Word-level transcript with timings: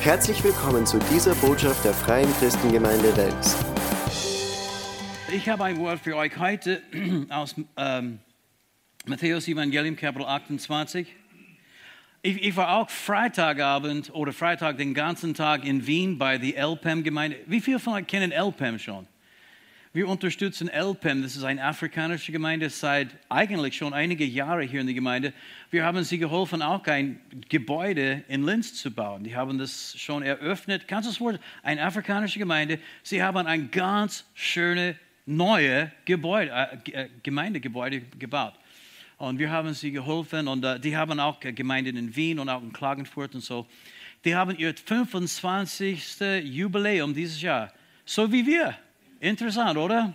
Herzlich 0.00 0.44
willkommen 0.44 0.86
zu 0.86 1.00
dieser 1.12 1.34
Botschaft 1.34 1.84
der 1.84 1.92
Freien 1.92 2.32
Christengemeinde 2.38 3.16
Wels. 3.16 3.56
Ich 5.34 5.48
habe 5.48 5.64
ein 5.64 5.76
Wort 5.78 5.98
für 5.98 6.16
euch 6.16 6.38
heute 6.38 6.80
aus 7.30 7.56
ähm, 7.76 8.20
Matthäus 9.06 9.48
Evangelium 9.48 9.96
Kapitel 9.96 10.24
28. 10.24 11.16
Ich, 12.22 12.42
ich, 12.42 12.56
war 12.56 12.76
auch 12.76 12.88
Freitagabend 12.88 14.14
oder 14.14 14.32
Freitag 14.32 14.78
den 14.78 14.94
ganzen 14.94 15.34
Tag 15.34 15.66
in 15.66 15.84
Wien 15.88 16.16
bei 16.16 16.38
der 16.38 16.56
LPEM-Gemeinde. 16.56 17.36
Wie 17.46 17.60
viele 17.60 17.80
von 17.80 17.94
euch 17.94 18.06
kennen 18.06 18.30
LPEM 18.30 18.78
schon? 18.78 19.08
Wir 19.98 20.06
unterstützen 20.06 20.68
LPEM, 20.68 21.22
das 21.24 21.34
ist 21.34 21.42
eine 21.42 21.64
afrikanische 21.64 22.30
Gemeinde, 22.30 22.70
seit 22.70 23.08
eigentlich 23.28 23.76
schon 23.76 23.92
einige 23.92 24.24
Jahre 24.24 24.62
hier 24.62 24.80
in 24.80 24.86
der 24.86 24.94
Gemeinde. 24.94 25.32
Wir 25.72 25.84
haben 25.84 26.04
sie 26.04 26.18
geholfen, 26.18 26.62
auch 26.62 26.86
ein 26.86 27.18
Gebäude 27.48 28.22
in 28.28 28.44
Linz 28.44 28.74
zu 28.74 28.92
bauen. 28.92 29.24
Die 29.24 29.34
haben 29.34 29.58
das 29.58 29.98
schon 29.98 30.22
eröffnet. 30.22 30.86
Kannst 30.86 31.08
du 31.08 31.10
das 31.10 31.20
Wort? 31.20 31.40
Eine 31.64 31.82
afrikanische 31.82 32.38
Gemeinde. 32.38 32.78
Sie 33.02 33.20
haben 33.20 33.44
ein 33.44 33.72
ganz 33.72 34.24
schönes 34.34 34.94
neue 35.26 35.90
Gebäude, 36.04 36.52
äh, 36.92 37.08
Gemeindegebäude 37.24 38.02
gebaut. 38.20 38.54
Und 39.16 39.40
wir 39.40 39.50
haben 39.50 39.74
sie 39.74 39.90
geholfen 39.90 40.46
und 40.46 40.64
äh, 40.64 40.78
die 40.78 40.96
haben 40.96 41.18
auch 41.18 41.40
Gemeinden 41.40 41.96
in 41.96 42.14
Wien 42.14 42.38
und 42.38 42.48
auch 42.48 42.62
in 42.62 42.72
Klagenfurt 42.72 43.34
und 43.34 43.40
so. 43.40 43.66
Die 44.24 44.36
haben 44.36 44.56
ihr 44.56 44.72
25. 44.76 46.20
Jubiläum 46.44 47.12
dieses 47.12 47.42
Jahr, 47.42 47.72
so 48.04 48.30
wie 48.30 48.46
wir. 48.46 48.78
Interessant, 49.20 49.76
oder? 49.76 50.14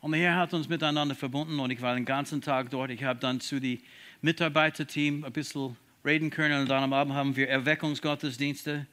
Und 0.00 0.10
der 0.10 0.20
Herr 0.20 0.36
hat 0.38 0.54
uns 0.54 0.68
miteinander 0.68 1.14
verbunden 1.14 1.60
und 1.60 1.70
ich 1.70 1.80
war 1.80 1.94
den 1.94 2.04
ganzen 2.04 2.42
Tag 2.42 2.68
dort. 2.68 2.90
Ich 2.90 3.04
habe 3.04 3.20
dann 3.20 3.38
zu 3.38 3.60
dem 3.60 3.78
Mitarbeiterteam 4.22 5.22
ein 5.22 5.32
bisschen 5.32 5.76
reden 6.04 6.30
können 6.30 6.62
und 6.62 6.68
dann 6.68 6.82
am 6.82 6.92
Abend 6.92 7.14
haben 7.14 7.36
wir 7.36 7.48
Erweckungsgottesdienste. 7.48 8.86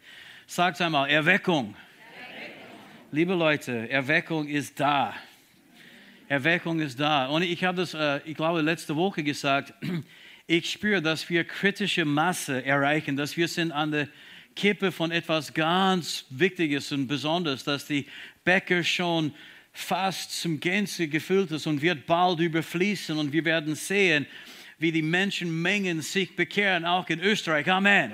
Sagt 0.46 0.80
einmal, 0.80 1.10
Erweckung. 1.10 1.74
Erweckung. 2.14 2.66
Liebe 3.12 3.34
Leute, 3.34 3.90
Erweckung 3.90 4.48
ist 4.48 4.80
da. 4.80 5.16
Erweckung 6.28 6.80
ist 6.80 7.00
da. 7.00 7.26
Und 7.26 7.42
ich 7.42 7.64
habe 7.64 7.78
das, 7.78 7.96
äh, 7.96 8.20
ich 8.26 8.36
glaube, 8.36 8.62
letzte 8.62 8.96
Woche 8.96 9.24
gesagt. 9.24 9.74
Ich 10.48 10.70
spüre, 10.70 11.02
dass 11.02 11.30
wir 11.30 11.46
kritische 11.46 12.04
Masse 12.04 12.66
erreichen, 12.66 13.16
dass 13.16 13.38
wir 13.38 13.48
sind 13.48 13.72
an 13.72 13.92
der 13.92 14.10
Kippe 14.56 14.92
von 14.92 15.12
etwas 15.12 15.54
ganz 15.54 16.26
Wichtiges 16.30 16.92
und 16.92 17.08
Besonderes, 17.08 17.64
dass 17.64 17.86
die 17.86 18.06
Becker 18.44 18.84
schon 18.84 19.34
fast 19.74 20.40
zum 20.42 20.60
Gänze 20.60 21.08
gefüllt 21.08 21.52
ist 21.52 21.68
und 21.68 21.82
wird 21.82 22.06
bald 22.06 22.40
überfließen 22.40 23.18
und 23.18 23.32
wir 23.32 23.46
werden 23.46 23.76
sehen, 23.76 24.26
wie 24.78 24.92
die 24.92 25.02
Menschenmengen 25.02 26.02
sich 26.02 26.36
bekehren, 26.36 26.86
auch 26.86 27.08
in 27.10 27.20
Österreich. 27.20 27.70
Amen. 27.70 28.14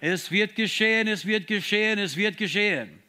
Es 0.00 0.30
wird 0.30 0.54
geschehen, 0.54 1.08
es 1.08 1.26
wird 1.26 1.46
geschehen, 1.46 1.98
es 1.98 2.16
wird 2.16 2.36
geschehen. 2.36 3.02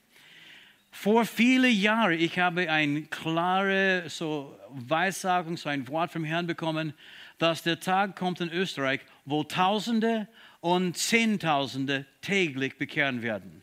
Vor 0.91 1.25
vielen 1.25 1.73
Jahren, 1.73 2.19
ich 2.19 2.39
habe 2.39 2.71
eine 2.71 3.03
klare 3.03 4.05
so 4.07 4.57
Weissagung, 4.69 5.57
so 5.57 5.69
ein 5.69 5.87
Wort 5.89 6.11
vom 6.11 6.23
Herrn 6.23 6.47
bekommen, 6.47 6.93
dass 7.37 7.63
der 7.63 7.79
Tag 7.79 8.15
kommt 8.15 8.39
in 8.39 8.49
Österreich, 8.49 9.01
wo 9.25 9.43
Tausende 9.43 10.27
und 10.65 10.97
Zehntausende 10.97 12.07
täglich 12.21 12.75
bekehren 12.75 13.21
werden. 13.21 13.61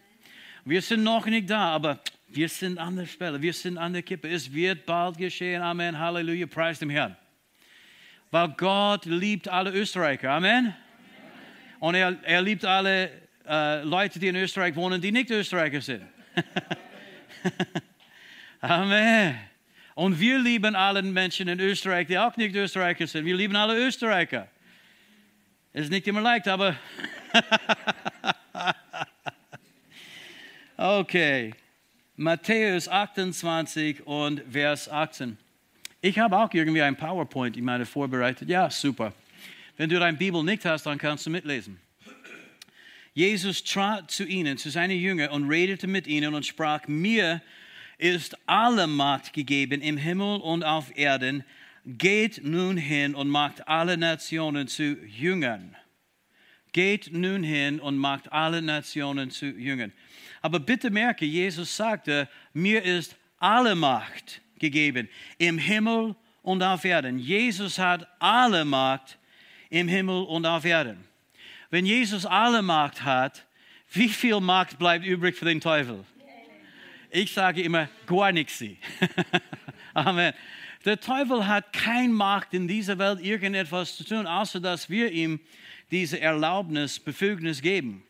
Wir 0.64 0.81
sind 0.81 1.03
noch 1.03 1.27
nicht 1.27 1.50
da, 1.50 1.75
aber 1.75 1.98
wir 2.28 2.48
sind 2.48 2.78
an 2.78 2.94
der 2.94 3.06
Stelle, 3.06 3.42
wir 3.42 3.53
sind 3.53 3.77
an 3.77 3.92
der 3.92 4.03
Kippe. 4.03 4.28
Es 4.28 4.53
wird 4.53 4.86
bald 4.86 5.19
geschehen. 5.19 5.62
Amen. 5.62 5.98
Halleluja. 5.98 6.47
Preis 6.47 6.78
dem 6.78 6.91
Herrn. 6.91 7.17
Weil 8.31 8.50
Gott 8.50 9.05
liebt 9.06 9.48
alle 9.48 9.72
Österreicher. 9.72 10.31
Amen. 10.31 10.77
Und 11.81 11.97
er, 11.97 12.17
er 12.22 12.41
liebt 12.41 12.64
alle 12.64 13.11
äh, 13.48 13.83
Leute, 13.83 14.20
die 14.20 14.28
in 14.28 14.37
Österreich 14.37 14.77
wohnen, 14.77 15.00
die 15.00 15.11
nicht 15.11 15.28
Österreicher 15.28 15.81
sind. 15.81 16.05
Amen. 18.60 19.41
Und 19.97 20.21
wir 20.21 20.38
lieben 20.38 20.77
alle 20.77 21.03
Menschen 21.03 21.48
in 21.48 21.59
Österreich, 21.59 22.06
die 22.06 22.16
auch 22.16 22.37
nicht 22.37 22.54
Österreicher 22.54 23.09
sind. 23.09 23.25
Wir 23.25 23.34
lieben 23.34 23.56
alle 23.56 23.75
Österreicher. 23.75 24.47
Es 25.75 25.84
ist 25.84 25.91
nicht 25.91 26.06
immer 26.06 26.21
leicht, 26.21 26.47
aber. 26.49 26.77
okay. 30.77 31.55
Matthäus 32.16 32.88
28 32.88 34.06
und 34.06 34.43
Vers 34.50 34.91
18. 34.91 35.38
Ich 36.03 36.19
habe 36.19 36.37
auch 36.37 36.53
irgendwie 36.53 36.83
ein 36.83 36.94
PowerPoint 36.94 37.56
in 37.56 37.65
meine 37.65 37.87
vorbereitet. 37.87 38.50
Ja, 38.50 38.69
super. 38.69 39.15
Wenn 39.78 39.88
du 39.88 39.99
deine 39.99 40.19
Bibel 40.19 40.43
nicht 40.43 40.62
hast, 40.66 40.84
dann 40.84 40.99
kannst 40.99 41.25
du 41.25 41.31
mitlesen. 41.31 41.81
Jesus 43.15 43.65
trat 43.65 44.10
zu 44.10 44.25
ihnen, 44.25 44.59
zu 44.59 44.71
seinen 44.71 44.99
Jüngern 44.99 45.31
und 45.31 45.49
redete 45.49 45.87
mit 45.87 46.06
ihnen 46.06 46.34
und 46.34 46.44
sprach, 46.44 46.87
mir 46.87 47.41
ist 47.97 48.37
alle 48.47 48.87
Macht 48.87 49.33
gegeben 49.33 49.81
im 49.81 49.97
Himmel 49.97 50.41
und 50.41 50.65
auf 50.65 50.94
Erden. 50.99 51.44
Geht 51.84 52.44
nun 52.44 52.76
hin 52.76 53.15
und 53.15 53.28
macht 53.28 53.66
alle 53.66 53.97
Nationen 53.97 54.69
zu 54.69 54.84
Jüngern. 55.04 55.76
Geht 56.72 57.12
nun 57.12 57.43
hin 57.43 57.81
und 57.81 57.97
macht 57.97 58.32
alle 58.32 58.62
Nationen 58.62 59.31
zu 59.31 59.47
Jüngern. 59.47 59.92
Aber 60.41 60.60
bitte 60.60 60.91
merke, 60.91 61.25
Jesus 61.25 61.76
sagte, 61.76 62.28
mir 62.53 62.82
ist 62.82 63.16
alle 63.38 63.75
Macht 63.75 64.41
gegeben 64.59 65.09
im 65.38 65.59
Himmel 65.59 66.15
und 66.42 66.62
auf 66.62 66.84
Erden. 66.84 67.19
Jesus 67.19 67.78
hat 67.78 68.06
alle 68.21 68.65
Macht 68.65 69.19
im 69.71 69.88
Himmel 69.88 70.25
und 70.25 70.47
auf 70.47 70.65
Erden. 70.65 71.04
Wenn 71.71 71.84
Jesus 71.84 72.26
alle 72.26 72.62
Macht 72.62 73.04
hat, 73.04 73.44
wie 73.92 74.09
viel 74.09 74.41
Macht 74.41 74.78
bleibt 74.78 75.04
übrig 75.04 75.37
für 75.37 75.44
den 75.44 75.60
Teufel? 75.60 76.04
Ich 77.10 77.32
sage 77.32 77.62
immer, 77.62 77.88
gar 78.06 78.32
nichts. 78.32 78.65
Amen. 79.94 80.32
Der 80.84 81.00
Teufel 81.00 81.47
hat 81.47 81.72
keine 81.72 82.12
Macht 82.12 82.54
in 82.54 82.66
dieser 82.66 82.98
Welt, 82.98 83.20
irgendetwas 83.20 83.97
zu 83.97 84.04
tun, 84.04 84.26
außer 84.26 84.60
dass 84.60 84.91
wir 84.91 85.12
ihm 85.12 85.41
diese 85.91 86.20
Erlaubnis, 86.20 86.98
Befugnis 86.98 87.62
geben. 87.62 88.03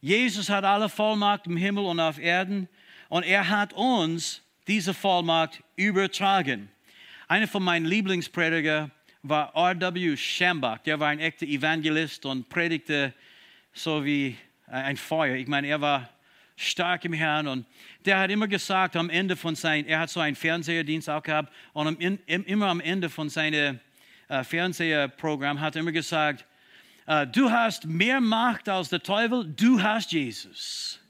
Jesus 0.00 0.48
hat 0.48 0.64
alle 0.64 0.88
Vollmacht 0.88 1.46
im 1.46 1.56
Himmel 1.56 1.84
und 1.84 1.98
auf 1.98 2.18
Erden 2.18 2.68
und 3.08 3.24
er 3.24 3.48
hat 3.48 3.72
uns 3.72 4.42
diese 4.68 4.94
Vollmacht 4.94 5.62
übertragen. 5.76 6.70
Einer 7.26 7.48
von 7.48 7.62
meinen 7.62 7.86
Lieblingsprediger 7.86 8.90
war 9.22 9.54
R.W. 9.54 10.16
Schambach. 10.16 10.78
Der 10.78 11.00
war 11.00 11.08
ein 11.08 11.18
echter 11.18 11.46
Evangelist 11.46 12.24
und 12.24 12.48
predigte 12.48 13.12
so 13.72 14.04
wie 14.04 14.36
ein 14.66 14.96
Feuer. 14.96 15.36
Ich 15.36 15.48
meine, 15.48 15.66
er 15.66 15.80
war 15.80 16.08
stark 16.60 17.04
im 17.04 17.12
Herrn 17.12 17.48
und 17.48 17.66
der 18.04 18.18
hat 18.18 18.30
immer 18.30 18.46
gesagt, 18.46 18.94
am 18.96 19.10
Ende 19.10 19.36
von 19.36 19.54
seinem, 19.54 19.86
er 19.86 20.00
hat 20.00 20.10
so 20.10 20.20
einen 20.20 20.36
Fernsehdienst 20.36 21.08
auch 21.08 21.22
gehabt 21.22 21.52
und 21.72 22.00
immer 22.26 22.66
am 22.66 22.80
Ende 22.80 23.08
von 23.08 23.28
seinem 23.28 23.80
äh, 24.28 24.44
Fernsehprogramm 24.44 25.60
hat 25.60 25.76
er 25.76 25.80
immer 25.80 25.92
gesagt, 25.92 26.44
äh, 27.06 27.26
du 27.26 27.50
hast 27.50 27.86
mehr 27.86 28.20
Macht 28.20 28.68
als 28.68 28.90
der 28.90 29.02
Teufel, 29.02 29.44
du 29.56 29.82
hast 29.82 30.12
Jesus. 30.12 31.00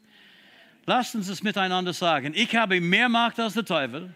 Lasst 0.87 1.15
uns 1.15 1.28
es 1.28 1.43
miteinander 1.43 1.93
sagen. 1.93 2.32
Ich 2.34 2.55
habe 2.56 2.81
mehr 2.81 3.09
Macht 3.09 3.38
als 3.38 3.55
der 3.55 3.65
Teufel. 3.65 4.15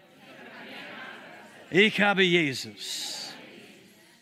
Ich 1.69 1.99
habe 1.99 2.23
Jesus. 2.23 3.33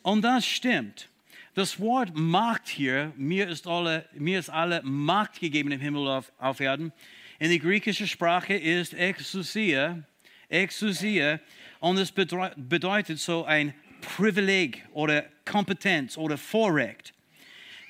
Und 0.01 0.23
das 0.23 0.45
stimmt. 0.45 1.09
Das 1.55 1.79
Wort 1.79 2.15
Macht 2.15 2.67
hier, 2.67 3.13
mir 3.15 3.47
ist 3.47 3.67
alle, 3.67 4.09
mir 4.13 4.39
ist 4.39 4.49
alle 4.49 4.81
Macht 4.81 5.39
gegeben 5.39 5.71
im 5.71 5.79
Himmel 5.79 6.07
auf, 6.07 6.31
auf 6.39 6.59
Erden. 6.59 6.91
In 7.37 7.49
der 7.49 7.59
griechischen 7.59 8.07
Sprache 8.07 8.55
ist 8.55 8.95
Exousia, 8.95 10.01
Exousia, 10.49 11.39
und 11.79 11.99
es 11.99 12.11
bedeutet 12.11 13.19
so 13.19 13.45
ein 13.45 13.75
Privileg 14.01 14.83
oder 14.93 15.25
Kompetenz 15.45 16.17
oder 16.17 16.39
Vorrecht. 16.39 17.13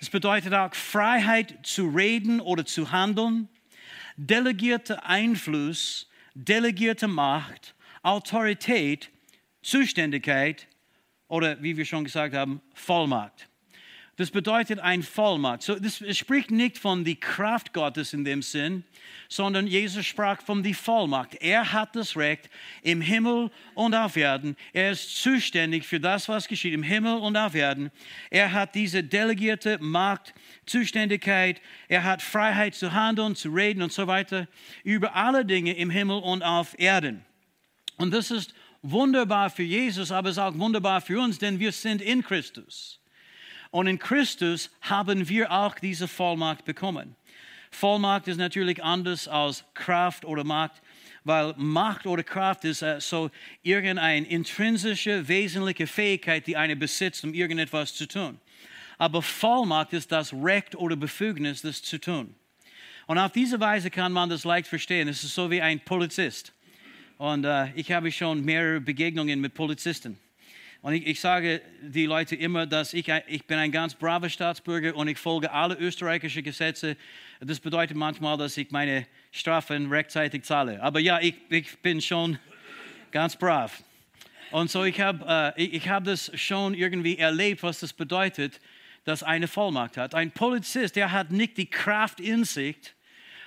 Es 0.01 0.09
bedeutet 0.09 0.53
auch 0.53 0.75
Freiheit 0.75 1.55
zu 1.63 1.87
reden 1.87 2.41
oder 2.41 2.65
zu 2.65 2.91
handeln, 2.91 3.47
delegierte 4.17 5.05
Einfluss, 5.05 6.09
delegierte 6.33 7.07
Macht, 7.07 7.75
Autorität, 8.01 9.09
Zuständigkeit 9.61 10.67
oder 11.29 11.63
wie 11.63 11.77
wir 11.77 11.85
schon 11.85 12.03
gesagt 12.03 12.35
haben, 12.35 12.59
Vollmacht. 12.73 13.47
Das 14.15 14.29
bedeutet 14.29 14.79
ein 14.79 15.01
Vollmacht. 15.01 15.63
So, 15.63 15.73
das 15.73 16.03
spricht 16.15 16.51
nicht 16.51 16.77
von 16.77 17.03
der 17.03 17.15
Kraft 17.15 17.73
Gottes 17.73 18.13
in 18.13 18.23
dem 18.23 18.43
Sinn, 18.43 18.83
sondern 19.27 19.65
Jesus 19.65 20.05
sprach 20.05 20.39
von 20.43 20.61
der 20.61 20.75
Vollmacht. 20.75 21.33
Er 21.41 21.73
hat 21.73 21.95
das 21.95 22.15
Recht 22.15 22.47
im 22.83 23.01
Himmel 23.01 23.49
und 23.73 23.95
auf 23.95 24.15
Erden. 24.15 24.55
Er 24.71 24.91
ist 24.91 25.19
zuständig 25.19 25.87
für 25.87 25.99
das, 25.99 26.29
was 26.29 26.47
geschieht 26.47 26.75
im 26.75 26.83
Himmel 26.83 27.15
und 27.17 27.35
auf 27.35 27.55
Erden. 27.55 27.89
Er 28.29 28.51
hat 28.51 28.75
diese 28.75 29.03
delegierte 29.03 29.79
Macht, 29.79 30.35
Zuständigkeit. 30.67 31.59
Er 31.87 32.03
hat 32.03 32.21
Freiheit 32.21 32.75
zu 32.75 32.93
handeln, 32.93 33.35
zu 33.35 33.49
reden 33.49 33.81
und 33.81 33.91
so 33.91 34.05
weiter 34.05 34.47
über 34.83 35.15
alle 35.15 35.43
Dinge 35.43 35.75
im 35.75 35.89
Himmel 35.89 36.19
und 36.19 36.43
auf 36.43 36.77
Erden. 36.77 37.25
Und 37.97 38.13
das 38.13 38.29
ist 38.29 38.53
wunderbar 38.83 39.49
für 39.49 39.63
Jesus, 39.63 40.11
aber 40.11 40.29
es 40.29 40.37
ist 40.37 40.43
auch 40.43 40.55
wunderbar 40.55 41.01
für 41.01 41.19
uns, 41.19 41.39
denn 41.39 41.59
wir 41.59 41.71
sind 41.71 41.99
in 41.99 42.21
Christus. 42.21 42.99
Und 43.73 43.87
in 43.87 43.97
Christus 43.97 44.69
haben 44.81 45.27
wir 45.27 45.51
auch 45.51 45.73
diese 45.79 46.07
Vollmacht 46.07 46.63
bekommen. 46.63 47.15
Vollmacht 47.71 48.27
ist 48.27 48.37
natürlich 48.37 48.83
anders 48.83 49.27
als 49.27 49.63
Kraft 49.73 50.25
oder 50.25 50.43
Macht, 50.43 50.83
weil 51.23 51.55
Macht 51.57 52.05
oder 52.05 52.21
Kraft 52.21 52.65
ist 52.65 52.83
äh, 52.83 53.01
so 53.01 53.31
irgendeine 53.63 54.27
intrinsische, 54.27 55.27
wesentliche 55.27 55.87
Fähigkeit, 55.87 56.45
die 56.45 56.55
eine 56.55 56.75
besitzt, 56.75 57.23
um 57.23 57.33
irgendetwas 57.33 57.95
zu 57.95 58.07
tun. 58.07 58.39
Aber 58.99 59.23
Vollmacht 59.23 59.91
ist 59.93 60.11
das 60.11 60.31
Recht 60.33 60.75
oder 60.75 60.95
Befugnis, 60.95 61.63
das 61.63 61.81
zu 61.81 61.97
tun. 61.97 62.35
Und 63.07 63.17
auf 63.17 63.31
diese 63.31 63.59
Weise 63.59 63.89
kann 63.89 64.11
man 64.11 64.29
das 64.29 64.43
leicht 64.43 64.67
verstehen. 64.67 65.07
Es 65.07 65.23
ist 65.23 65.33
so 65.33 65.49
wie 65.49 65.63
ein 65.63 65.79
Polizist. 65.79 66.53
Und 67.17 67.43
äh, 67.43 67.73
ich 67.73 67.91
habe 67.91 68.11
schon 68.11 68.45
mehrere 68.45 68.81
Begegnungen 68.81 69.41
mit 69.41 69.55
Polizisten. 69.55 70.19
Und 70.83 70.95
ich, 70.95 71.07
ich, 71.07 71.21
sage 71.21 71.61
die 71.81 72.05
Leute 72.05 72.35
immer, 72.35 72.65
dass 72.65 72.93
ich, 72.93 73.07
ich 73.27 73.47
bin 73.47 73.57
ein 73.57 73.71
ganz 73.71 73.95
braver 73.95 74.27
Staatsbürger 74.27 74.93
und 74.97 75.07
ich 75.07 75.17
folge 75.17 75.49
alle 75.49 75.75
österreichischen 75.75 76.43
Gesetze. 76.43 76.97
Das 77.39 77.61
bedeutet 77.61 77.95
manchmal, 77.95 78.37
dass 78.37 78.57
ich 78.57 78.69
meine 78.69 79.07
Strafen 79.31 79.89
rechtzeitig 79.89 80.43
zahle. 80.43 80.83
Aber 80.83 80.99
ja, 80.99 81.21
ich, 81.21 81.35
ich 81.47 81.77
bin 81.79 82.01
schon 82.01 82.37
ganz 83.11 83.37
brav. 83.37 83.81
Und 84.51 84.69
so 84.69 84.83
ich 84.83 84.99
habe 84.99 85.53
äh, 85.57 85.63
ich, 85.63 85.87
hab 85.87 86.03
das 86.03 86.29
schon 86.37 86.73
irgendwie 86.73 87.17
erlebt, 87.17 87.63
was 87.63 87.79
das 87.79 87.93
bedeutet, 87.93 88.59
dass 89.05 89.23
eine 89.23 89.47
Vollmacht 89.47 89.95
hat. 89.95 90.13
Ein 90.13 90.31
Polizist, 90.31 90.97
der 90.97 91.13
hat 91.13 91.31
nicht 91.31 91.55
die 91.55 91.69
Kraft 91.69 92.19
in 92.19 92.43
sich, 92.43 92.75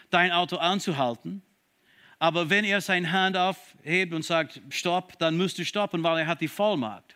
dein 0.09 0.33
Auto 0.33 0.57
anzuhalten. 0.57 1.43
Aber 2.19 2.49
wenn 2.49 2.65
er 2.65 2.81
seine 2.81 3.13
Hand 3.13 3.37
aufhebt 3.37 4.15
und 4.15 4.25
sagt, 4.25 4.63
stopp, 4.71 5.19
dann 5.19 5.37
musst 5.37 5.59
du 5.59 5.67
stoppen, 5.67 6.03
weil 6.03 6.21
er 6.21 6.27
hat 6.27 6.41
die 6.41 6.49
Vollmacht. 6.49 7.16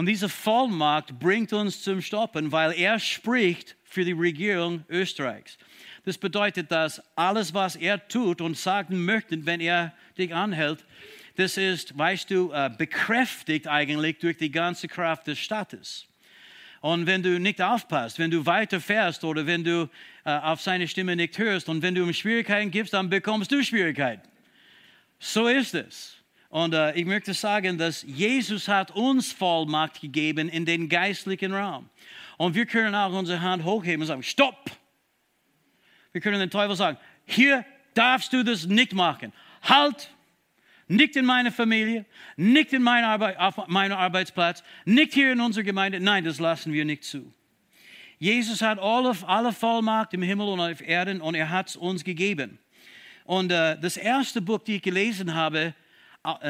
Und 0.00 0.06
diese 0.06 0.30
Vollmacht 0.30 1.18
bringt 1.18 1.52
uns 1.52 1.82
zum 1.82 2.00
Stoppen, 2.00 2.50
weil 2.52 2.72
er 2.72 2.98
spricht 2.98 3.76
für 3.84 4.02
die 4.02 4.12
Regierung 4.12 4.82
Österreichs. 4.88 5.58
Das 6.06 6.16
bedeutet, 6.16 6.72
dass 6.72 7.02
alles, 7.16 7.52
was 7.52 7.76
er 7.76 8.08
tut 8.08 8.40
und 8.40 8.56
sagen 8.56 9.04
möchte, 9.04 9.44
wenn 9.44 9.60
er 9.60 9.92
dich 10.16 10.34
anhält, 10.34 10.86
das 11.36 11.58
ist, 11.58 11.98
weißt 11.98 12.30
du, 12.30 12.50
äh, 12.50 12.70
bekräftigt 12.78 13.68
eigentlich 13.68 14.16
durch 14.20 14.38
die 14.38 14.50
ganze 14.50 14.88
Kraft 14.88 15.26
des 15.26 15.38
Staates. 15.38 16.06
Und 16.80 17.04
wenn 17.04 17.22
du 17.22 17.38
nicht 17.38 17.60
aufpasst, 17.60 18.18
wenn 18.18 18.30
du 18.30 18.46
weiterfährst 18.46 19.22
oder 19.22 19.44
wenn 19.46 19.64
du 19.64 19.90
äh, 20.24 20.30
auf 20.30 20.62
seine 20.62 20.88
Stimme 20.88 21.14
nicht 21.14 21.36
hörst 21.36 21.68
und 21.68 21.82
wenn 21.82 21.94
du 21.94 22.04
ihm 22.04 22.14
Schwierigkeiten 22.14 22.70
gibst, 22.70 22.94
dann 22.94 23.10
bekommst 23.10 23.52
du 23.52 23.62
Schwierigkeiten. 23.62 24.26
So 25.18 25.46
ist 25.46 25.74
es. 25.74 26.16
Und 26.50 26.74
äh, 26.74 26.92
ich 26.94 27.06
möchte 27.06 27.32
sagen, 27.32 27.78
dass 27.78 28.02
Jesus 28.02 28.66
hat 28.68 28.90
uns 28.90 29.32
Vollmacht 29.32 30.00
gegeben 30.00 30.48
in 30.48 30.66
den 30.66 30.88
geistlichen 30.88 31.54
Raum. 31.54 31.88
Und 32.36 32.54
wir 32.54 32.66
können 32.66 32.94
auch 32.94 33.12
unsere 33.12 33.40
Hand 33.40 33.64
hochheben 33.64 34.02
und 34.02 34.08
sagen, 34.08 34.22
stopp. 34.22 34.70
Wir 36.12 36.20
können 36.20 36.40
den 36.40 36.50
Teufel 36.50 36.74
sagen, 36.74 36.98
hier 37.24 37.64
darfst 37.94 38.32
du 38.32 38.42
das 38.42 38.66
nicht 38.66 38.92
machen. 38.92 39.32
Halt, 39.62 40.10
nicht 40.88 41.14
in 41.14 41.24
meiner 41.24 41.52
Familie, 41.52 42.04
nicht 42.36 42.72
in 42.72 42.82
meiner 42.82 43.08
Arbeit, 43.08 43.38
auf 43.38 43.68
meinem 43.68 43.96
Arbeitsplatz, 43.96 44.64
nicht 44.84 45.14
hier 45.14 45.32
in 45.32 45.40
unserer 45.40 45.62
Gemeinde. 45.62 46.00
Nein, 46.00 46.24
das 46.24 46.40
lassen 46.40 46.72
wir 46.72 46.84
nicht 46.84 47.04
zu. 47.04 47.32
Jesus 48.18 48.60
hat 48.60 48.80
alle, 48.80 49.16
alle 49.24 49.52
Vollmacht 49.52 50.12
im 50.14 50.22
Himmel 50.22 50.48
und 50.48 50.60
auf 50.60 50.80
Erden 50.80 51.20
und 51.20 51.36
er 51.36 51.48
hat 51.48 51.68
es 51.68 51.76
uns 51.76 52.02
gegeben. 52.02 52.58
Und 53.24 53.52
äh, 53.52 53.78
das 53.80 53.96
erste 53.96 54.42
Buch, 54.42 54.58
das 54.58 54.74
ich 54.74 54.82
gelesen 54.82 55.32
habe, 55.34 55.74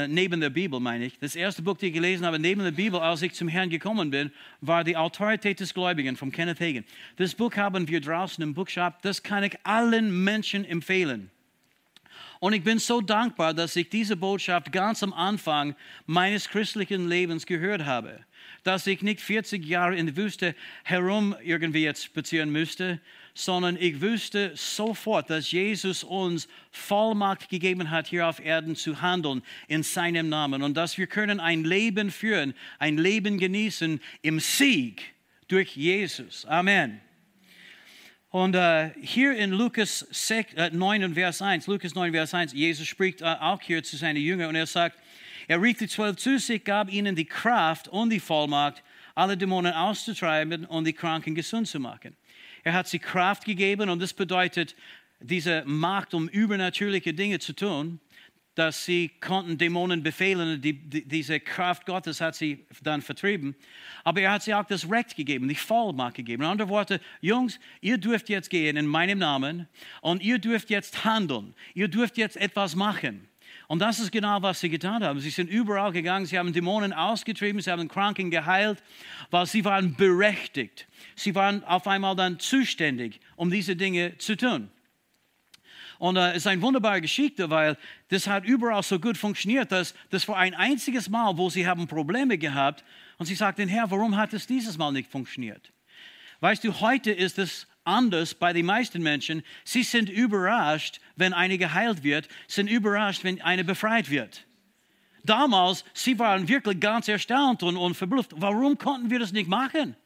neben 0.08 0.40
der 0.40 0.50
Bibel 0.50 0.80
meine 0.80 1.04
ich, 1.04 1.18
das 1.18 1.36
erste 1.36 1.62
Buch, 1.62 1.74
das 1.74 1.84
ich 1.84 1.92
gelesen 1.92 2.26
habe, 2.26 2.38
neben 2.38 2.62
der 2.62 2.72
Bibel, 2.72 2.98
als 2.98 3.22
ich 3.22 3.34
zum 3.34 3.48
Herrn 3.48 3.70
gekommen 3.70 4.10
bin, 4.10 4.32
war 4.60 4.82
die 4.82 4.96
Autorität 4.96 5.60
des 5.60 5.74
Gläubigen 5.74 6.16
von 6.16 6.32
Kenneth 6.32 6.60
Hagin. 6.60 6.84
Das 7.16 7.34
Buch 7.34 7.54
haben 7.56 7.86
wir 7.86 8.00
draußen 8.00 8.42
im 8.42 8.54
Bookshop, 8.54 9.00
das 9.02 9.22
kann 9.22 9.44
ich 9.44 9.56
allen 9.62 10.24
Menschen 10.24 10.64
empfehlen. 10.64 11.30
Und 12.40 12.54
ich 12.54 12.64
bin 12.64 12.78
so 12.78 13.02
dankbar, 13.02 13.52
dass 13.52 13.76
ich 13.76 13.90
diese 13.90 14.16
Botschaft 14.16 14.72
ganz 14.72 15.02
am 15.02 15.12
Anfang 15.12 15.76
meines 16.06 16.48
christlichen 16.48 17.06
Lebens 17.06 17.44
gehört 17.44 17.84
habe. 17.84 18.20
Dass 18.64 18.86
ich 18.86 19.02
nicht 19.02 19.20
40 19.20 19.64
Jahre 19.64 19.96
in 19.96 20.06
der 20.06 20.16
Wüste 20.16 20.54
herum 20.82 21.36
irgendwie 21.44 21.82
jetzt 21.82 22.04
spazieren 22.04 22.50
müsste, 22.50 22.98
sondern 23.34 23.76
ich 23.76 24.00
wusste 24.00 24.52
sofort, 24.54 25.30
dass 25.30 25.50
Jesus 25.50 26.04
uns 26.04 26.48
Vollmacht 26.70 27.48
gegeben 27.48 27.90
hat, 27.90 28.06
hier 28.08 28.28
auf 28.28 28.40
Erden 28.40 28.76
zu 28.76 29.00
handeln 29.00 29.42
in 29.68 29.82
seinem 29.82 30.28
Namen 30.28 30.62
und 30.62 30.76
dass 30.76 30.98
wir 30.98 31.06
können 31.06 31.40
ein 31.40 31.64
Leben 31.64 32.10
führen, 32.10 32.54
ein 32.78 32.98
Leben 32.98 33.38
genießen 33.38 34.00
im 34.22 34.40
Sieg 34.40 35.02
durch 35.48 35.76
Jesus. 35.76 36.44
Amen. 36.46 37.00
Und 38.30 38.54
äh, 38.54 38.90
hier 39.00 39.36
in 39.36 39.50
Lukas 39.50 40.06
6, 40.10 40.54
äh, 40.54 40.70
9 40.70 41.02
und 41.02 41.14
Vers 41.14 41.42
1, 41.42 41.66
Lukas 41.66 41.96
9, 41.96 42.12
Vers 42.12 42.32
1, 42.32 42.52
Jesus 42.52 42.86
spricht 42.86 43.22
äh, 43.22 43.24
auch 43.24 43.60
hier 43.60 43.82
zu 43.82 43.96
seinen 43.96 44.22
Jüngern 44.22 44.50
und 44.50 44.54
er 44.54 44.66
sagt, 44.66 45.00
er 45.48 45.60
rief 45.60 45.78
die 45.78 45.88
zwölf 45.88 46.16
zu 46.16 46.38
sich, 46.38 46.62
gab 46.62 46.92
ihnen 46.92 47.16
die 47.16 47.24
Kraft 47.24 47.88
und 47.88 48.10
die 48.10 48.20
Vollmacht, 48.20 48.84
alle 49.16 49.36
Dämonen 49.36 49.72
auszutreiben 49.72 50.64
und 50.64 50.84
die 50.84 50.92
Kranken 50.92 51.34
gesund 51.34 51.66
zu 51.66 51.80
machen. 51.80 52.16
Er 52.64 52.72
hat 52.72 52.88
sie 52.88 52.98
Kraft 52.98 53.44
gegeben 53.44 53.90
und 53.90 54.00
das 54.00 54.12
bedeutet 54.12 54.76
diese 55.20 55.64
Macht, 55.66 56.14
um 56.14 56.28
übernatürliche 56.28 57.14
Dinge 57.14 57.38
zu 57.38 57.52
tun, 57.52 58.00
dass 58.54 58.84
sie 58.84 59.08
konnten 59.20 59.56
Dämonen 59.56 60.02
befehlen 60.02 60.60
die, 60.60 60.74
die, 60.74 61.06
diese 61.06 61.40
Kraft 61.40 61.86
Gottes 61.86 62.20
hat 62.20 62.34
sie 62.34 62.66
dann 62.82 63.00
vertrieben. 63.00 63.54
Aber 64.04 64.20
er 64.20 64.32
hat 64.32 64.42
sie 64.42 64.54
auch 64.54 64.66
das 64.66 64.90
Recht 64.90 65.16
gegeben, 65.16 65.48
die 65.48 65.54
Vollmacht 65.54 66.16
gegeben. 66.16 66.42
In 66.42 66.48
anderen 66.50 66.70
Worten, 66.70 66.98
Jungs, 67.22 67.58
ihr 67.80 67.96
dürft 67.96 68.28
jetzt 68.28 68.50
gehen 68.50 68.76
in 68.76 68.86
meinem 68.86 69.18
Namen 69.18 69.66
und 70.02 70.22
ihr 70.22 70.38
dürft 70.38 70.68
jetzt 70.68 71.06
handeln. 71.06 71.54
Ihr 71.72 71.88
dürft 71.88 72.18
jetzt 72.18 72.36
etwas 72.36 72.74
machen. 72.74 73.29
Und 73.70 73.78
das 73.78 74.00
ist 74.00 74.10
genau, 74.10 74.42
was 74.42 74.58
sie 74.58 74.68
getan 74.68 75.04
haben. 75.04 75.20
Sie 75.20 75.30
sind 75.30 75.48
überall 75.48 75.92
gegangen, 75.92 76.26
sie 76.26 76.36
haben 76.36 76.52
Dämonen 76.52 76.92
ausgetrieben, 76.92 77.60
sie 77.60 77.70
haben 77.70 77.86
Kranken 77.86 78.28
geheilt, 78.28 78.82
weil 79.30 79.46
sie 79.46 79.64
waren 79.64 79.94
berechtigt. 79.94 80.88
Sie 81.14 81.36
waren 81.36 81.62
auf 81.62 81.86
einmal 81.86 82.16
dann 82.16 82.40
zuständig, 82.40 83.20
um 83.36 83.48
diese 83.48 83.76
Dinge 83.76 84.18
zu 84.18 84.36
tun. 84.36 84.72
Und 86.00 86.16
äh, 86.16 86.30
es 86.30 86.38
ist 86.38 86.46
eine 86.48 86.60
wunderbare 86.62 87.00
Geschichte, 87.00 87.48
weil 87.48 87.76
das 88.08 88.26
hat 88.26 88.44
überall 88.44 88.82
so 88.82 88.98
gut 88.98 89.16
funktioniert, 89.16 89.70
dass 89.70 89.94
das 90.10 90.26
war 90.26 90.36
ein 90.38 90.56
einziges 90.56 91.08
Mal, 91.08 91.38
wo 91.38 91.48
sie 91.48 91.68
haben 91.68 91.86
Probleme 91.86 92.38
gehabt 92.38 92.82
und 93.18 93.26
sie 93.26 93.36
sagten, 93.36 93.68
Herr, 93.68 93.88
warum 93.88 94.16
hat 94.16 94.32
es 94.32 94.48
dieses 94.48 94.78
Mal 94.78 94.90
nicht 94.90 95.12
funktioniert? 95.12 95.70
Weißt 96.40 96.64
du, 96.64 96.80
heute 96.80 97.12
ist 97.12 97.38
es 97.38 97.68
anders 97.90 98.34
bei 98.34 98.52
den 98.52 98.66
meisten 98.66 99.02
Menschen. 99.02 99.42
Sie 99.64 99.82
sind 99.82 100.08
überrascht, 100.08 101.00
wenn 101.16 101.32
eine 101.32 101.58
geheilt 101.58 102.02
wird, 102.02 102.28
sind 102.46 102.68
überrascht, 102.68 103.24
wenn 103.24 103.40
eine 103.42 103.64
befreit 103.64 104.10
wird. 104.10 104.46
Damals, 105.24 105.84
sie 105.92 106.18
waren 106.18 106.48
wirklich 106.48 106.80
ganz 106.80 107.08
erstaunt 107.08 107.62
und, 107.62 107.76
und 107.76 107.94
verblüfft. 107.94 108.32
Warum 108.36 108.78
konnten 108.78 109.10
wir 109.10 109.18
das 109.18 109.32
nicht 109.32 109.48
machen? 109.48 109.96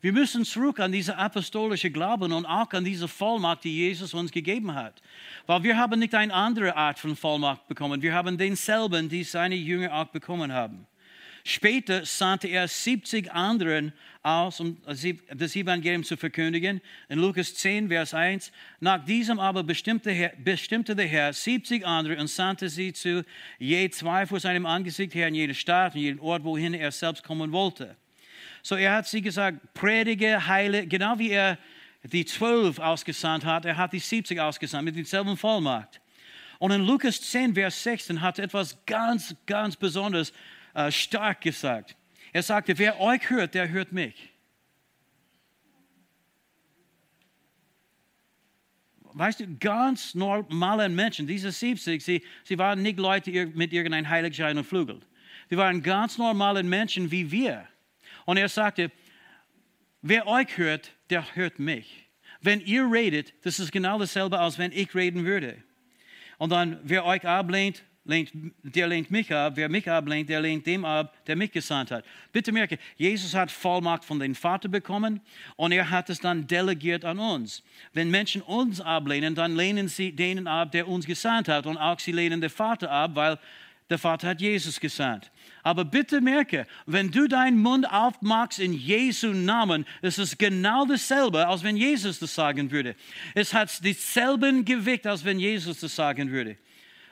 Wir 0.00 0.12
müssen 0.12 0.44
zurück 0.44 0.78
an 0.78 0.92
diese 0.92 1.16
apostolische 1.16 1.90
Glauben 1.90 2.32
und 2.32 2.44
auch 2.46 2.70
an 2.72 2.84
diese 2.84 3.08
Vollmacht, 3.08 3.64
die 3.64 3.74
Jesus 3.74 4.14
uns 4.14 4.30
gegeben 4.30 4.74
hat. 4.74 5.02
Weil 5.46 5.62
wir 5.62 5.76
haben 5.76 5.98
nicht 5.98 6.14
eine 6.14 6.32
andere 6.32 6.76
Art 6.76 6.98
von 6.98 7.16
Vollmacht 7.16 7.66
bekommen. 7.66 8.02
Wir 8.02 8.14
haben 8.14 8.36
denselben, 8.36 9.08
die 9.08 9.24
seine 9.24 9.54
Jünger 9.56 9.94
auch 9.94 10.06
bekommen 10.06 10.52
haben. 10.52 10.86
Später 11.48 12.04
sandte 12.04 12.48
er 12.48 12.66
70 12.66 13.30
anderen 13.30 13.92
aus, 14.24 14.58
um 14.58 14.78
das 14.84 15.54
Evangelium 15.54 16.02
zu 16.02 16.16
verkündigen. 16.16 16.80
In 17.08 17.20
Lukas 17.20 17.54
10, 17.54 17.86
Vers 17.86 18.14
1. 18.14 18.50
Nach 18.80 19.04
diesem 19.04 19.38
aber 19.38 19.62
bestimmte, 19.62 20.32
bestimmte 20.42 20.96
der 20.96 21.06
Herr 21.06 21.32
70 21.32 21.86
andere 21.86 22.18
und 22.18 22.26
sandte 22.26 22.68
sie 22.68 22.92
zu 22.92 23.24
je 23.60 23.88
zwei 23.90 24.26
vor 24.26 24.40
seinem 24.40 24.66
Angesicht 24.66 25.14
her 25.14 25.28
in 25.28 25.36
jede 25.36 25.54
Stadt, 25.54 25.94
in 25.94 26.00
jeden 26.00 26.18
Ort, 26.18 26.42
wohin 26.42 26.74
er 26.74 26.90
selbst 26.90 27.22
kommen 27.22 27.52
wollte. 27.52 27.94
So 28.62 28.74
er 28.74 28.94
hat 28.94 29.06
sie 29.06 29.22
gesagt, 29.22 29.72
predige, 29.72 30.48
heile, 30.48 30.84
genau 30.84 31.16
wie 31.20 31.30
er 31.30 31.58
die 32.02 32.24
zwölf 32.24 32.80
ausgesandt 32.80 33.44
hat, 33.44 33.64
er 33.66 33.76
hat 33.76 33.92
die 33.92 34.00
70 34.00 34.40
ausgesandt 34.40 34.84
mit 34.84 34.96
derselben 34.96 35.36
Vollmacht. 35.36 36.00
Und 36.58 36.72
in 36.72 36.84
Lukas 36.84 37.20
10, 37.20 37.54
Vers 37.54 37.84
16 37.84 38.20
hat 38.20 38.40
etwas 38.40 38.84
ganz, 38.84 39.36
ganz 39.46 39.76
Besonderes 39.76 40.32
äh, 40.76 40.92
stark 40.92 41.40
gesagt. 41.40 41.96
Er 42.34 42.42
sagte, 42.42 42.78
wer 42.78 43.00
euch 43.00 43.30
hört, 43.30 43.54
der 43.54 43.70
hört 43.70 43.92
mich. 43.92 44.30
Weißt 49.14 49.40
du, 49.40 49.56
ganz 49.56 50.14
normale 50.14 50.90
Menschen, 50.90 51.26
diese 51.26 51.50
70, 51.50 52.04
sie, 52.04 52.22
sie 52.44 52.58
waren 52.58 52.82
nicht 52.82 52.98
Leute 52.98 53.46
mit 53.54 53.72
irgendeinem 53.72 54.06
Heiligschein 54.10 54.58
und 54.58 54.64
Flügel. 54.64 55.00
Sie 55.48 55.56
waren 55.56 55.82
ganz 55.82 56.18
normale 56.18 56.62
Menschen 56.62 57.10
wie 57.10 57.30
wir. 57.32 57.66
Und 58.26 58.36
er 58.36 58.50
sagte, 58.50 58.92
wer 60.02 60.26
euch 60.26 60.58
hört, 60.58 60.92
der 61.08 61.34
hört 61.34 61.58
mich. 61.58 62.06
Wenn 62.42 62.60
ihr 62.60 62.90
redet, 62.92 63.32
das 63.46 63.58
ist 63.58 63.72
genau 63.72 63.98
dasselbe, 63.98 64.38
als 64.38 64.58
wenn 64.58 64.72
ich 64.72 64.94
reden 64.94 65.24
würde. 65.24 65.62
Und 66.36 66.52
dann, 66.52 66.78
wer 66.82 67.06
euch 67.06 67.26
ablehnt, 67.26 67.82
lehnt, 68.06 68.30
der 68.62 68.86
lehnt 68.86 69.10
mich 69.10 69.32
ab. 69.32 69.54
Wer 69.56 69.68
mich 69.68 69.90
ablehnt, 69.90 70.28
der 70.28 70.40
lehnt 70.40 70.66
dem 70.66 70.84
ab, 70.84 71.14
der 71.26 71.36
mich 71.36 71.52
gesandt 71.52 71.90
hat. 71.90 72.04
Bitte 72.32 72.52
merke, 72.52 72.78
Jesus 72.96 73.34
hat 73.34 73.50
Vollmacht 73.50 74.04
von 74.04 74.18
dem 74.18 74.34
Vater 74.34 74.68
bekommen 74.68 75.20
und 75.56 75.72
er 75.72 75.90
hat 75.90 76.08
es 76.10 76.20
dann 76.20 76.46
delegiert 76.46 77.04
an 77.04 77.18
uns. 77.18 77.62
Wenn 77.92 78.10
Menschen 78.10 78.42
uns 78.42 78.80
ablehnen, 78.80 79.34
dann 79.34 79.56
lehnen 79.56 79.88
sie 79.88 80.12
denen 80.12 80.46
ab, 80.46 80.72
der 80.72 80.88
uns 80.88 81.06
gesandt 81.06 81.48
hat. 81.48 81.66
Und 81.66 81.76
auch 81.76 81.98
sie 81.98 82.12
lehnen 82.12 82.40
den 82.40 82.50
Vater 82.50 82.90
ab, 82.90 83.12
weil 83.14 83.38
der 83.88 83.98
Vater 83.98 84.28
hat 84.28 84.40
Jesus 84.40 84.80
gesandt. 84.80 85.30
Aber 85.62 85.84
bitte 85.84 86.20
merke, 86.20 86.66
wenn 86.86 87.10
du 87.10 87.28
deinen 87.28 87.60
Mund 87.60 87.90
aufmachst 87.90 88.58
in 88.58 88.72
Jesu 88.72 89.28
Namen, 89.28 89.86
ist 90.02 90.18
es 90.18 90.36
genau 90.36 90.86
dasselbe, 90.86 91.46
als 91.46 91.62
wenn 91.62 91.76
Jesus 91.76 92.18
das 92.18 92.34
sagen 92.34 92.70
würde. 92.70 92.96
Es 93.34 93.52
hat 93.54 93.84
dieselben 93.84 94.64
Gewicht, 94.64 95.06
als 95.06 95.24
wenn 95.24 95.38
Jesus 95.38 95.80
das 95.80 95.94
sagen 95.94 96.30
würde. 96.30 96.56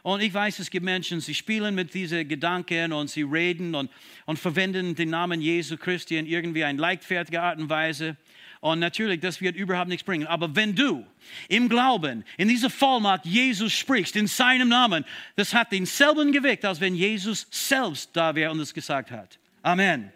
Und 0.05 0.21
ich 0.21 0.35
weiß, 0.35 0.59
es 0.59 0.69
gibt 0.69 0.85
Menschen, 0.85 1.23
sie 1.23 1.33
spielen 1.33 1.75
mit 1.75 1.95
diesen 1.95 2.29
Gedanken 2.29 2.93
und 2.93 3.09
sie 3.09 3.23
reden 3.23 3.75
und, 3.75 3.91
und 4.27 4.39
verwenden 4.39 4.95
den 4.95 5.09
Namen 5.09 5.41
Jesu 5.41 5.79
Christi 5.79 6.19
in 6.19 6.27
irgendwie 6.27 6.63
eine 6.63 6.79
leichtfertige 6.79 7.41
Art 7.41 7.59
und 7.59 7.71
Weise. 7.71 8.19
Und 8.61 8.81
natürlich, 8.81 9.21
das 9.21 9.41
wird 9.41 9.57
überhaupt 9.57 9.89
nichts 9.89 10.05
bringen. 10.05 10.27
Aber 10.27 10.55
wenn 10.55 10.75
du 10.75 11.07
im 11.49 11.71
Glauben 11.71 12.23
in 12.37 12.49
dieser 12.49 12.69
Vollmacht 12.69 13.25
Jesus 13.25 13.73
sprichst, 13.73 14.15
in 14.17 14.27
seinem 14.27 14.69
Namen, 14.69 15.07
das 15.37 15.55
hat 15.55 15.73
denselben 15.73 16.33
Gewicht, 16.33 16.67
als 16.67 16.83
wenn 16.83 16.95
Jesus 16.95 17.47
selbst 17.51 18.11
da 18.13 18.35
wäre 18.35 18.51
und 18.51 18.61
es 18.61 18.75
gesagt 18.75 19.11
hat. 19.11 19.39
Amen. 19.63 20.13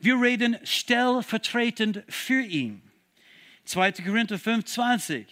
Wir 0.00 0.18
reden 0.18 0.56
stellvertretend 0.64 2.04
für 2.08 2.40
ihn. 2.40 2.80
2. 3.66 3.92
Korinther 3.92 4.38
5, 4.38 4.64
20. 4.64 5.26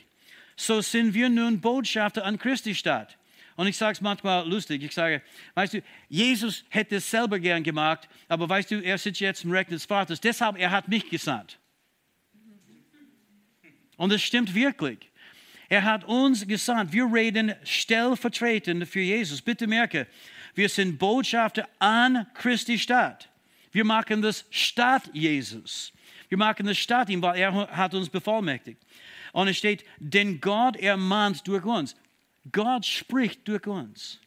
So 0.57 0.83
sind 0.83 1.15
wir 1.15 1.31
nun 1.31 1.63
Botschafter 1.63 2.27
an 2.27 2.39
Christi 2.39 2.75
Stadt. 2.75 3.18
Und 3.59 3.67
ich 3.67 3.77
sage 3.77 3.95
es 3.95 4.01
manchmal 4.01 4.49
lustig. 4.49 4.85
Ich 4.85 4.95
sage, 4.95 5.21
weißt 5.55 5.75
du, 5.75 5.83
Jesus 6.09 6.65
hätte 6.69 6.95
es 6.95 7.11
selber 7.11 7.41
gern 7.41 7.65
gemacht, 7.65 8.09
aber 8.29 8.49
weißt 8.49 8.71
du, 8.71 8.81
er 8.81 8.97
sitzt 8.99 9.19
jetzt 9.19 9.43
im 9.43 9.51
Recht 9.51 9.73
des 9.73 9.85
Vaters. 9.85 10.21
Deshalb, 10.21 10.57
er 10.57 10.71
hat 10.71 10.87
mich 10.87 11.11
gesandt. 11.11 11.59
Und 13.97 14.13
es 14.13 14.23
stimmt 14.23 14.55
wirklich. 14.55 15.11
Er 15.69 15.83
hat 15.83 16.05
uns 16.05 16.47
gesandt. 16.47 16.93
Wir 16.93 17.13
reden 17.13 17.53
stellvertretend 17.65 18.87
für 18.87 19.01
Jesus. 19.01 19.43
Bitte 19.43 19.67
merke, 19.67 20.07
wir 20.55 20.69
sind 20.69 20.97
Botschafter 20.97 21.69
an 21.81 22.29
Christi 22.35 22.79
Stadt. 22.79 23.29
Wir 23.73 23.85
machen 23.85 24.23
das 24.23 24.45
statt 24.51 25.11
Jesus. 25.13 25.93
Wir 26.29 26.39
machen 26.39 26.65
das 26.65 26.79
statt 26.79 27.11
ihm, 27.11 27.23
weil 27.23 27.41
er 27.41 27.53
hat 27.77 27.93
uns 27.93 28.09
bevollmächtigt. 28.09 28.81
Und 29.33 29.49
es 29.49 29.59
steht, 29.59 29.85
denn 29.99 30.41
Gott 30.41 30.77
ermahnt 30.77 31.45
durch 31.49 31.65
uns. 31.65 31.97
Gott 32.53 32.85
spricht 32.87 33.47
durch 33.49 33.67
uns. 33.67 34.21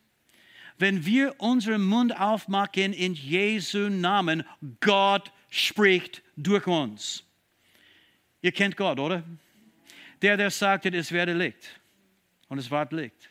Wenn 0.78 1.06
wir 1.06 1.40
unseren 1.40 1.84
Mund 1.84 2.20
aufmachen 2.20 2.94
in 2.94 3.14
Jesu 3.14 3.90
Namen, 3.90 4.44
Gott 4.80 5.32
spricht 5.50 6.24
durch 6.36 6.66
uns. 6.66 7.24
Ihr 8.42 8.52
kennt 8.52 8.78
Gott, 8.78 9.00
oder? 9.00 9.24
Der, 10.22 10.38
der 10.38 10.50
sagte, 10.50 10.90
es 10.90 11.12
werde 11.12 11.34
Licht. 11.34 11.80
Und 12.48 12.58
es 12.58 12.72
ward 12.72 12.94
Licht. 12.94 13.30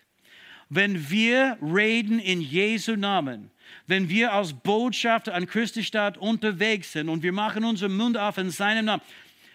Wenn 0.69 1.11
wir 1.11 1.59
reden 1.61 2.21
in 2.21 2.41
Jesu 2.41 2.95
Namen, 2.95 3.51
wenn 3.87 4.09
wir 4.09 4.33
als 4.33 4.53
Botschafter 4.53 5.35
an 5.35 5.47
Christi 5.47 5.83
Stadt 5.83 6.17
unterwegs 6.19 6.93
sind 6.93 7.09
und 7.09 7.23
wir 7.23 7.33
machen 7.33 7.65
unseren 7.65 7.97
Mund 7.97 8.17
auf 8.17 8.39
in 8.39 8.51
seinem 8.51 8.85
Namen, 8.85 9.03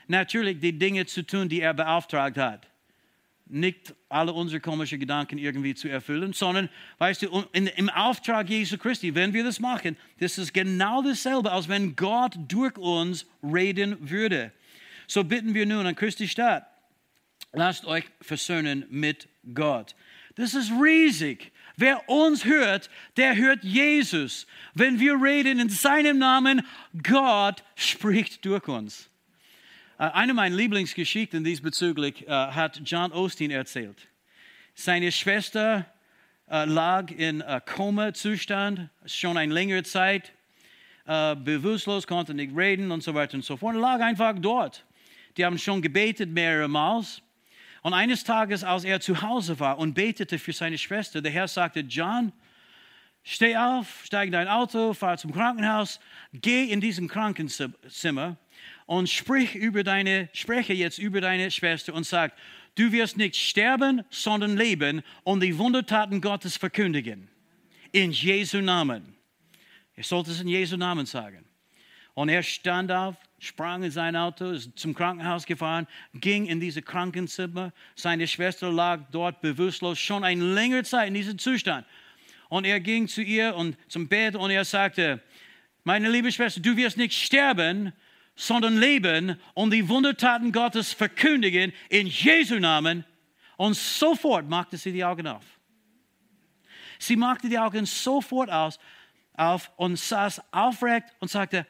natürlich 0.08 0.60
die 0.60 0.77
Dinge 0.77 1.06
zu 1.06 1.25
tun, 1.25 1.48
die 1.48 1.62
er 1.62 1.74
beauftragt 1.74 2.38
hat 2.38 2.68
nicht 3.47 3.93
alle 4.09 4.33
unsere 4.33 4.59
komischen 4.59 4.99
Gedanken 4.99 5.37
irgendwie 5.37 5.75
zu 5.75 5.87
erfüllen, 5.87 6.33
sondern, 6.33 6.69
weißt 6.97 7.21
du, 7.21 7.45
in, 7.51 7.67
im 7.67 7.89
Auftrag 7.89 8.49
Jesu 8.49 8.77
Christi, 8.77 9.13
wenn 9.13 9.33
wir 9.33 9.43
das 9.43 9.59
machen, 9.59 9.97
das 10.19 10.37
ist 10.37 10.53
genau 10.53 11.01
dasselbe, 11.03 11.51
als 11.51 11.67
wenn 11.67 11.95
Gott 11.95 12.35
durch 12.47 12.77
uns 12.77 13.25
reden 13.43 14.09
würde. 14.09 14.51
So 15.07 15.23
bitten 15.23 15.53
wir 15.53 15.65
nun 15.65 15.85
an 15.85 15.95
Christi 15.95 16.27
Stadt, 16.27 16.65
lasst 17.53 17.85
euch 17.85 18.05
versöhnen 18.21 18.85
mit 18.89 19.27
Gott. 19.53 19.95
Das 20.35 20.53
ist 20.53 20.71
riesig. 20.71 21.51
Wer 21.77 22.09
uns 22.09 22.45
hört, 22.45 22.89
der 23.17 23.35
hört 23.35 23.63
Jesus. 23.63 24.47
Wenn 24.73 24.99
wir 24.99 25.21
reden 25.21 25.59
in 25.59 25.69
seinem 25.69 26.17
Namen, 26.17 26.65
Gott 27.03 27.63
spricht 27.75 28.43
durch 28.45 28.67
uns. 28.67 29.09
Äh, 29.97 30.03
eine 30.11 30.33
meiner 30.33 30.55
Lieblingsgeschichten 30.55 31.43
diesbezüglich 31.43 32.27
äh, 32.27 32.29
hat 32.29 32.81
John 32.83 33.11
Osteen 33.13 33.51
erzählt. 33.51 34.07
Seine 34.73 35.11
Schwester 35.11 35.85
äh, 36.49 36.65
lag 36.65 37.11
in 37.11 37.41
Koma-Zustand 37.65 38.89
schon 39.05 39.37
eine 39.37 39.53
längere 39.53 39.83
Zeit, 39.83 40.33
bewusstlos, 41.05 42.07
konnte 42.07 42.33
nicht 42.33 42.57
reden 42.57 42.89
und 42.89 43.03
so 43.03 43.13
weiter 43.13 43.35
und 43.35 43.45
so 43.45 43.57
fort. 43.57 43.75
Lag 43.75 44.01
einfach 44.01 44.33
dort. 44.39 44.83
Die 45.37 45.45
haben 45.45 45.59
schon 45.59 45.79
gebetet 45.79 46.31
mehrere 46.31 46.67
Mal. 46.67 47.03
Und 47.83 47.93
eines 47.93 48.23
Tages, 48.23 48.63
als 48.63 48.83
er 48.85 48.99
zu 48.99 49.21
Hause 49.21 49.59
war 49.59 49.77
und 49.77 49.93
betete 49.93 50.39
für 50.39 50.51
seine 50.51 50.79
Schwester, 50.79 51.21
der 51.21 51.31
Herr 51.31 51.47
sagte, 51.47 51.81
John, 51.81 52.31
steh 53.21 53.55
auf, 53.55 54.03
steig 54.03 54.25
in 54.25 54.31
dein 54.31 54.47
Auto, 54.47 54.95
fahr 54.95 55.19
zum 55.19 55.31
Krankenhaus, 55.31 55.99
geh 56.33 56.63
in 56.63 56.81
diesem 56.81 57.07
Krankenzimmer 57.07 58.37
und 58.86 59.10
sprich 59.10 59.56
über 59.56 59.84
deine, 59.84 60.30
spreche 60.34 60.74
jetzt 60.74 61.00
über 61.00 61.22
deine 61.22 61.50
Schwester 61.51 61.94
und 61.94 62.06
sag, 62.06 62.34
du 62.75 62.92
wirst 62.92 63.18
nicht 63.18 63.36
sterben, 63.36 64.04
sondern 64.10 64.58
leben 64.58 65.01
und 65.24 65.42
die 65.42 65.58
Wundertaten 65.58 66.22
Gottes 66.22 66.58
verkündigen. 66.58 67.27
In 67.92 68.12
Jesu 68.12 68.62
Namen. 68.62 69.15
Er 69.96 70.04
sollte 70.04 70.32
es 70.32 70.42
in 70.42 70.48
Jesu 70.48 70.77
Namen 70.77 71.06
sagen. 71.06 71.46
Und 72.13 72.30
er 72.30 72.44
stand 72.44 72.92
auf, 72.92 73.15
sprang 73.39 73.84
in 73.84 73.92
sein 73.92 74.15
Auto, 74.15 74.51
ist 74.51 74.72
zum 74.77 74.94
Krankenhaus 74.94 75.46
gefahren, 75.46 75.88
ging 76.13 76.46
in 76.46 76.60
diese 76.60 76.82
Krankenzimmer. 76.82 77.74
Seine 77.96 78.27
Schwester 78.27 78.72
lag 78.72 79.01
dort 79.12 79.42
bewusstlos, 79.42 80.00
schon 80.00 80.24
eine 80.24 80.44
längere 80.54 80.84
Zeit 80.84 81.10
in 81.10 81.13
diesem 81.13 81.38
Zustand. 81.38 81.86
Und 82.50 82.65
er 82.65 82.80
ging 82.80 83.08
zu 83.08 83.22
ihr 83.22 83.56
und 83.56 83.77
zum 83.89 84.08
Bett 84.08 84.36
und 84.36 84.51
er 84.51 84.63
sagte, 84.63 85.22
meine 85.84 86.10
liebe 86.10 86.32
Schwester, 86.32 86.62
du 86.62 86.77
wirst 86.77 86.98
nicht 86.98 87.13
sterben, 87.13 87.92
sondern 88.36 88.77
leben 88.77 89.39
und 89.54 89.72
die 89.72 89.88
Wundertaten 89.88 90.51
Gottes 90.51 90.94
verkündigen 90.94 91.74
in 91.89 92.08
Jesu 92.08 92.60
Namen. 92.60 93.06
Und 93.58 93.75
sofort 93.75 94.50
machte 94.50 94.77
sie 94.77 94.92
die 94.92 95.06
Augen 95.06 95.27
auf. 95.27 95.44
Sie 97.00 97.15
machte 97.15 97.50
die 97.50 97.60
Augen 97.60 97.86
sofort 97.86 98.50
aus, 98.50 98.80
auf 99.34 99.72
und 99.77 99.98
saß 99.98 100.42
aufrecht 100.51 101.08
und 101.20 101.30
sagte, 101.30 101.65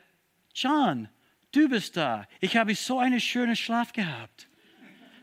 John, 0.54 1.10
du 1.52 1.68
bist 1.68 1.98
da. 1.98 2.28
Ich 2.40 2.58
habe 2.58 2.76
so 2.76 3.00
einen 3.00 3.20
schönen 3.20 3.56
Schlaf 3.56 3.92
gehabt. 3.92 4.48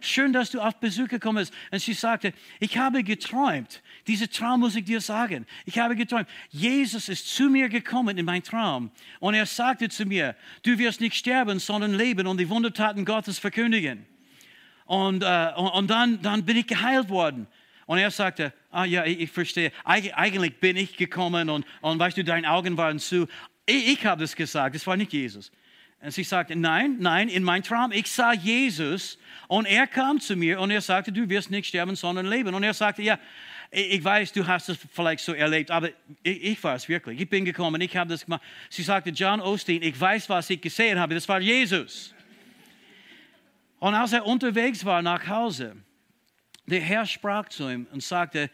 Schön, 0.04 0.32
dass 0.32 0.50
du 0.50 0.60
auf 0.60 0.80
Besuch 0.80 1.06
gekommen 1.06 1.38
bist. 1.38 1.54
Und 1.70 1.80
sie 1.80 1.92
sagte, 1.92 2.32
ich 2.58 2.76
habe 2.76 3.04
geträumt. 3.04 3.82
Diese 4.08 4.28
Traum 4.28 4.60
muss 4.60 4.74
ich 4.74 4.84
dir 4.84 5.00
sagen. 5.00 5.46
Ich 5.64 5.78
habe 5.78 5.94
geträumt. 5.94 6.28
Jesus 6.50 7.08
ist 7.08 7.28
zu 7.28 7.48
mir 7.48 7.68
gekommen 7.68 8.18
in 8.18 8.24
meinen 8.24 8.42
Traum. 8.42 8.90
Und 9.20 9.34
er 9.34 9.46
sagte 9.46 9.88
zu 9.88 10.04
mir, 10.04 10.34
du 10.64 10.76
wirst 10.76 11.00
nicht 11.00 11.14
sterben, 11.14 11.60
sondern 11.60 11.94
leben 11.94 12.26
und 12.26 12.38
die 12.38 12.48
Wundertaten 12.48 13.04
Gottes 13.04 13.38
verkündigen. 13.38 14.04
Und, 14.86 15.22
äh, 15.22 15.52
und 15.54 15.88
dann, 15.88 16.20
dann 16.20 16.44
bin 16.44 16.56
ich 16.56 16.66
geheilt 16.66 17.08
worden. 17.08 17.46
Und 17.86 17.98
er 17.98 18.10
sagte, 18.10 18.52
ah 18.72 18.84
ja, 18.84 19.04
ich, 19.04 19.20
ich 19.20 19.30
verstehe. 19.30 19.70
Eig 19.84 20.12
eigentlich 20.16 20.58
bin 20.58 20.76
ich 20.76 20.96
gekommen 20.96 21.48
und, 21.48 21.64
und 21.80 21.98
weißt 21.98 22.16
du, 22.16 22.24
deine 22.24 22.50
Augen 22.50 22.76
waren 22.76 22.98
zu. 22.98 23.28
Ich, 23.66 23.92
ich 23.92 24.06
habe 24.06 24.20
das 24.20 24.34
gesagt, 24.34 24.74
das 24.74 24.84
war 24.86 24.96
nicht 24.96 25.12
Jesus. 25.12 25.52
Und 26.02 26.10
sie 26.10 26.24
sagte, 26.24 26.56
nein, 26.56 26.96
nein, 26.98 27.28
in 27.28 27.44
meinem 27.44 27.62
Traum, 27.62 27.92
ich 27.92 28.10
sah 28.10 28.32
Jesus 28.32 29.18
und 29.46 29.66
er 29.66 29.86
kam 29.86 30.18
zu 30.20 30.34
mir 30.34 30.60
und 30.60 30.72
er 30.72 30.80
sagte, 30.80 31.12
du 31.12 31.28
wirst 31.28 31.50
nicht 31.50 31.68
sterben, 31.68 31.94
sondern 31.94 32.26
leben. 32.26 32.54
Und 32.54 32.64
er 32.64 32.74
sagte, 32.74 33.02
ja, 33.02 33.20
ich 33.70 34.02
weiß, 34.02 34.32
du 34.32 34.44
hast 34.44 34.68
es 34.68 34.78
vielleicht 34.92 35.24
so 35.24 35.32
erlebt, 35.32 35.70
aber 35.70 35.90
ich, 36.24 36.62
war 36.64 36.74
es 36.74 36.88
wirklich. 36.88 37.20
Ich 37.20 37.30
bin 37.30 37.44
gekommen, 37.44 37.80
ich 37.80 37.96
habe 37.96 38.10
das 38.10 38.24
gemacht. 38.24 38.42
Sie 38.68 38.82
sagte, 38.82 39.10
John 39.10 39.40
Osteen, 39.40 39.80
ich 39.82 39.98
weiß, 39.98 40.28
was 40.28 40.50
ich 40.50 40.60
gesehen 40.60 40.98
habe, 40.98 41.14
das 41.14 41.28
war 41.28 41.40
Jesus. 41.40 42.12
Und 43.78 43.94
als 43.94 44.12
er 44.12 44.26
unterwegs 44.26 44.84
war 44.84 45.02
nach 45.02 45.26
Hause, 45.28 45.76
der 46.66 46.80
Herr 46.80 47.06
sprach 47.06 47.48
zu 47.48 47.68
ihm 47.68 47.86
und 47.92 48.02
sagte, 48.02 48.50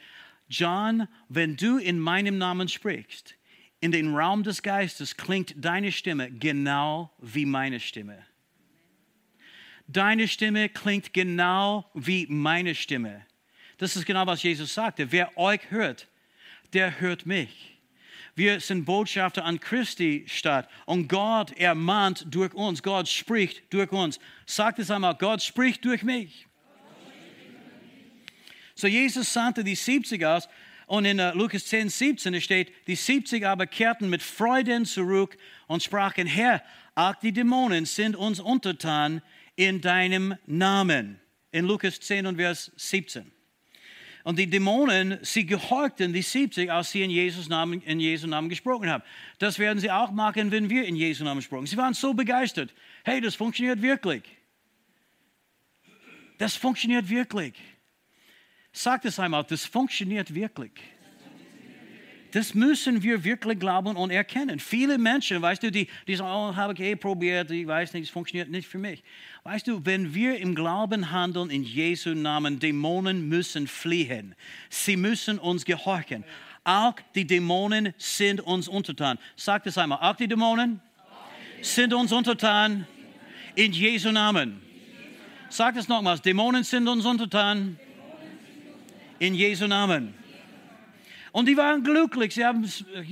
John, 0.48 1.08
wenn 1.30 1.56
du 1.56 1.78
in 1.78 1.98
meinem 1.98 2.36
Namen 2.36 2.68
sprichst, 2.68 3.37
in 3.80 3.92
den 3.92 4.14
Raum 4.14 4.42
des 4.42 4.62
Geistes 4.62 5.16
klingt 5.16 5.54
deine 5.56 5.92
Stimme 5.92 6.30
genau 6.30 7.10
wie 7.18 7.46
meine 7.46 7.80
Stimme. 7.80 8.24
Deine 9.86 10.28
Stimme 10.28 10.68
klingt 10.68 11.14
genau 11.14 11.88
wie 11.94 12.26
meine 12.28 12.74
Stimme. 12.74 13.24
Das 13.78 13.96
ist 13.96 14.04
genau, 14.04 14.26
was 14.26 14.42
Jesus 14.42 14.74
sagte. 14.74 15.12
Wer 15.12 15.36
euch 15.38 15.70
hört, 15.70 16.08
der 16.72 17.00
hört 17.00 17.24
mich. 17.24 17.78
Wir 18.34 18.60
sind 18.60 18.84
Botschafter 18.84 19.44
an 19.44 19.58
Christi 19.58 20.24
Stadt 20.28 20.68
und 20.86 21.08
Gott 21.08 21.56
ermahnt 21.58 22.26
durch 22.28 22.54
uns. 22.54 22.82
Gott 22.82 23.08
spricht 23.08 23.72
durch 23.72 23.90
uns. 23.90 24.20
Sagt 24.46 24.78
es 24.78 24.90
einmal, 24.90 25.14
Gott 25.16 25.42
spricht 25.42 25.84
durch 25.84 26.02
mich. 26.02 26.46
So 28.74 28.86
Jesus 28.86 29.32
sandte 29.32 29.64
die 29.64 29.74
70 29.74 30.24
aus 30.24 30.48
Und 30.88 31.04
in 31.04 31.20
uh, 31.20 31.32
Lukas 31.34 31.66
10, 31.66 31.90
17 31.90 32.40
steht, 32.40 32.72
die 32.86 32.96
70 32.96 33.46
aber 33.46 33.66
kehrten 33.66 34.08
mit 34.08 34.22
Freuden 34.22 34.86
zurück 34.86 35.36
und 35.66 35.82
sprachen, 35.82 36.26
Herr, 36.26 36.62
auch 36.94 37.14
die 37.16 37.30
Dämonen 37.30 37.84
sind 37.84 38.16
uns 38.16 38.40
untertan 38.40 39.20
in 39.54 39.82
deinem 39.82 40.36
Namen. 40.46 41.20
In 41.52 41.66
Lukas 41.66 42.00
10 42.00 42.26
und 42.26 42.36
Vers 42.36 42.72
17. 42.76 43.30
Und 44.24 44.38
die 44.38 44.48
Dämonen, 44.48 45.18
sie 45.20 45.44
gehorchten 45.44 46.14
die 46.14 46.22
70, 46.22 46.72
als 46.72 46.90
sie 46.90 47.02
in 47.02 47.10
Jesus 47.10 47.50
Namen, 47.50 47.82
in 47.82 48.00
Jesu 48.00 48.26
Namen 48.26 48.48
gesprochen 48.48 48.88
haben. 48.88 49.04
Das 49.38 49.58
werden 49.58 49.78
sie 49.80 49.90
auch 49.90 50.10
machen, 50.10 50.50
wenn 50.50 50.70
wir 50.70 50.86
in 50.86 50.96
Jesu 50.96 51.22
Namen 51.22 51.42
sprechen. 51.42 51.66
Sie 51.66 51.76
waren 51.76 51.92
so 51.92 52.14
begeistert. 52.14 52.72
Hey, 53.04 53.20
das 53.20 53.34
funktioniert 53.34 53.82
wirklich. 53.82 54.22
Das 56.38 56.56
funktioniert 56.56 57.10
wirklich. 57.10 57.52
Sag 58.72 59.02
das 59.02 59.18
einmal, 59.18 59.44
das 59.44 59.64
funktioniert 59.64 60.34
wirklich. 60.34 60.72
Das 62.32 62.54
müssen 62.54 63.02
wir 63.02 63.24
wirklich 63.24 63.58
glauben 63.58 63.96
und 63.96 64.10
erkennen. 64.10 64.60
Viele 64.60 64.98
Menschen, 64.98 65.40
weißt 65.40 65.62
du, 65.62 65.70
die, 65.70 65.88
die 66.06 66.14
sagen, 66.14 66.30
oh, 66.30 66.54
habe 66.54 66.74
ich 66.74 66.80
eh 66.80 66.94
probiert, 66.94 67.50
ich 67.50 67.66
weiß 67.66 67.94
nicht, 67.94 68.04
es 68.04 68.10
funktioniert 68.10 68.50
nicht 68.50 68.68
für 68.68 68.76
mich. 68.78 69.02
Weißt 69.44 69.66
du, 69.66 69.84
wenn 69.86 70.12
wir 70.12 70.38
im 70.38 70.54
Glauben 70.54 71.10
handeln 71.10 71.48
in 71.48 71.62
Jesu 71.62 72.10
Namen, 72.10 72.58
Dämonen 72.58 73.28
müssen 73.28 73.66
fliehen. 73.66 74.34
Sie 74.68 74.96
müssen 74.96 75.38
uns 75.38 75.64
gehorchen. 75.64 76.22
Auch 76.64 76.96
die 77.14 77.26
Dämonen 77.26 77.94
sind 77.96 78.42
uns 78.42 78.68
untertan. 78.68 79.18
Sag 79.34 79.64
das 79.64 79.78
einmal, 79.78 79.98
auch 80.02 80.16
die 80.16 80.28
Dämonen 80.28 80.82
sind 81.62 81.94
uns 81.94 82.12
untertan 82.12 82.86
in 83.54 83.72
Jesu 83.72 84.12
Namen. 84.12 84.60
Sag 85.48 85.76
das 85.76 85.88
nochmals, 85.88 86.20
Dämonen 86.20 86.62
sind 86.62 86.86
uns 86.88 87.06
untertan 87.06 87.78
in 89.18 89.34
Jesu 89.34 89.66
Namen. 89.66 90.14
Und 91.32 91.46
die 91.46 91.56
waren 91.56 91.84
glücklich, 91.84 92.34
sie 92.34 92.44
haben 92.44 92.64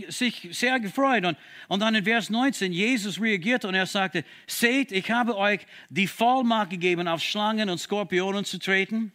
sich 0.08 0.48
sehr 0.50 0.80
gefreut. 0.80 1.24
Und, 1.24 1.36
und 1.68 1.80
dann 1.80 1.94
in 1.94 2.04
Vers 2.04 2.30
19, 2.30 2.72
Jesus 2.72 3.20
reagierte 3.20 3.68
und 3.68 3.74
er 3.74 3.86
sagte, 3.86 4.24
seht, 4.46 4.90
ich 4.90 5.10
habe 5.10 5.36
euch 5.36 5.60
die 5.90 6.06
Vollmacht 6.06 6.70
gegeben, 6.70 7.08
auf 7.08 7.22
Schlangen 7.22 7.68
und 7.68 7.78
Skorpionen 7.78 8.44
zu 8.44 8.58
treten. 8.58 9.12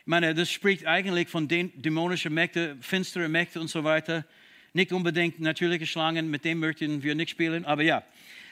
Ich 0.00 0.06
meine, 0.06 0.34
das 0.34 0.50
spricht 0.50 0.86
eigentlich 0.86 1.28
von 1.28 1.46
dämonischen 1.46 2.34
Mächten, 2.34 2.82
finstere 2.82 3.28
Mächte 3.28 3.60
und 3.60 3.68
so 3.68 3.84
weiter. 3.84 4.26
Nicht 4.72 4.92
unbedingt 4.92 5.38
natürliche 5.38 5.86
Schlangen, 5.86 6.28
mit 6.30 6.44
dem 6.44 6.58
möchten 6.58 7.02
wir 7.02 7.14
nicht 7.14 7.30
spielen, 7.30 7.64
aber 7.64 7.82
ja. 7.82 8.02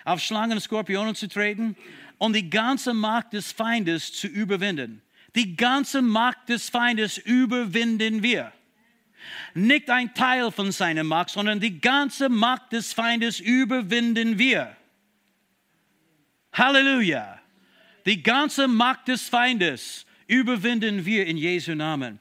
Auf 0.04 0.20
Schlangen 0.20 0.52
und 0.52 0.60
Skorpionen 0.60 1.14
zu 1.14 1.28
treten 1.28 1.76
und 2.18 2.34
die 2.34 2.48
ganze 2.48 2.94
Macht 2.94 3.32
des 3.32 3.52
Feindes 3.52 4.12
zu 4.12 4.28
überwinden. 4.28 5.02
Die 5.36 5.56
ganze 5.56 6.02
Macht 6.02 6.48
des 6.48 6.68
Feindes 6.68 7.18
überwinden 7.18 8.22
wir. 8.22 8.52
Nicht 9.54 9.90
ein 9.90 10.14
Teil 10.14 10.50
von 10.50 10.72
seiner 10.72 11.04
Macht, 11.04 11.30
sondern 11.30 11.60
die 11.60 11.80
ganze 11.80 12.28
Macht 12.28 12.72
des 12.72 12.92
Feindes 12.92 13.38
überwinden 13.38 14.38
wir. 14.38 14.76
Halleluja. 16.52 17.38
Die 18.06 18.22
ganze 18.22 18.66
Macht 18.66 19.08
des 19.08 19.28
Feindes 19.28 20.06
überwinden 20.26 21.04
wir 21.04 21.26
in 21.26 21.36
Jesu 21.36 21.74
Namen. 21.74 22.18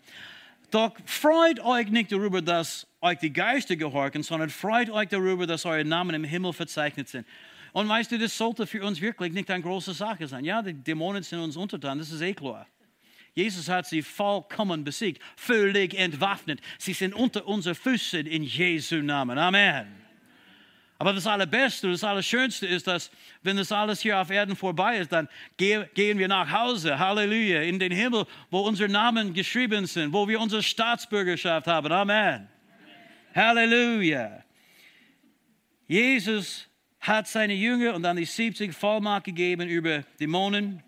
Doch 0.71 0.95
freut 1.05 1.59
euch 1.61 1.89
nicht 1.89 2.11
darüber, 2.11 2.41
dass 2.41 2.85
euch 3.01 3.17
die 3.19 3.33
Geister 3.33 3.75
gehorchen, 3.75 4.21
sondern 4.23 4.49
freut 4.49 4.89
euch 4.89 5.07
darüber, 5.07 5.47
dass 5.47 5.65
eure 5.65 5.85
Namen 5.85 6.15
im 6.15 6.23
Himmel 6.23 6.53
verzeichnet 6.53 7.07
sind. 7.07 7.25
Und 7.71 7.87
weißt 7.87 8.11
du, 8.11 8.19
das 8.19 8.37
sollte 8.37 8.67
für 8.67 8.83
uns 8.83 8.99
wirklich 8.99 9.31
nicht 9.31 9.49
eine 9.49 9.63
große 9.63 9.93
Sache 9.93 10.27
sein. 10.27 10.43
Ja, 10.43 10.61
die 10.61 10.73
Dämonen 10.73 11.23
sind 11.23 11.39
uns 11.39 11.55
untertan, 11.55 11.97
das 11.97 12.11
ist 12.11 12.21
eh 12.21 12.33
klar. 12.33 12.67
Jesus 13.33 13.69
hat 13.69 13.85
sie 13.85 14.01
vollkommen 14.01 14.83
besiegt, 14.83 15.21
völlig 15.35 15.93
entwaffnet. 15.93 16.59
Sie 16.77 16.93
sind 16.93 17.13
unter 17.13 17.47
unseren 17.47 17.75
Füßen 17.75 18.25
in 18.25 18.43
Jesu 18.43 18.97
Namen. 18.97 19.37
Amen. 19.37 19.99
Aber 21.01 21.13
das 21.13 21.25
Allerbeste, 21.25 21.89
das 21.89 22.03
Allerschönste 22.03 22.67
ist, 22.67 22.85
dass, 22.85 23.09
wenn 23.41 23.55
das 23.55 23.71
alles 23.71 24.01
hier 24.01 24.19
auf 24.19 24.29
Erden 24.29 24.57
vorbei 24.57 24.97
ist, 24.97 25.13
dann 25.13 25.29
gehen 25.55 25.87
wir 25.95 26.27
nach 26.27 26.51
Hause, 26.51 26.99
Halleluja, 26.99 27.61
in 27.61 27.79
den 27.79 27.93
Himmel, 27.93 28.25
wo 28.49 28.59
unsere 28.59 28.89
Namen 28.89 29.33
geschrieben 29.33 29.85
sind, 29.85 30.11
wo 30.11 30.27
wir 30.27 30.41
unsere 30.41 30.61
Staatsbürgerschaft 30.61 31.67
haben. 31.67 31.89
Amen. 31.89 32.49
Amen. 32.49 32.49
Halleluja. 33.33 34.43
Jesus 35.87 36.67
hat 36.99 37.29
seine 37.29 37.53
Jünger 37.53 37.95
und 37.95 38.03
dann 38.03 38.17
die 38.17 38.25
70 38.25 38.73
Vollmacht 38.73 39.23
gegeben 39.23 39.69
über 39.69 40.03
Dämonen, 40.19 40.83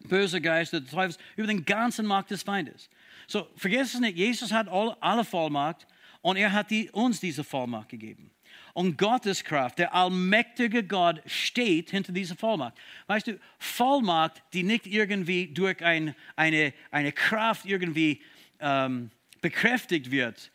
böse 0.00 0.40
Geister, 0.40 0.80
des 0.80 0.90
Teufels, 0.90 1.18
über 1.36 1.46
den 1.46 1.64
ganzen 1.64 2.06
Macht 2.06 2.30
des 2.30 2.42
Feindes. 2.42 2.88
So, 3.26 3.48
vergesst 3.56 3.94
es 3.94 4.00
nicht, 4.00 4.16
Jesus 4.16 4.52
hat 4.52 4.68
alle 4.68 5.24
Vollmacht 5.24 5.86
und 6.22 6.36
er 6.36 6.52
hat 6.52 6.70
die, 6.70 6.90
uns 6.90 7.20
diese 7.20 7.44
Vollmacht 7.44 7.88
gegeben. 7.88 8.30
Und 8.74 8.96
Gottes 8.96 9.42
Kraft, 9.42 9.78
der 9.78 9.94
allmächtige 9.94 10.84
Gott, 10.84 11.20
steht 11.26 11.90
hinter 11.90 12.12
dieser 12.12 12.36
Vollmacht. 12.36 12.74
Weißt 13.06 13.26
du, 13.26 13.38
Vollmacht, 13.58 14.42
die 14.52 14.62
nicht 14.62 14.86
irgendwie 14.86 15.48
durch 15.48 15.84
ein, 15.84 16.14
eine, 16.36 16.72
eine 16.90 17.12
Kraft 17.12 17.66
irgendwie 17.66 18.22
ähm, 18.60 19.10
bekräftigt 19.40 20.10
wird 20.10 20.50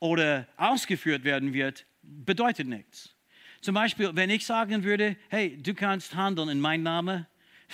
oder 0.00 0.46
ausgeführt 0.56 1.24
werden 1.24 1.52
wird, 1.54 1.86
bedeutet 2.02 2.66
nichts. 2.66 3.14
Zum 3.60 3.74
Beispiel, 3.74 4.10
wenn 4.14 4.30
ich 4.30 4.44
sagen 4.44 4.82
würde, 4.82 5.16
hey, 5.28 5.56
du 5.56 5.72
kannst 5.72 6.14
handeln 6.14 6.48
in 6.48 6.60
meinem 6.60 6.82
Namen, 6.82 7.26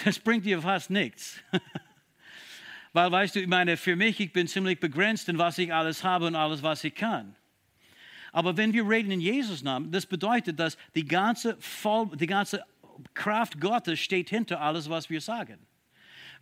das 0.05 0.19
bringt 0.19 0.45
dir 0.45 0.61
fast 0.63 0.91
nichts. 0.91 1.41
Weil, 2.93 3.13
weißt 3.13 3.37
du, 3.37 3.41
ich 3.41 3.47
meine, 3.47 3.77
für 3.77 3.97
mich, 3.97 4.19
ich 4.21 4.33
bin 4.33 4.49
ziemlich 4.49 4.81
begrenzt 4.81 5.29
in 5.29 5.39
was 5.39 5.59
ich 5.59 5.73
alles 5.73 6.03
habe 6.05 6.27
und 6.27 6.35
alles, 6.35 6.63
was 6.63 6.83
ich 6.85 6.95
kann. 6.95 7.37
Aber 8.33 8.57
wenn 8.57 8.73
wir 8.73 8.89
reden 8.89 9.11
in 9.11 9.21
Jesus 9.21 9.63
Namen, 9.63 9.91
das 9.91 10.07
bedeutet, 10.07 10.59
dass 10.59 10.77
die 10.95 11.05
ganze, 11.05 11.57
Voll, 11.61 12.11
die 12.17 12.27
ganze 12.27 12.65
Kraft 13.15 13.61
Gottes 13.61 14.01
steht 14.01 14.31
hinter 14.31 14.61
alles, 14.61 14.89
was 14.89 15.09
wir 15.11 15.21
sagen. 15.21 15.59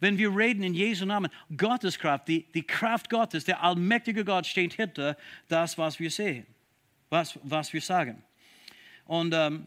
Wenn 0.01 0.19
wir 0.19 0.35
reden 0.37 0.63
in 0.63 0.75
Jesu 0.75 1.07
Namen, 1.07 1.31
Gottes 1.57 1.99
Kraft, 1.99 2.29
die, 2.29 2.45
die 2.53 2.63
Kraft 2.63 3.09
Gottes, 3.09 3.45
der 3.45 3.63
allmächtige 3.63 4.25
Gott 4.25 4.47
steht 4.47 4.75
hinter 4.75 5.17
das, 5.49 5.79
was 5.79 5.99
wir 5.99 6.11
sehen, 6.11 6.47
was, 7.09 7.39
was 7.43 7.73
wir 7.73 7.81
sagen. 7.81 8.23
Und 9.07 9.33
ähm, 9.35 9.67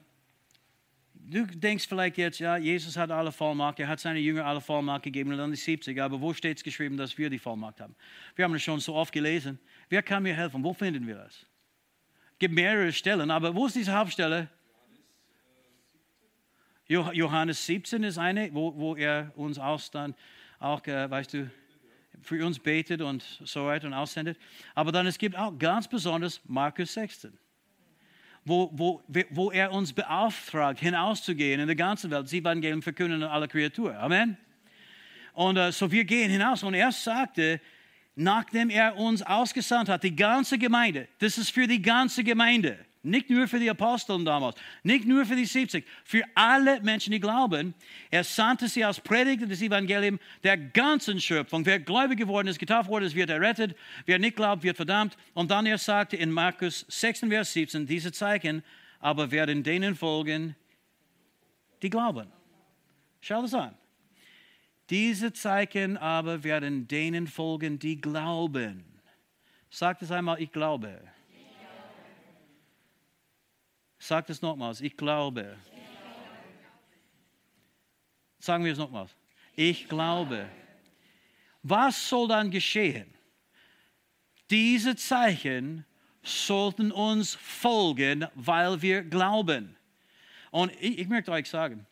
du 1.29 1.45
denkst 1.45 1.87
vielleicht 1.87 2.17
jetzt, 2.17 2.39
ja, 2.39 2.57
Jesus 2.57 2.97
hat 2.97 3.11
alle 3.11 3.31
Vollmacht, 3.31 3.79
er 3.79 3.87
hat 3.87 3.99
seine 3.99 4.19
Jünger 4.19 4.45
alle 4.45 4.61
Vollmacht 4.61 5.03
gegeben 5.03 5.31
und 5.31 5.37
dann 5.37 5.51
die 5.51 5.57
70, 5.57 6.01
aber 6.01 6.19
wo 6.19 6.33
steht 6.33 6.57
es 6.57 6.63
geschrieben, 6.63 6.97
dass 6.97 7.17
wir 7.17 7.29
die 7.29 7.39
Vollmacht 7.39 7.79
haben? 7.79 7.95
Wir 8.35 8.45
haben 8.45 8.53
es 8.55 8.63
schon 8.63 8.79
so 8.79 8.95
oft 8.95 9.13
gelesen. 9.13 9.59
Wer 9.89 10.01
kann 10.03 10.23
mir 10.23 10.35
helfen? 10.35 10.63
Wo 10.63 10.73
finden 10.73 11.05
wir 11.07 11.15
das? 11.15 11.45
Es 12.33 12.39
gibt 12.39 12.53
mehrere 12.53 12.91
Stellen, 12.91 13.31
aber 13.31 13.53
wo 13.53 13.67
ist 13.67 13.75
diese 13.75 13.93
Hauptstelle? 13.93 14.49
Johannes 16.87 17.65
17 17.65 18.03
ist 18.03 18.17
eine, 18.17 18.53
wo, 18.53 18.75
wo 18.75 18.95
er 18.95 19.31
uns 19.35 19.59
auch 19.59 19.79
dann, 19.89 20.15
auch, 20.59 20.85
äh, 20.87 21.09
weißt 21.09 21.33
du, 21.33 21.51
für 22.21 22.45
uns 22.45 22.59
betet 22.59 23.01
und 23.01 23.23
so 23.43 23.65
weiter 23.65 23.87
und 23.87 23.93
aussendet. 23.93 24.37
Aber 24.73 24.91
dann 24.91 25.05
es 25.05 25.17
gibt 25.17 25.37
auch 25.37 25.57
ganz 25.57 25.87
besonders 25.87 26.41
Markus 26.45 26.93
16 26.93 27.37
wo, 28.49 28.69
wo, 28.73 29.01
wo 29.29 29.51
er 29.51 29.71
uns 29.71 29.93
beauftragt, 29.93 30.79
hinauszugehen 30.79 31.59
in 31.59 31.67
der 31.67 31.75
ganzen 31.75 32.09
Welt, 32.11 32.25
das 32.25 32.33
Evangelium 32.33 32.81
verkünden 32.81 33.23
an 33.23 33.29
alle 33.29 33.47
Kreaturen. 33.47 33.95
Amen. 33.95 34.37
Und 35.33 35.57
uh, 35.57 35.71
so 35.71 35.89
wir 35.91 36.03
gehen 36.03 36.29
hinaus. 36.29 36.63
Und 36.63 36.73
er 36.73 36.91
sagte, 36.91 37.61
nachdem 38.15 38.69
er 38.69 38.97
uns 38.97 39.21
ausgesandt 39.21 39.87
hat, 39.87 40.03
die 40.03 40.15
ganze 40.15 40.57
Gemeinde, 40.57 41.07
das 41.19 41.37
ist 41.37 41.51
für 41.51 41.67
die 41.67 41.81
ganze 41.81 42.23
Gemeinde. 42.23 42.77
Nicht 43.01 43.29
nur 43.29 43.47
für 43.47 43.59
die 43.59 43.69
Aposteln 43.69 44.25
damals, 44.25 44.57
nicht 44.83 45.05
nur 45.05 45.25
für 45.25 45.37
die 45.37 45.45
70, 45.45 45.85
für 46.03 46.21
alle 46.35 46.81
Menschen, 46.81 47.11
die 47.11 47.21
glauben. 47.21 47.73
Er 48.11 48.25
sandte 48.25 48.67
sie 48.67 48.83
als 48.83 48.99
Prediger 48.99 49.45
des 49.45 49.61
Evangeliums 49.61 50.19
der 50.43 50.57
ganzen 50.57 51.21
Schöpfung. 51.21 51.65
Wer 51.65 51.79
gläubig 51.79 52.17
geworden 52.17 52.49
ist, 52.49 52.59
getauft 52.59 52.89
worden 52.89 53.05
ist, 53.05 53.15
wird 53.15 53.29
errettet. 53.29 53.77
Wer 54.05 54.19
nicht 54.19 54.35
glaubt, 54.35 54.63
wird 54.63 54.75
verdammt. 54.75 55.15
Und 55.33 55.49
dann 55.49 55.65
er 55.65 55.77
sagte 55.77 56.17
in 56.17 56.29
Markus 56.29 56.85
6, 56.89 57.21
Vers 57.29 57.53
17, 57.53 57.87
diese 57.87 58.11
Zeichen 58.11 58.63
aber 58.99 59.31
werden 59.31 59.63
denen 59.63 59.95
folgen, 59.95 60.57
die 61.81 61.89
glauben. 61.89 62.27
Schau 63.21 63.41
das 63.41 63.53
an. 63.53 63.77
Diese 64.89 65.31
Zeichen 65.31 65.95
aber 65.97 66.43
werden 66.43 66.87
denen 66.87 67.27
folgen, 67.27 67.79
die 67.79 68.01
glauben. 68.01 68.83
Sagt 69.69 70.01
es 70.01 70.11
einmal, 70.11 70.41
ich 70.41 70.51
glaube. 70.51 70.99
Sag 73.99 74.29
es 74.29 74.41
nochmals, 74.41 74.79
ich 74.79 74.95
glaube. 74.95 75.57
Sagen 78.39 78.63
wir 78.63 78.71
es 78.71 78.77
nochmals. 78.77 79.13
Ich 79.55 79.89
glaube. 79.89 80.49
Was 81.61 82.07
soll 82.07 82.29
dann 82.29 82.49
geschehen? 82.49 83.13
Diese 84.49 84.95
Zeichen 84.95 85.85
sollten 86.23 86.91
uns 86.91 87.35
folgen, 87.35 88.25
weil 88.35 88.81
wir 88.81 89.03
glauben. 89.03 89.75
Und 90.51 90.71
ich, 90.79 90.99
ich 90.99 91.07
möchte 91.07 91.31
euch 91.31 91.49
sagen, 91.49 91.85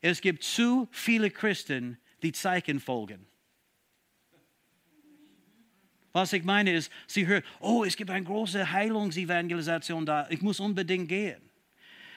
es 0.00 0.20
gibt 0.20 0.42
zu 0.42 0.88
viele 0.90 1.30
Christen, 1.30 1.98
die 2.22 2.32
Zeichen 2.32 2.80
folgen. 2.80 3.26
Was 6.14 6.32
ich 6.32 6.44
meine 6.44 6.72
ist, 6.72 6.92
sie 7.08 7.26
hört, 7.26 7.44
oh, 7.58 7.82
es 7.82 7.96
gibt 7.96 8.08
eine 8.08 8.24
große 8.24 8.70
Heilungsevangelisation 8.70 10.06
da, 10.06 10.28
ich 10.30 10.42
muss 10.42 10.60
unbedingt 10.60 11.08
gehen. 11.08 11.42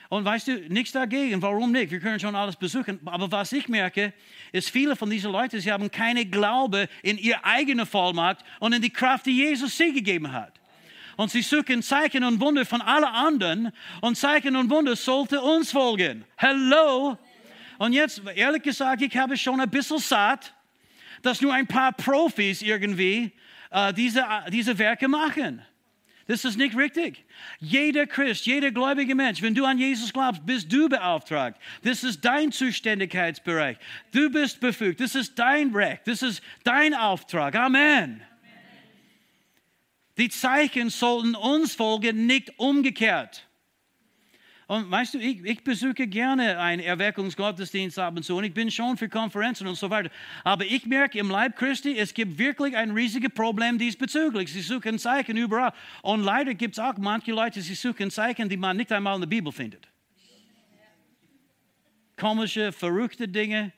Und 0.10 0.23
weißt 0.23 0.47
du, 0.47 0.53
nichts 0.69 0.91
dagegen, 0.91 1.41
warum 1.41 1.71
nicht? 1.71 1.89
Wir 1.89 1.99
können 1.99 2.19
schon 2.19 2.36
alles 2.36 2.55
besuchen. 2.55 2.99
Aber 3.05 3.31
was 3.31 3.51
ich 3.51 3.67
merke, 3.67 4.13
ist, 4.51 4.69
viele 4.69 4.95
von 4.95 5.10
diesen 5.10 5.31
Leuten, 5.31 5.60
sie 5.60 5.71
haben 5.71 5.89
keine 5.89 6.27
Glaube 6.27 6.88
in 7.01 7.17
ihre 7.17 7.43
eigene 7.43 7.88
Vollmacht 7.88 8.45
und 8.60 8.71
in 8.71 8.83
die 8.83 8.91
Kraft, 8.91 9.25
die 9.25 9.36
Jesus 9.36 9.75
sie 9.75 9.91
gegeben 9.91 10.31
hat. 10.31 10.53
Und 11.15 11.31
sie 11.31 11.41
suchen 11.41 11.81
Zeichen 11.81 12.23
und 12.23 12.39
Wunder 12.39 12.67
von 12.67 12.81
allen 12.81 13.03
anderen 13.03 13.71
und 14.01 14.15
Zeichen 14.15 14.55
und 14.55 14.69
Wunder 14.69 14.95
sollte 14.95 15.41
uns 15.41 15.71
folgen. 15.71 16.23
Hello? 16.36 17.17
Und 17.79 17.93
jetzt, 17.93 18.21
ehrlich 18.36 18.62
gesagt, 18.62 19.01
ich 19.01 19.17
habe 19.17 19.36
schon 19.36 19.60
ein 19.60 19.71
bisschen 19.71 19.97
satt, 19.97 20.53
dass 21.23 21.41
nur 21.41 21.51
ein 21.51 21.65
paar 21.65 21.93
Profis 21.93 22.62
irgendwie 22.62 23.31
äh, 23.71 23.93
diese, 23.93 24.25
diese 24.51 24.77
Werke 24.77 25.08
machen. 25.08 25.62
Das 26.27 26.43
ist 26.43 26.58
nicht 26.58 26.75
richtig. 26.75 27.25
Jeder 27.60 28.06
Christ, 28.06 28.45
jeder 28.45 28.71
gläubige 28.71 29.15
Mensch, 29.15 29.41
wenn 29.41 29.56
du 29.56 29.63
an 29.63 29.77
Jesus 29.77 30.12
glaubst, 30.12 30.45
bist 30.45 30.71
du 30.71 30.89
beauftragt. 30.89 31.60
Das 31.84 32.03
ist 32.03 32.23
dein 32.25 32.51
Zuständigkeitsbereich. 32.51 33.77
Du 34.12 34.30
bist 34.30 34.60
befugt. 34.60 34.99
Das 34.99 35.15
ist 35.15 35.39
dein 35.39 35.73
Recht. 35.73 36.01
Das 36.06 36.21
ist 36.21 36.41
dein 36.65 36.93
Auftrag. 36.93 37.56
Amen. 37.56 38.21
Die 40.17 40.30
Zeichen 40.30 40.89
sollten 40.89 41.36
uns 41.36 41.75
folgen, 41.75 42.25
nicht 42.25 42.60
umgekehrt. 42.60 43.46
Und 44.67 44.91
weißt 44.91 45.13
du, 45.13 45.19
ich, 45.19 45.43
ich 45.45 45.63
besuche 45.63 46.08
gerne 46.08 46.60
einen 46.60 46.82
Erweckungsgottesdienst 46.82 47.97
ab 47.99 48.17
und 48.17 48.23
zu 48.23 48.36
und 48.36 48.43
ich 48.43 48.53
bin 48.53 48.69
schon 48.69 48.97
für 48.97 49.08
Konferenzen 49.08 49.65
und 49.65 49.75
so 49.75 49.89
weiter. 49.89 50.10
Aber 50.43 50.65
ich 50.65 50.86
merke 50.86 51.17
im 51.19 51.30
Leib 51.30 51.56
Christi, 51.56 51.97
es 51.97 52.13
gibt 52.13 52.38
wirklich 52.38 52.75
ein 52.75 52.91
riesiges 52.91 53.32
Problem 53.34 53.77
diesbezüglich. 53.77 54.51
Sie 54.51 54.60
suchen 54.60 54.99
Zeichen 54.99 55.38
überall. 55.38 55.71
Und 56.01 56.21
leider 56.21 56.53
gibt 56.53 56.73
es 56.73 56.80
auch 56.80 56.97
manche 56.97 57.32
Leute, 57.32 57.62
die 57.62 57.75
suchen 57.75 58.12
Zeichen, 58.12 58.49
die 58.49 58.58
man 58.58 58.75
nicht 58.75 58.91
einmal 58.91 59.15
in 59.15 59.21
der 59.21 59.27
Bibel 59.27 59.53
findet. 59.53 59.88
Komische, 62.17 62.73
verrückte 62.73 63.25
Dinge. 63.25 63.71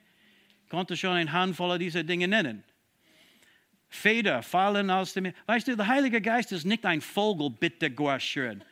Ich 0.64 0.70
konnte 0.72 0.98
schon 0.98 1.12
eine 1.12 1.32
Handvoll 1.32 1.78
dieser 1.78 2.04
Dinge 2.04 2.28
nennen. 2.28 2.64
Feder 3.90 4.42
fallen 4.42 4.90
aus 4.90 5.14
dem. 5.14 5.34
Weißt 5.46 5.68
du, 5.68 5.76
der 5.76 5.88
Heilige 5.88 6.20
Geist 6.22 6.52
ist 6.52 6.66
nicht 6.66 6.86
ein 6.86 7.02
Vogel, 7.02 7.52
bitte 7.52 7.92
Gott 7.92 8.22
schön. 8.24 8.64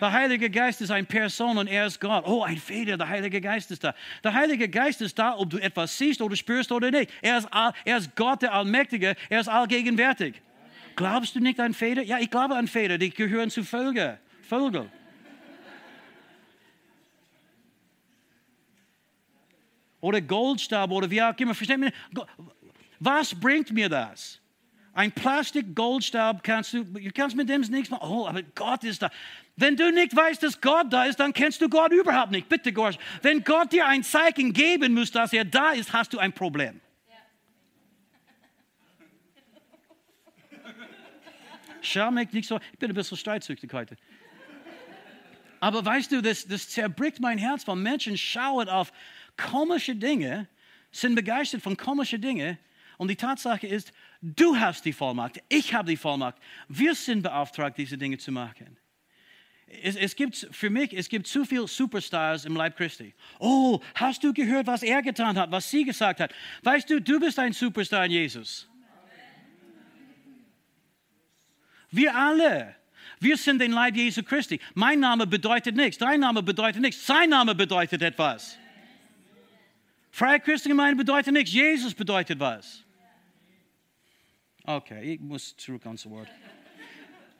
Der 0.00 0.12
Heilige 0.12 0.50
Geist 0.50 0.80
ist 0.82 0.90
eine 0.90 1.06
Person 1.06 1.56
und 1.56 1.68
er 1.68 1.86
ist 1.86 2.00
Gott. 2.00 2.24
Oh, 2.26 2.42
ein 2.42 2.58
Feder, 2.58 2.98
der 2.98 3.08
Heilige 3.08 3.40
Geist 3.40 3.70
ist 3.70 3.82
da. 3.82 3.94
Der 4.22 4.34
Heilige 4.34 4.68
Geist 4.68 5.00
ist 5.00 5.18
da, 5.18 5.36
ob 5.36 5.48
du 5.48 5.58
etwas 5.58 5.96
siehst 5.96 6.20
oder 6.20 6.36
spürst 6.36 6.70
oder 6.70 6.90
nicht. 6.90 7.10
Er 7.22 7.38
ist, 7.38 7.48
all, 7.50 7.72
er 7.84 7.96
ist 7.96 8.14
Gott, 8.14 8.42
der 8.42 8.52
Allmächtige. 8.52 9.16
Er 9.30 9.40
ist 9.40 9.48
allgegenwärtig. 9.48 10.42
Glaubst 10.96 11.34
du 11.34 11.40
nicht 11.40 11.58
an 11.60 11.72
Feder? 11.72 12.02
Ja, 12.02 12.18
ich 12.18 12.30
glaube 12.30 12.56
an 12.56 12.68
Feder. 12.68 12.98
Die 12.98 13.10
gehören 13.10 13.50
zu 13.50 13.64
Vögel. 13.64 14.18
Vögel. 14.42 14.90
Oder 20.00 20.20
Goldstab 20.20 20.90
oder 20.90 21.10
wie 21.10 21.22
auch 21.22 21.36
immer. 21.38 21.54
Versteht 21.54 21.78
mich? 21.78 21.92
Was 23.00 23.34
bringt 23.34 23.70
mir 23.72 23.88
das? 23.88 24.40
Ein 24.96 25.12
Plastik-Goldstab 25.12 26.42
kannst 26.42 26.72
du, 26.72 26.82
du 26.82 27.12
kannst 27.12 27.36
mit 27.36 27.50
dem 27.50 27.60
nichts 27.60 27.90
machen. 27.90 28.08
Oh, 28.08 28.26
aber 28.26 28.42
Gott 28.42 28.82
ist 28.82 29.02
da. 29.02 29.10
Wenn 29.54 29.76
du 29.76 29.92
nicht 29.92 30.16
weißt, 30.16 30.42
dass 30.42 30.58
Gott 30.58 30.90
da 30.90 31.04
ist, 31.04 31.20
dann 31.20 31.34
kennst 31.34 31.60
du 31.60 31.68
Gott 31.68 31.92
überhaupt 31.92 32.30
nicht. 32.30 32.48
Bitte, 32.48 32.72
Gott. 32.72 32.98
Wenn 33.20 33.44
Gott 33.44 33.72
dir 33.72 33.86
ein 33.86 34.02
Zeichen 34.02 34.54
geben 34.54 34.94
muss, 34.94 35.10
dass 35.10 35.34
er 35.34 35.44
da 35.44 35.72
ist, 35.72 35.92
hast 35.92 36.14
du 36.14 36.18
ein 36.18 36.32
Problem. 36.32 36.80
Schau 41.82 42.10
mich 42.10 42.32
nicht 42.32 42.48
so. 42.48 42.58
Ich 42.72 42.78
bin 42.78 42.90
ein 42.90 42.94
bisschen 42.94 43.18
streitsüchtig 43.18 43.70
heute. 43.74 43.98
Aber 45.60 45.84
weißt 45.84 46.10
du, 46.10 46.22
das, 46.22 46.48
das 46.48 46.70
zerbricht 46.70 47.20
mein 47.20 47.36
Herz, 47.36 47.68
weil 47.68 47.76
Menschen 47.76 48.16
schauen 48.16 48.70
auf 48.70 48.94
komische 49.36 49.94
Dinge, 49.94 50.48
sind 50.90 51.14
begeistert 51.16 51.60
von 51.60 51.76
komischen 51.76 52.22
Dingen 52.22 52.56
und 52.96 53.08
die 53.08 53.16
Tatsache 53.16 53.66
ist, 53.66 53.92
du 54.34 54.56
hast 54.56 54.84
die 54.84 54.92
Vollmacht, 54.92 55.40
ich 55.48 55.74
habe 55.74 55.90
die 55.90 55.96
Vollmacht. 55.96 56.36
Wir 56.68 56.94
sind 56.94 57.22
beauftragt, 57.22 57.78
diese 57.78 57.96
Dinge 57.96 58.18
zu 58.18 58.32
machen. 58.32 58.76
Es, 59.82 59.96
es, 59.96 60.14
gibt 60.14 60.48
für 60.52 60.70
mich, 60.70 60.92
es 60.92 61.08
gibt 61.08 61.26
zu 61.26 61.44
viele 61.44 61.66
Superstars 61.66 62.44
im 62.44 62.54
Leib 62.54 62.76
Christi. 62.76 63.14
Oh, 63.40 63.80
hast 63.94 64.22
du 64.22 64.32
gehört, 64.32 64.66
was 64.66 64.82
er 64.82 65.02
getan 65.02 65.36
hat, 65.36 65.50
was 65.50 65.68
sie 65.68 65.84
gesagt 65.84 66.20
hat? 66.20 66.32
Weißt 66.62 66.88
du, 66.88 67.00
du 67.00 67.18
bist 67.18 67.38
ein 67.38 67.52
Superstar 67.52 68.06
in 68.06 68.12
Jesus. 68.12 68.68
Wir 71.90 72.14
alle. 72.14 72.76
Wir 73.18 73.36
sind 73.36 73.60
den 73.60 73.72
Leib 73.72 73.96
Jesu 73.96 74.22
Christi. 74.22 74.60
Mein 74.74 75.00
Name 75.00 75.26
bedeutet 75.26 75.74
nichts, 75.74 75.98
dein 75.98 76.20
Name 76.20 76.42
bedeutet 76.42 76.82
nichts, 76.82 77.04
sein 77.04 77.30
Name 77.30 77.54
bedeutet 77.54 78.02
etwas. 78.02 78.58
Freie 80.10 80.40
Christengemeinde 80.40 80.96
bedeutet 80.96 81.32
nichts, 81.32 81.52
Jesus 81.52 81.94
bedeutet 81.94 82.38
was. 82.38 82.85
Okay, 84.68 85.14
ich 85.14 85.20
muss 85.20 85.56
zurück 85.56 85.86
ans 85.86 86.10
Wort. 86.10 86.26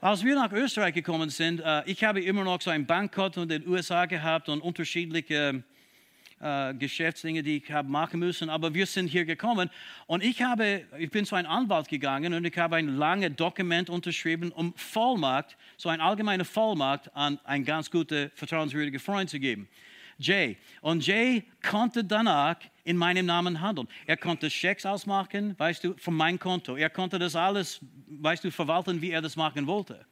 Als 0.01 0.23
wir 0.23 0.37
nach 0.37 0.53
Österreich 0.53 0.95
gekommen 0.95 1.29
sind, 1.29 1.59
äh, 1.59 1.83
ich 1.87 2.05
habe 2.05 2.21
immer 2.21 2.45
noch 2.45 2.63
so 2.63 2.71
ein 2.71 2.87
Bankkonto 2.87 3.43
in 3.43 3.49
den 3.49 3.67
USA 3.67 4.07
gehabt 4.07 4.49
und 4.49 4.61
unterschiedliche 4.61 5.65
äh, 6.39 6.75
Geschäftsdinge, 6.75 7.43
die 7.43 7.57
ich 7.57 7.73
habe 7.73 7.91
machen 7.91 8.21
müssen. 8.21 8.49
Aber 8.49 8.73
wir 8.75 8.87
sind 8.87 9.09
hier 9.09 9.25
gekommen 9.25 9.71
und 10.07 10.23
ich 10.23 10.41
habe, 10.41 10.83
ich 10.99 11.11
bin 11.11 11.25
zu 11.25 11.35
einem 11.35 11.51
Anwalt 11.51 11.89
gegangen 11.89 12.33
und 12.33 12.45
ich 12.45 12.57
habe 12.57 12.77
ein 12.77 12.97
langes 12.97 13.35
Dokument 13.35 13.91
unterschrieben, 13.91 14.53
um 14.53 14.73
Vollmacht, 14.77 15.57
so 15.77 15.89
eine 15.89 16.05
allgemeine 16.05 16.45
Vollmacht 16.45 17.13
an 17.17 17.41
einen 17.43 17.65
ganz 17.65 17.91
guten, 17.91 18.31
vertrauenswürdigen 18.37 19.01
Freund 19.01 19.31
zu 19.31 19.41
geben. 19.41 19.67
Jay. 20.19 20.57
Und 20.81 21.07
Jay 21.07 21.45
konnte 21.63 22.03
danach 22.05 22.57
in 22.85 22.97
meinem 22.97 23.27
Namen 23.27 23.61
handeln. 23.61 23.89
Er 24.07 24.17
konnte 24.17 24.49
Schecks 24.51 24.87
ausmachen, 24.87 25.55
weißt 25.59 25.85
du, 25.85 25.95
von 25.99 26.15
meinem 26.15 26.39
Konto. 26.39 26.77
Er 26.77 26.91
konnte 26.91 27.19
das 27.19 27.37
alles, 27.37 27.81
weißt 28.09 28.45
du, 28.45 28.51
verwalten, 28.51 29.01
wie 29.03 29.11
er 29.11 29.21
das 29.21 29.37
machen 29.37 29.67
wollte. 29.67 30.07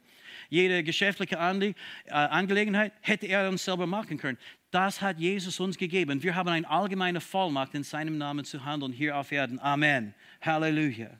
Jede 0.51 0.83
geschäftliche 0.83 1.37
äh, 1.37 1.75
Angelegenheit 2.11 2.93
hätte 3.01 3.27
er 3.27 3.49
uns 3.49 3.65
selber 3.65 3.87
machen 3.87 4.19
können. 4.19 4.39
Das 4.71 5.01
hat 5.01 5.19
Jesus 5.19 5.59
uns 5.61 5.79
gegeben. 5.79 6.23
Wir 6.23 6.35
haben 6.35 6.49
eine 6.49 6.69
allgemeine 6.69 7.21
Vollmacht, 7.21 7.75
in 7.75 7.85
seinem 7.85 8.19
Namen 8.19 8.45
zu 8.45 8.65
handeln 8.65 8.93
hier 8.93 9.17
auf 9.17 9.33
Erden. 9.33 9.59
Amen. 9.61 10.15
Halleluja. 10.43 11.11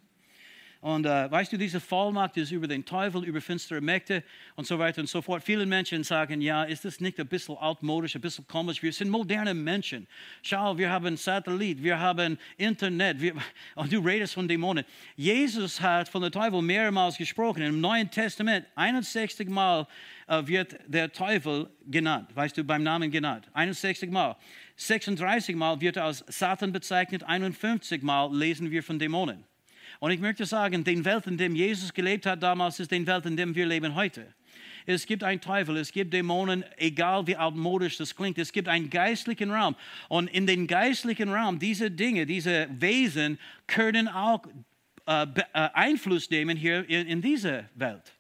Und 0.85 1.07
äh, 1.07 1.31
weißt 1.31 1.51
du, 1.51 1.57
diese 1.57 1.81
Vollmacht 1.81 2.37
ist 2.37 2.53
über 2.53 2.69
den 2.69 2.85
Teufel, 2.85 3.25
über 3.25 3.41
finstere 3.41 3.81
Mächte 3.81 4.23
und 4.55 4.67
so 4.67 4.79
weiter 4.79 5.01
und 5.01 5.07
so 5.07 5.23
fort. 5.23 5.43
Viele 5.43 5.65
Menschen 5.65 6.05
sagen, 6.05 6.43
ja, 6.43 6.65
ist 6.65 6.85
das 6.85 7.01
nicht 7.01 7.19
ein 7.19 7.27
bisschen 7.27 7.57
altmodisch, 7.57 8.15
ein 8.17 8.21
bisschen 8.21 8.47
komisch? 8.47 8.83
Wir 8.83 8.93
sind 8.93 9.09
moderne 9.09 9.55
Menschen. 9.55 10.07
Schau, 10.43 10.77
wir 10.77 10.91
haben 10.91 11.17
Satellit, 11.17 11.83
wir 11.83 11.99
haben 11.99 12.37
Internet 12.59 13.19
wir, 13.19 13.33
und 13.77 13.91
du 13.95 13.99
redest 14.01 14.35
von 14.35 14.47
Dämonen. 14.47 14.85
Jesus 15.17 15.81
hat 15.81 16.11
von 16.11 16.21
der 16.21 16.31
Teufel 16.31 16.61
mehrmals 16.61 17.17
gesprochen. 17.17 17.63
Im 17.63 17.81
Neuen 17.81 18.11
Testament 18.11 18.67
61 18.75 19.49
Mal 19.49 19.87
äh, 20.27 20.47
wird 20.47 20.77
der 20.87 21.11
Teufel 21.11 21.71
genannt, 21.87 22.29
weißt 22.35 22.59
du, 22.59 22.63
beim 22.63 22.83
Namen 22.83 23.11
genannt. 23.11 23.49
61 23.55 24.11
Mal. 24.11 24.37
36 24.77 25.57
Mal 25.57 25.81
wird 25.81 25.97
er 25.97 26.05
als 26.05 26.23
Satan 26.29 26.73
bezeichnet, 26.73 27.23
51 27.23 28.03
Mal 28.03 28.37
lesen 28.37 28.71
wir 28.71 28.83
von 28.83 28.99
Dämonen. 28.99 29.47
Und 30.05 30.11
ich 30.11 30.21
möchte 30.21 30.45
sagen, 30.45 30.85
die 30.85 31.03
Welt, 31.03 31.27
in 31.27 31.39
der 31.39 31.49
Jesus 31.49 31.95
gelebt 31.95 32.27
hat 32.27 32.43
damals, 32.43 32.79
ist 32.79 32.91
die 32.91 33.07
Welt, 33.07 33.25
in 33.25 33.39
der 33.39 33.55
wir 33.55 33.65
leben 33.65 33.95
heute. 33.95 34.27
Es 34.85 35.07
gibt 35.07 35.25
einen 35.25 35.41
Teufel, 35.41 35.79
es 35.79 35.93
gibt 35.93 36.13
Dämonen, 36.13 36.63
egal 36.77 37.27
wie 37.27 37.37
altmodisch 37.37 37.97
das 37.97 38.15
klingt. 38.15 38.37
Es 38.37 38.53
gibt 38.53 38.69
einen 38.69 38.91
geistlichen 38.91 39.51
Raum. 39.51 39.75
Und 40.11 40.29
in 40.29 40.47
den 40.47 40.67
geistlichen 40.67 41.31
Raum, 41.31 41.59
diese 41.59 41.91
Dinge, 41.91 42.27
diese 42.27 42.69
Wesen 42.71 43.39
können 43.67 44.07
auch 44.07 44.45
äh, 45.07 45.23
äh 45.23 45.71
Einfluss 45.73 46.29
nehmen 46.29 46.59
hier 46.59 46.87
in, 46.87 47.07
in 47.07 47.23
dieser 47.23 47.71
Welt. 47.75 48.14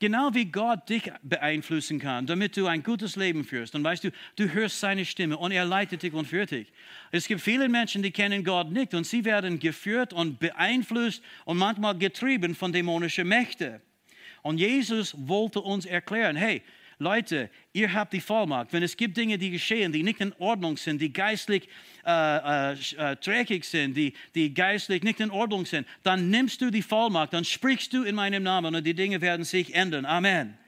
Genau 0.00 0.30
wie 0.32 0.46
Gott 0.46 0.88
dich 0.88 1.12
beeinflussen 1.22 1.98
kann, 1.98 2.26
damit 2.26 2.56
du 2.56 2.66
ein 2.66 2.82
gutes 2.82 3.16
Leben 3.16 3.44
führst. 3.44 3.74
Und 3.74 3.84
weißt 3.84 4.04
du, 4.04 4.10
du 4.36 4.50
hörst 4.50 4.80
seine 4.80 5.04
Stimme 5.04 5.36
und 5.36 5.52
er 5.52 5.66
leitet 5.66 6.02
dich 6.02 6.14
und 6.14 6.24
führt 6.24 6.52
dich. 6.52 6.72
Es 7.10 7.28
gibt 7.28 7.42
viele 7.42 7.68
Menschen, 7.68 8.02
die 8.02 8.10
kennen 8.10 8.42
Gott 8.42 8.70
nicht 8.70 8.94
und 8.94 9.04
sie 9.04 9.26
werden 9.26 9.58
geführt 9.58 10.14
und 10.14 10.38
beeinflusst 10.38 11.22
und 11.44 11.58
manchmal 11.58 11.98
getrieben 11.98 12.54
von 12.54 12.72
dämonischen 12.72 13.28
Mächten. 13.28 13.82
Und 14.40 14.56
Jesus 14.56 15.14
wollte 15.18 15.60
uns 15.60 15.84
erklären, 15.84 16.34
hey, 16.34 16.62
Leute, 17.00 17.48
ihr 17.72 17.94
habt 17.94 18.12
die 18.12 18.20
Vollmacht. 18.20 18.74
Wenn 18.74 18.82
es 18.82 18.94
gibt 18.94 19.16
Dinge, 19.16 19.38
die 19.38 19.50
geschehen, 19.50 19.90
die 19.90 20.02
nicht 20.02 20.20
in 20.20 20.34
Ordnung 20.38 20.76
sind, 20.76 21.00
die 21.00 21.10
geistlich 21.10 21.66
äh, 22.04 22.72
äh, 22.72 22.72
äh, 22.72 23.16
dreckig 23.16 23.64
sind, 23.64 23.96
die, 23.96 24.12
die 24.34 24.52
geistlich 24.52 25.02
nicht 25.02 25.18
in 25.18 25.30
Ordnung 25.30 25.64
sind, 25.64 25.88
dann 26.02 26.28
nimmst 26.28 26.60
du 26.60 26.70
die 26.70 26.82
Vollmacht, 26.82 27.32
dann 27.32 27.46
sprichst 27.46 27.94
du 27.94 28.02
in 28.02 28.14
meinem 28.14 28.42
Namen 28.42 28.74
und 28.74 28.86
die 28.86 28.92
Dinge 28.92 29.22
werden 29.22 29.46
sich 29.46 29.74
ändern. 29.74 30.04
Amen. 30.04 30.58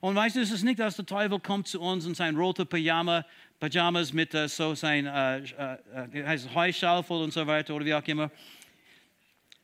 Und 0.00 0.14
weißt 0.14 0.36
du, 0.36 0.40
es 0.40 0.50
ist 0.50 0.62
nicht, 0.62 0.78
dass 0.78 0.96
der 0.96 1.04
Teufel 1.04 1.38
kommt 1.38 1.68
zu 1.68 1.78
uns 1.78 2.06
in 2.06 2.14
sein 2.14 2.36
roter 2.36 2.64
Pyjama, 2.64 3.26
Pyjamas 3.60 4.14
mit 4.14 4.34
uh, 4.34 4.46
so 4.46 4.74
sein 4.74 5.06
uh, 5.06 5.42
uh, 5.62 6.26
heißt 6.26 6.54
Heuschaufel 6.54 7.18
und 7.18 7.34
so 7.34 7.46
weiter 7.46 7.74
oder 7.74 7.84
wie 7.84 7.94
auch 7.94 8.06
immer. 8.06 8.30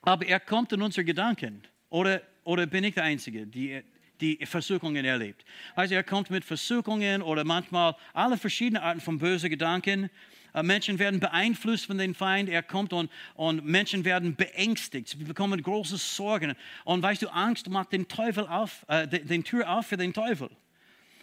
Aber 0.03 0.27
er 0.27 0.40
kommt 0.40 0.75
in 0.75 0.83
unsere 0.83 1.07
Gedanken. 1.07 1.62
Oder, 1.88 2.21
oder 2.45 2.66
bin 2.66 2.85
ich 2.85 2.95
der 2.95 3.05
Einzige, 3.05 3.47
die, 3.47 3.83
die 4.21 4.39
Versuchungen 4.45 5.05
erlebt? 5.05 5.45
Also 5.75 5.95
er 5.95 6.03
kommt 6.03 6.31
mit 6.31 6.45
Versuchungen 6.45 7.23
oder 7.23 7.45
manchmal 7.45 7.97
alle 8.13 8.37
verschiedenen 8.37 8.83
Arten 8.83 9.01
von 9.01 9.19
bösen 9.19 9.51
Gedanken. 9.51 10.11
Äh, 10.55 10.63
Menschen 10.63 10.99
werden 10.99 11.21
beeinflusst 11.21 11.87
von 11.87 11.99
den 11.99 12.15
Feind. 12.15 12.49
Er 12.49 12.63
kommt 12.63 12.93
und, 12.93 13.11
und 13.35 13.65
Menschen 13.65 14.05
werden 14.05 14.35
beängstigt. 14.37 15.09
Sie 15.09 15.17
bekommen 15.17 15.63
große 15.63 15.97
Sorgen. 15.97 16.55
Und 16.85 17.03
weißt 17.03 17.23
du, 17.23 17.29
Angst 17.29 17.69
macht 17.69 17.93
den 17.93 18.09
Teufel 18.09 18.47
auf, 18.47 18.85
äh, 18.89 19.07
den, 19.07 19.45
Tür 19.45 19.71
auf 19.71 19.87
für 19.87 19.97
den 19.97 20.13
Teufel. 20.13 20.51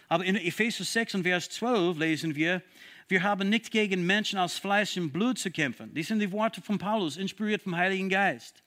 Aber 0.08 0.24
in 0.24 0.36
Epheser 0.36 0.84
6 0.84 1.16
und 1.16 1.22
Vers 1.24 1.50
12 1.50 1.98
lesen 1.98 2.34
wir, 2.34 2.62
wir 3.08 3.22
haben 3.22 3.48
nicht 3.48 3.70
gegen 3.70 4.04
Menschen 4.04 4.38
aus 4.38 4.58
Fleisch 4.58 4.96
und 4.96 5.12
Blut 5.12 5.38
zu 5.38 5.50
kämpfen. 5.50 5.92
Die 5.94 6.02
sind 6.02 6.18
die 6.20 6.30
Worte 6.30 6.60
von 6.60 6.78
Paulus, 6.78 7.16
inspiriert 7.16 7.62
vom 7.62 7.76
Heiligen 7.76 8.08
Geist. 8.08 8.62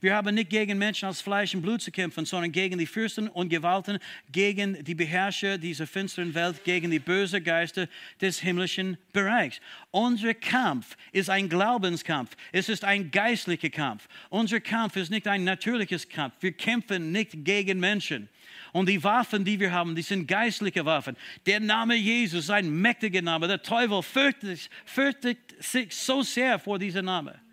Wir 0.00 0.14
haben 0.14 0.34
nicht 0.34 0.50
gegen 0.50 0.78
Menschen 0.78 1.08
aus 1.08 1.20
Fleisch 1.20 1.54
und 1.54 1.62
Blut 1.62 1.82
zu 1.82 1.90
kämpfen, 1.90 2.24
sondern 2.24 2.52
gegen 2.52 2.78
die 2.78 2.86
Fürsten 2.86 3.28
und 3.28 3.48
Gewalten, 3.48 3.98
gegen 4.30 4.82
die 4.84 4.94
Beherrscher 4.94 5.58
dieser 5.58 5.86
finsteren 5.86 6.34
Welt, 6.34 6.64
gegen 6.64 6.90
die 6.90 6.98
bösen 6.98 7.42
Geister 7.42 7.88
des 8.20 8.40
himmlischen 8.40 8.98
Bereichs. 9.12 9.60
Unser 9.90 10.34
Kampf 10.34 10.96
ist 11.12 11.30
ein 11.30 11.48
Glaubenskampf. 11.48 12.36
Es 12.52 12.68
ist 12.68 12.84
ein 12.84 13.10
geistlicher 13.10 13.70
Kampf. 13.70 14.06
Unser 14.28 14.60
Kampf 14.60 14.96
ist 14.96 15.10
nicht 15.10 15.26
ein 15.26 15.44
natürliches 15.44 16.08
Kampf. 16.08 16.34
Wir 16.40 16.52
kämpfen 16.52 17.12
nicht 17.12 17.44
gegen 17.44 17.80
Menschen. 17.80 18.28
Und 18.72 18.88
die 18.88 19.02
Waffen, 19.02 19.44
die 19.44 19.58
wir 19.58 19.72
haben, 19.72 19.94
die 19.94 20.02
sind 20.02 20.26
geistliche 20.26 20.84
Waffen. 20.84 21.16
Der 21.46 21.60
Name 21.60 21.94
Jesus 21.94 22.50
ein 22.50 22.70
mächtiger 22.70 23.22
Name. 23.22 23.48
Der 23.48 23.62
Teufel 23.62 24.02
fürchtet, 24.02 24.68
fürchtet 24.84 25.38
sich 25.58 25.94
so 25.94 26.22
sehr 26.22 26.58
vor 26.58 26.78
diesem 26.78 27.06
Namen. 27.06 27.45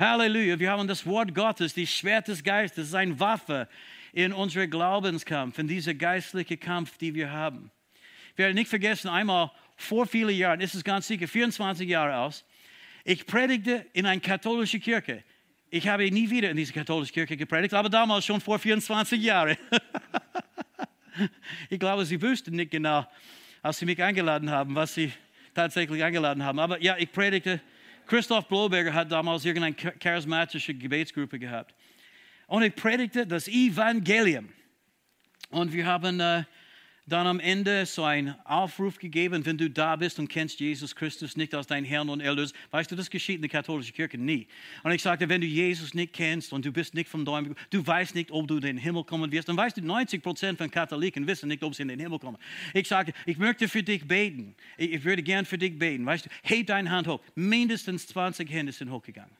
Halleluja. 0.00 0.58
Wir 0.58 0.70
haben 0.70 0.88
das 0.88 1.04
Wort 1.04 1.34
Gottes, 1.34 1.74
die 1.74 1.86
Schwert 1.86 2.26
des 2.26 2.42
Geistes, 2.42 2.76
das 2.76 2.88
ist 2.88 2.94
eine 2.94 3.20
Waffe 3.20 3.68
in 4.14 4.32
unserem 4.32 4.70
Glaubenskampf, 4.70 5.58
in 5.58 5.68
dieser 5.68 5.92
geistlichen 5.92 6.58
Kampf, 6.58 6.96
die 6.96 7.14
wir 7.14 7.30
haben. 7.30 7.70
Wir 8.34 8.46
werden 8.46 8.54
nicht 8.54 8.70
vergessen, 8.70 9.08
einmal 9.08 9.50
vor 9.76 10.06
vielen 10.06 10.34
Jahren, 10.34 10.62
ist 10.62 10.74
es 10.74 10.82
ganz 10.82 11.06
sicher 11.06 11.28
24 11.28 11.86
Jahre 11.86 12.16
aus, 12.16 12.46
ich 13.04 13.26
predigte 13.26 13.84
in 13.92 14.06
einer 14.06 14.22
katholischen 14.22 14.80
Kirche. 14.80 15.22
Ich 15.68 15.86
habe 15.86 16.10
nie 16.10 16.30
wieder 16.30 16.50
in 16.50 16.56
dieser 16.56 16.72
katholischen 16.72 17.12
Kirche 17.12 17.36
gepredigt, 17.36 17.74
aber 17.74 17.90
damals 17.90 18.24
schon 18.24 18.40
vor 18.40 18.58
24 18.58 19.20
Jahren. 19.20 19.58
ich 21.68 21.78
glaube, 21.78 22.06
sie 22.06 22.20
wüssten 22.22 22.56
nicht 22.56 22.70
genau, 22.70 23.06
als 23.60 23.78
sie 23.78 23.84
mich 23.84 24.02
eingeladen 24.02 24.50
haben, 24.50 24.74
was 24.74 24.94
sie 24.94 25.12
tatsächlich 25.54 26.02
eingeladen 26.02 26.42
haben. 26.42 26.58
Aber 26.58 26.80
ja, 26.82 26.96
ich 26.96 27.12
predigte. 27.12 27.60
Christoph 28.10 28.48
Bloberger 28.48 28.92
hat 28.92 29.12
damals 29.12 29.44
irgendeine 29.44 29.72
charismatische 29.72 30.74
Gebetsgruppe 30.74 31.38
gehabt. 31.38 31.76
Und 32.48 32.64
ich 32.64 32.74
predigte 32.74 33.24
das 33.24 33.46
Evangelium. 33.46 34.48
Und 35.50 35.72
wir 35.72 35.86
haben 35.86 36.18
äh, 36.18 36.42
dann 37.06 37.26
am 37.26 37.40
Ende 37.40 37.86
so 37.86 38.04
einen 38.04 38.34
Aufruf 38.44 38.98
gegeben, 38.98 39.44
wenn 39.44 39.58
du 39.58 39.68
da 39.70 39.96
bist 39.96 40.18
und 40.18 40.28
kennst 40.28 40.60
Jesus 40.60 40.94
Christus 40.94 41.36
nicht 41.36 41.54
als 41.54 41.66
dein 41.66 41.84
Herrn 41.84 42.08
und 42.08 42.20
Erlöser. 42.20 42.54
Weißt 42.70 42.90
du, 42.90 42.96
das 42.96 43.10
geschieht 43.10 43.36
in 43.36 43.42
der 43.42 43.50
katholischen 43.50 43.94
Kirche 43.94 44.18
nie. 44.18 44.46
Und 44.82 44.92
ich 44.92 45.02
sagte, 45.02 45.28
wenn 45.28 45.40
du 45.40 45.46
Jesus 45.46 45.94
nicht 45.94 46.12
kennst 46.12 46.52
und 46.52 46.64
du 46.64 46.72
bist 46.72 46.94
nicht 46.94 47.08
vom 47.08 47.24
Däumen, 47.24 47.56
du 47.70 47.86
weißt 47.86 48.14
nicht, 48.14 48.30
ob 48.30 48.48
du 48.48 48.56
in 48.56 48.62
den 48.62 48.78
Himmel 48.78 49.04
kommen 49.04 49.30
wirst. 49.32 49.48
Dann 49.48 49.56
weißt 49.56 49.76
du, 49.76 49.82
90 49.82 50.22
Prozent 50.22 50.58
von 50.58 50.70
Katholiken 50.70 51.26
wissen 51.26 51.48
nicht, 51.48 51.62
ob 51.62 51.74
sie 51.74 51.82
in 51.82 51.88
den 51.88 52.00
Himmel 52.00 52.18
kommen. 52.18 52.38
Ich 52.74 52.88
sagte, 52.88 53.12
ich 53.26 53.38
möchte 53.38 53.68
für 53.68 53.82
dich 53.82 54.06
beten. 54.06 54.54
Ich 54.76 55.04
würde 55.04 55.22
gern 55.22 55.44
für 55.44 55.58
dich 55.58 55.78
beten. 55.78 56.06
Weißt 56.06 56.26
du, 56.26 56.30
heb 56.42 56.66
deine 56.66 56.90
Hand 56.90 57.08
hoch. 57.08 57.20
Mindestens 57.34 58.06
20 58.08 58.50
Hände 58.50 58.72
sind 58.72 58.90
hochgegangen. 58.90 59.39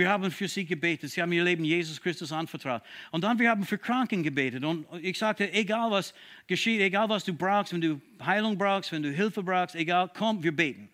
Wir 0.00 0.08
haben 0.08 0.30
für 0.30 0.48
sie 0.48 0.64
gebetet. 0.64 1.10
Sie 1.10 1.20
haben 1.20 1.30
ihr 1.30 1.44
Leben 1.44 1.62
Jesus 1.62 2.00
Christus 2.00 2.32
anvertraut. 2.32 2.80
Und 3.10 3.22
dann 3.22 3.38
wir 3.38 3.50
haben 3.50 3.66
für 3.66 3.76
Kranken 3.76 4.22
gebetet. 4.22 4.64
Und 4.64 4.86
ich 5.02 5.18
sagte, 5.18 5.52
egal 5.52 5.90
was 5.90 6.14
geschieht, 6.46 6.80
egal 6.80 7.10
was 7.10 7.22
du 7.22 7.34
brauchst, 7.34 7.74
wenn 7.74 7.82
du 7.82 8.00
Heilung 8.24 8.56
brauchst, 8.56 8.92
wenn 8.92 9.02
du 9.02 9.10
Hilfe 9.10 9.42
brauchst, 9.42 9.74
egal, 9.74 10.10
komm, 10.16 10.42
wir 10.42 10.56
beten. 10.56 10.88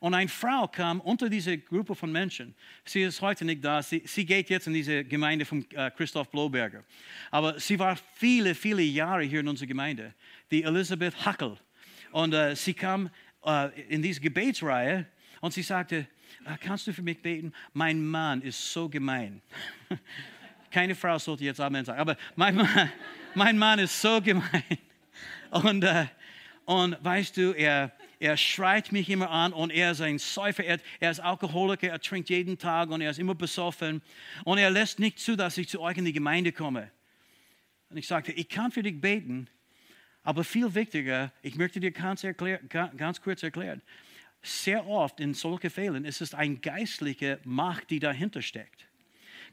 Und 0.00 0.14
eine 0.14 0.30
Frau 0.30 0.66
kam 0.68 1.02
unter 1.02 1.28
diese 1.28 1.58
Gruppe 1.58 1.94
von 1.94 2.10
Menschen. 2.10 2.54
Sie 2.86 3.02
ist 3.02 3.20
heute 3.20 3.44
nicht 3.44 3.62
da. 3.62 3.82
Sie, 3.82 4.02
sie 4.06 4.24
geht 4.24 4.48
jetzt 4.48 4.66
in 4.66 4.72
diese 4.72 5.04
Gemeinde 5.04 5.44
von 5.44 5.62
äh, 5.72 5.90
Christoph 5.90 6.30
Bloberger. 6.30 6.82
Aber 7.30 7.60
sie 7.60 7.78
war 7.78 7.98
viele, 8.14 8.54
viele 8.54 8.80
Jahre 8.80 9.24
hier 9.24 9.40
in 9.40 9.48
unserer 9.48 9.68
Gemeinde. 9.68 10.14
Die 10.50 10.62
Elisabeth 10.62 11.26
Hackel. 11.26 11.58
Und 12.10 12.32
äh, 12.32 12.56
sie 12.56 12.72
kam 12.72 13.10
äh, 13.44 13.68
in 13.90 14.00
diese 14.00 14.22
Gebetsreihe 14.22 15.04
und 15.42 15.52
sie 15.52 15.62
sagte, 15.62 16.06
kannst 16.60 16.86
du 16.86 16.92
für 16.92 17.02
mich 17.02 17.20
beten? 17.20 17.52
Mein 17.72 18.04
Mann 18.04 18.42
ist 18.42 18.72
so 18.72 18.88
gemein. 18.88 19.42
Keine 20.70 20.94
Frau 20.94 21.18
sollte 21.18 21.44
jetzt 21.44 21.60
Amen 21.60 21.84
sagen, 21.84 21.98
aber 21.98 22.16
mein 22.34 22.56
Mann, 22.56 22.92
mein 23.34 23.58
Mann 23.58 23.78
ist 23.78 24.00
so 24.00 24.20
gemein. 24.20 24.64
Und, 25.50 25.84
äh, 25.84 26.06
und 26.66 26.96
weißt 27.02 27.36
du, 27.36 27.52
er, 27.52 27.92
er 28.18 28.36
schreit 28.36 28.90
mich 28.90 29.08
immer 29.08 29.30
an 29.30 29.52
und 29.52 29.70
er 29.70 29.92
ist 29.92 30.00
ein 30.00 30.18
Säufer, 30.18 30.64
er, 30.64 30.80
er, 30.98 31.12
ist 31.12 31.20
Alkoholiker, 31.20 31.88
er 31.88 32.00
trinkt 32.00 32.28
jeden 32.28 32.58
Tag 32.58 32.90
und 32.90 33.00
er 33.00 33.10
ist 33.10 33.20
immer 33.20 33.36
besoffen 33.36 34.02
und 34.44 34.58
er 34.58 34.70
lässt 34.70 34.98
nicht 34.98 35.20
zu, 35.20 35.36
dass 35.36 35.56
ich 35.56 35.68
zu 35.68 35.80
euch 35.80 35.96
in 35.96 36.04
die 36.04 36.12
Gemeinde 36.12 36.50
komme. 36.50 36.90
Und 37.88 37.98
ich 37.98 38.08
sagte, 38.08 38.32
ich 38.32 38.48
kann 38.48 38.72
für 38.72 38.82
dich 38.82 39.00
beten, 39.00 39.48
aber 40.24 40.42
viel 40.42 40.74
wichtiger, 40.74 41.30
ich 41.40 41.54
möchte 41.54 41.78
dir 41.78 41.92
ganz, 41.92 42.24
erklär, 42.24 42.58
ganz 42.68 43.20
kurz 43.20 43.44
erklären, 43.44 43.80
sehr 44.46 44.86
oft 44.86 45.20
in 45.20 45.34
solchen 45.34 45.70
Fällen 45.70 46.04
ist 46.04 46.20
es 46.20 46.34
eine 46.34 46.56
geistliche 46.56 47.38
Macht, 47.44 47.90
die 47.90 47.98
dahinter 47.98 48.42
steckt. 48.42 48.86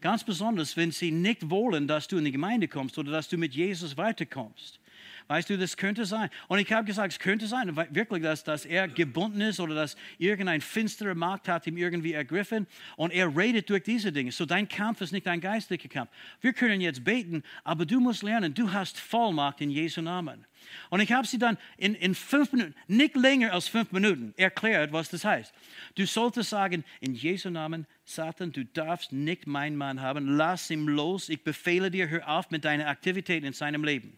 Ganz 0.01 0.23
besonders, 0.23 0.75
wenn 0.75 0.91
sie 0.91 1.12
nicht 1.12 1.49
wollen, 1.49 1.88
dass 1.88 2.08
du 2.08 2.17
in 2.17 2.25
die 2.25 2.32
Gemeinde 2.32 2.67
kommst 2.67 2.97
oder 2.97 3.12
dass 3.12 3.29
du 3.29 3.38
mit 3.38 3.53
Jesus 3.53 3.97
weiterkommst. 3.97 4.79
Weißt 5.27 5.49
du, 5.49 5.57
das 5.57 5.77
könnte 5.77 6.05
sein. 6.05 6.29
Und 6.47 6.59
ich 6.59 6.71
habe 6.71 6.86
gesagt, 6.86 7.13
es 7.13 7.19
könnte 7.19 7.47
sein, 7.47 7.75
wirklich, 7.75 8.23
dass, 8.23 8.43
dass 8.43 8.65
er 8.65 8.88
gebunden 8.88 9.41
ist 9.41 9.59
oder 9.59 9.75
dass 9.75 9.95
irgendein 10.17 10.62
finsterer 10.62 11.15
Macht 11.15 11.47
hat 11.47 11.65
ihm 11.67 11.77
irgendwie 11.77 12.13
ergriffen 12.13 12.67
und 12.97 13.12
er 13.12 13.36
redet 13.36 13.69
durch 13.69 13.83
diese 13.83 14.12
Dinge. 14.12 14.31
So 14.31 14.45
dein 14.45 14.67
Kampf 14.67 15.01
ist 15.01 15.12
nicht 15.12 15.27
ein 15.27 15.41
geistlicher 15.41 15.89
Kampf. 15.89 16.12
Wir 16.41 16.53
können 16.53 16.81
jetzt 16.81 17.03
beten, 17.03 17.43
aber 17.63 17.86
du 17.86 17.99
musst 17.99 18.23
lernen, 18.23 18.53
du 18.53 18.71
hast 18.71 18.99
Vollmacht 18.99 19.62
in 19.62 19.69
Jesu 19.69 20.01
Namen. 20.01 20.45
Und 20.89 20.99
ich 20.99 21.12
habe 21.12 21.27
sie 21.27 21.38
dann 21.38 21.57
in, 21.77 21.95
in 21.95 22.15
fünf 22.15 22.51
Minuten, 22.51 22.75
nicht 22.88 23.15
länger 23.15 23.53
als 23.53 23.67
fünf 23.67 23.91
Minuten, 23.91 24.33
erklärt, 24.38 24.93
was 24.93 25.09
das 25.09 25.25
heißt. 25.25 25.53
Du 25.95 26.05
solltest 26.05 26.49
sagen, 26.49 26.83
in 26.99 27.13
Jesu 27.13 27.49
Namen, 27.49 27.86
Satan, 28.05 28.51
du 28.51 28.65
darfst 28.65 29.12
nicht 29.12 29.47
meinen 29.47 29.75
Mann 29.75 30.01
haben, 30.01 30.38
lass 30.38 30.69
ihn 30.69 30.86
los, 30.86 31.29
ich 31.29 31.43
befehle 31.43 31.91
dir, 31.91 32.09
hör 32.09 32.27
auf 32.27 32.51
mit 32.51 32.65
deiner 32.65 32.88
Aktivität 32.88 33.43
in 33.43 33.53
seinem 33.53 33.83
Leben. 33.83 34.17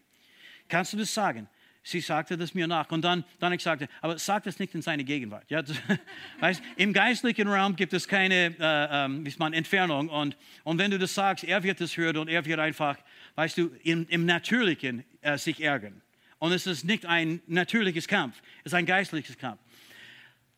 Kannst 0.68 0.92
du 0.92 0.96
das 0.96 1.12
sagen? 1.12 1.48
Sie 1.82 2.00
sagte 2.00 2.36
das 2.36 2.52
mir 2.52 2.66
nach. 2.66 2.90
Und 2.90 3.02
dann, 3.02 3.24
dann 3.38 3.52
ich 3.52 3.62
sagte, 3.62 3.88
aber 4.00 4.18
sag 4.18 4.42
das 4.42 4.58
nicht 4.58 4.74
in 4.74 4.82
seine 4.82 5.04
Gegenwart. 5.04 5.48
Ja, 5.48 5.62
das, 5.62 5.76
weißt, 6.40 6.60
Im 6.76 6.92
geistlichen 6.92 7.46
Raum 7.46 7.76
gibt 7.76 7.92
es 7.92 8.08
keine 8.08 8.56
äh, 8.58 9.04
ähm, 9.04 9.24
man, 9.38 9.52
Entfernung. 9.52 10.08
Und, 10.08 10.36
und 10.64 10.78
wenn 10.78 10.90
du 10.90 10.98
das 10.98 11.14
sagst, 11.14 11.44
er 11.44 11.62
wird 11.62 11.80
es 11.80 11.96
hören 11.96 12.16
und 12.16 12.28
er 12.28 12.44
wird 12.44 12.58
einfach, 12.58 12.98
weißt 13.36 13.58
du, 13.58 13.70
im, 13.84 14.04
im 14.08 14.26
Natürlichen 14.26 15.04
äh, 15.20 15.38
sich 15.38 15.62
ärgern. 15.62 16.02
Und 16.38 16.50
es 16.50 16.66
ist 16.66 16.84
nicht 16.84 17.06
ein 17.06 17.40
natürliches 17.46 18.08
Kampf, 18.08 18.42
es 18.64 18.72
ist 18.72 18.74
ein 18.74 18.86
geistliches 18.86 19.38
Kampf. 19.38 19.60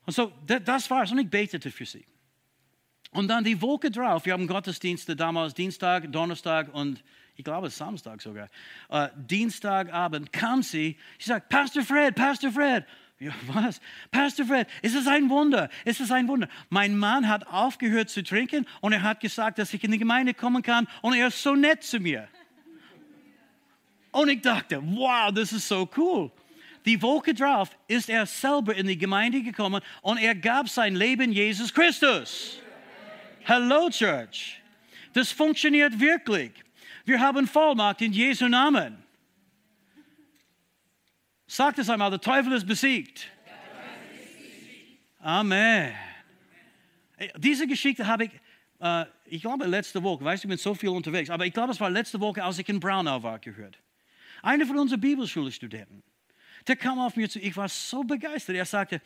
Und 0.07 0.13
so, 0.13 0.33
das 0.45 0.89
war 0.89 1.03
es. 1.03 1.11
Und 1.11 1.19
ich 1.19 1.29
betete 1.29 1.69
für 1.69 1.85
sie. 1.85 2.05
Und 3.11 3.27
dann 3.27 3.43
die 3.43 3.61
Woche 3.61 3.91
drauf, 3.91 4.25
wir 4.25 4.33
haben 4.33 4.47
Gottesdienste 4.47 5.15
damals 5.15 5.53
Dienstag, 5.53 6.11
Donnerstag 6.11 6.73
und 6.73 7.03
ich 7.39 7.45
glaube 7.45 7.69
Samstag 7.69 8.21
sogar. 8.21 8.49
Uh, 8.91 9.07
Dienstagabend 9.15 10.33
kam 10.33 10.61
sie, 10.61 10.97
sie 11.17 11.29
sagt, 11.29 11.47
Pastor 11.47 11.83
Fred, 11.83 12.13
Pastor 12.13 12.51
Fred. 12.51 12.83
Ja, 13.17 13.31
was? 13.47 13.79
Pastor 14.11 14.45
Fred, 14.45 14.67
ist 14.81 14.93
es 14.93 15.07
ein 15.07 15.29
Wunder? 15.29 15.69
Ist 15.85 16.01
es 16.01 16.11
ein 16.11 16.27
Wunder? 16.27 16.49
Mein 16.69 16.97
Mann 16.97 17.29
hat 17.29 17.47
aufgehört 17.47 18.09
zu 18.09 18.23
trinken 18.23 18.65
und 18.81 18.91
er 18.91 19.03
hat 19.03 19.21
gesagt, 19.21 19.57
dass 19.57 19.73
ich 19.73 19.81
in 19.85 19.91
die 19.91 19.97
Gemeinde 19.97 20.33
kommen 20.33 20.61
kann 20.61 20.85
und 21.01 21.13
er 21.13 21.27
ist 21.27 21.41
so 21.41 21.55
nett 21.55 21.81
zu 21.81 22.01
mir. 22.01 22.27
Und 24.11 24.27
ich 24.27 24.41
dachte, 24.41 24.81
wow, 24.83 25.31
das 25.33 25.53
ist 25.53 25.65
so 25.65 25.89
cool. 25.95 26.29
Die 26.85 27.01
Woche 27.01 27.33
drauf 27.33 27.69
ist 27.87 28.09
er 28.09 28.25
selber 28.25 28.75
in 28.75 28.87
die 28.87 28.97
Gemeinde 28.97 29.41
gekommen 29.41 29.81
und 30.01 30.17
er 30.17 30.35
gab 30.35 30.67
sein 30.67 30.93
Leben 30.93 31.31
Jesus 31.31 31.73
Christus. 31.73 32.59
Hello, 33.45 33.89
Church. 33.89 34.61
Das 35.13 35.31
funktioniert 35.31 35.97
wirklich. 35.97 36.51
Wir 37.09 37.19
haben 37.19 37.47
Vollmacht 37.47 38.03
in 38.03 38.13
Jesu 38.13 38.47
Namen. 38.47 39.03
Sagt 41.47 41.79
es 41.79 41.89
einmal, 41.89 42.11
der 42.11 42.21
Teufel 42.21 42.53
ist 42.53 42.67
besiegt. 42.67 43.27
Amen. 45.17 45.91
Diese 47.35 47.65
Geschichte 47.65 48.05
habe 48.05 48.25
ich, 48.25 48.31
äh, 48.79 49.05
ich 49.25 49.41
glaube, 49.41 49.65
letzte 49.65 50.03
Woche, 50.03 50.23
weißt 50.23 50.43
du, 50.43 50.47
ich 50.47 50.49
bin 50.49 50.57
so 50.59 50.75
viel 50.75 50.89
unterwegs, 50.89 51.31
aber 51.31 51.47
ich 51.47 51.53
glaube, 51.53 51.71
es 51.71 51.79
war 51.79 51.89
letzte 51.89 52.19
Woche, 52.19 52.43
als 52.43 52.59
ich 52.59 52.69
in 52.69 52.79
Braunau 52.79 53.23
war, 53.23 53.39
gehört. 53.39 53.79
Einer 54.43 54.67
von 54.67 54.77
unseren 54.77 55.01
Bibelschulstudenten, 55.01 56.03
der 56.67 56.75
kam 56.75 56.99
auf 56.99 57.15
mir 57.15 57.27
zu, 57.27 57.39
ich 57.39 57.57
war 57.57 57.69
so 57.69 58.03
begeistert. 58.03 58.55
Er 58.55 58.65
sagte, 58.65 59.01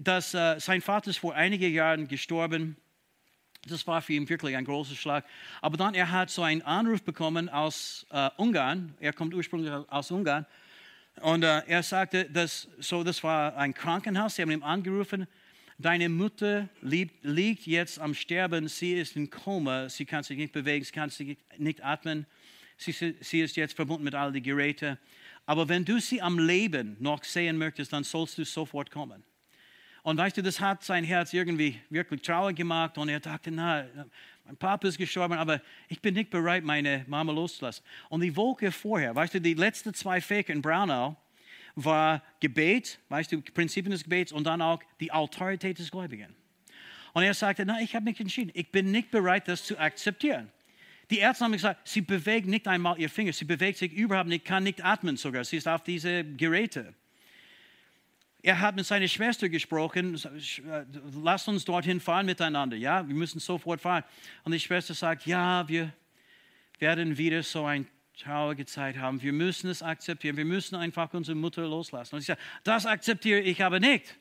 dass 0.00 0.32
äh, 0.32 0.58
sein 0.58 0.80
Vater 0.80 1.10
ist 1.10 1.18
vor 1.18 1.34
einigen 1.34 1.70
Jahren 1.74 2.08
gestorben 2.08 2.78
Das 3.68 3.86
war 3.86 4.02
für 4.02 4.12
ihn 4.12 4.28
wirklich 4.28 4.56
ein 4.56 4.64
großer 4.64 4.94
Schlag. 4.94 5.24
Aber 5.60 5.76
dann, 5.76 5.94
er 5.94 6.10
hat 6.10 6.30
so 6.30 6.42
einen 6.42 6.62
Anruf 6.62 7.02
bekommen 7.02 7.48
aus 7.48 8.06
äh, 8.10 8.30
Ungarn. 8.36 8.94
Er 9.00 9.12
kommt 9.12 9.34
ursprünglich 9.34 9.72
aus 9.88 10.10
Ungarn. 10.10 10.46
Und 11.20 11.44
äh, 11.44 11.62
er 11.66 11.82
sagte, 11.82 12.24
dass, 12.26 12.68
so, 12.78 13.02
das 13.04 13.22
war 13.22 13.56
ein 13.56 13.72
Krankenhaus. 13.72 14.36
Sie 14.36 14.42
haben 14.42 14.50
ihn 14.50 14.62
angerufen. 14.62 15.26
Deine 15.78 16.08
Mutter 16.08 16.68
liegt, 16.82 17.24
liegt 17.24 17.66
jetzt 17.66 17.98
am 17.98 18.14
Sterben. 18.14 18.68
Sie 18.68 18.94
ist 18.94 19.16
in 19.16 19.30
Koma. 19.30 19.88
Sie 19.88 20.04
kann 20.04 20.22
sich 20.22 20.36
nicht 20.36 20.52
bewegen. 20.52 20.84
Sie 20.84 20.92
kann 20.92 21.10
sich 21.10 21.38
nicht 21.56 21.82
atmen. 21.82 22.26
Sie, 22.76 22.92
sie 22.92 23.40
ist 23.40 23.56
jetzt 23.56 23.74
verbunden 23.74 24.04
mit 24.04 24.14
all 24.14 24.32
den 24.32 24.42
Geräten. 24.42 24.98
Aber 25.46 25.68
wenn 25.68 25.84
du 25.84 26.00
sie 26.00 26.20
am 26.20 26.38
Leben 26.38 26.96
noch 27.00 27.22
sehen 27.24 27.58
möchtest, 27.58 27.92
dann 27.92 28.04
sollst 28.04 28.38
du 28.38 28.44
sofort 28.44 28.90
kommen. 28.90 29.22
Und 30.04 30.18
weißt 30.18 30.36
du, 30.36 30.42
das 30.42 30.60
hat 30.60 30.84
sein 30.84 31.02
Herz 31.02 31.32
irgendwie 31.32 31.80
wirklich 31.88 32.20
traurig 32.20 32.56
gemacht 32.56 32.98
und 32.98 33.08
er 33.08 33.20
dachte, 33.20 33.50
na, 33.50 33.86
mein 34.44 34.56
Papa 34.58 34.86
ist 34.86 34.98
gestorben, 34.98 35.32
aber 35.32 35.62
ich 35.88 35.98
bin 36.02 36.12
nicht 36.12 36.28
bereit, 36.28 36.62
meine 36.62 37.06
Mama 37.08 37.32
loszulassen. 37.32 37.82
Und 38.10 38.20
die 38.20 38.36
Woche 38.36 38.70
vorher, 38.70 39.14
weißt 39.14 39.32
du, 39.32 39.40
die 39.40 39.54
letzten 39.54 39.94
zwei 39.94 40.20
Fächer 40.20 40.52
in 40.52 40.60
Braunau 40.60 41.16
war 41.74 42.22
Gebet, 42.38 43.00
weißt 43.08 43.32
du, 43.32 43.40
Prinzipien 43.40 43.92
des 43.92 44.04
Gebets 44.04 44.30
und 44.30 44.44
dann 44.44 44.60
auch 44.60 44.82
die 45.00 45.10
Autorität 45.10 45.78
des 45.78 45.90
Gläubigen. 45.90 46.36
Und 47.14 47.22
er 47.22 47.32
sagte, 47.32 47.64
na, 47.64 47.80
ich 47.80 47.94
habe 47.94 48.04
mich 48.04 48.20
entschieden, 48.20 48.50
ich 48.52 48.70
bin 48.70 48.90
nicht 48.90 49.10
bereit, 49.10 49.48
das 49.48 49.64
zu 49.64 49.78
akzeptieren. 49.78 50.50
Die 51.08 51.20
Ärzte 51.20 51.44
haben 51.44 51.52
gesagt, 51.52 51.88
sie 51.88 52.02
bewegt 52.02 52.46
nicht 52.46 52.68
einmal 52.68 52.98
ihr 52.98 53.08
Finger, 53.08 53.32
sie 53.32 53.46
bewegt 53.46 53.78
sich 53.78 53.94
überhaupt 53.94 54.28
nicht, 54.28 54.44
kann 54.44 54.64
nicht 54.64 54.84
atmen 54.84 55.16
sogar, 55.16 55.44
sie 55.44 55.56
ist 55.56 55.66
auf 55.66 55.82
diese 55.82 56.24
Geräte. 56.24 56.92
Er 58.44 58.60
hat 58.60 58.76
mit 58.76 58.84
seiner 58.84 59.08
Schwester 59.08 59.48
gesprochen, 59.48 60.20
lasst 61.22 61.48
uns 61.48 61.64
dorthin 61.64 61.98
fahren 61.98 62.26
miteinander, 62.26 62.76
ja, 62.76 63.08
wir 63.08 63.14
müssen 63.14 63.40
sofort 63.40 63.80
fahren. 63.80 64.04
Und 64.42 64.52
die 64.52 64.60
Schwester 64.60 64.92
sagt, 64.92 65.24
ja, 65.24 65.66
wir 65.66 65.90
werden 66.78 67.16
wieder 67.16 67.42
so 67.42 67.64
eine 67.64 67.86
traurige 68.18 68.66
Zeit 68.66 68.98
haben, 68.98 69.22
wir 69.22 69.32
müssen 69.32 69.70
es 69.70 69.82
akzeptieren, 69.82 70.36
wir 70.36 70.44
müssen 70.44 70.74
einfach 70.74 71.14
unsere 71.14 71.34
Mutter 71.34 71.66
loslassen. 71.66 72.16
Und 72.16 72.20
ich 72.20 72.26
sage, 72.26 72.40
das 72.64 72.84
akzeptiere 72.84 73.40
ich 73.40 73.64
aber 73.64 73.80
nicht. 73.80 74.14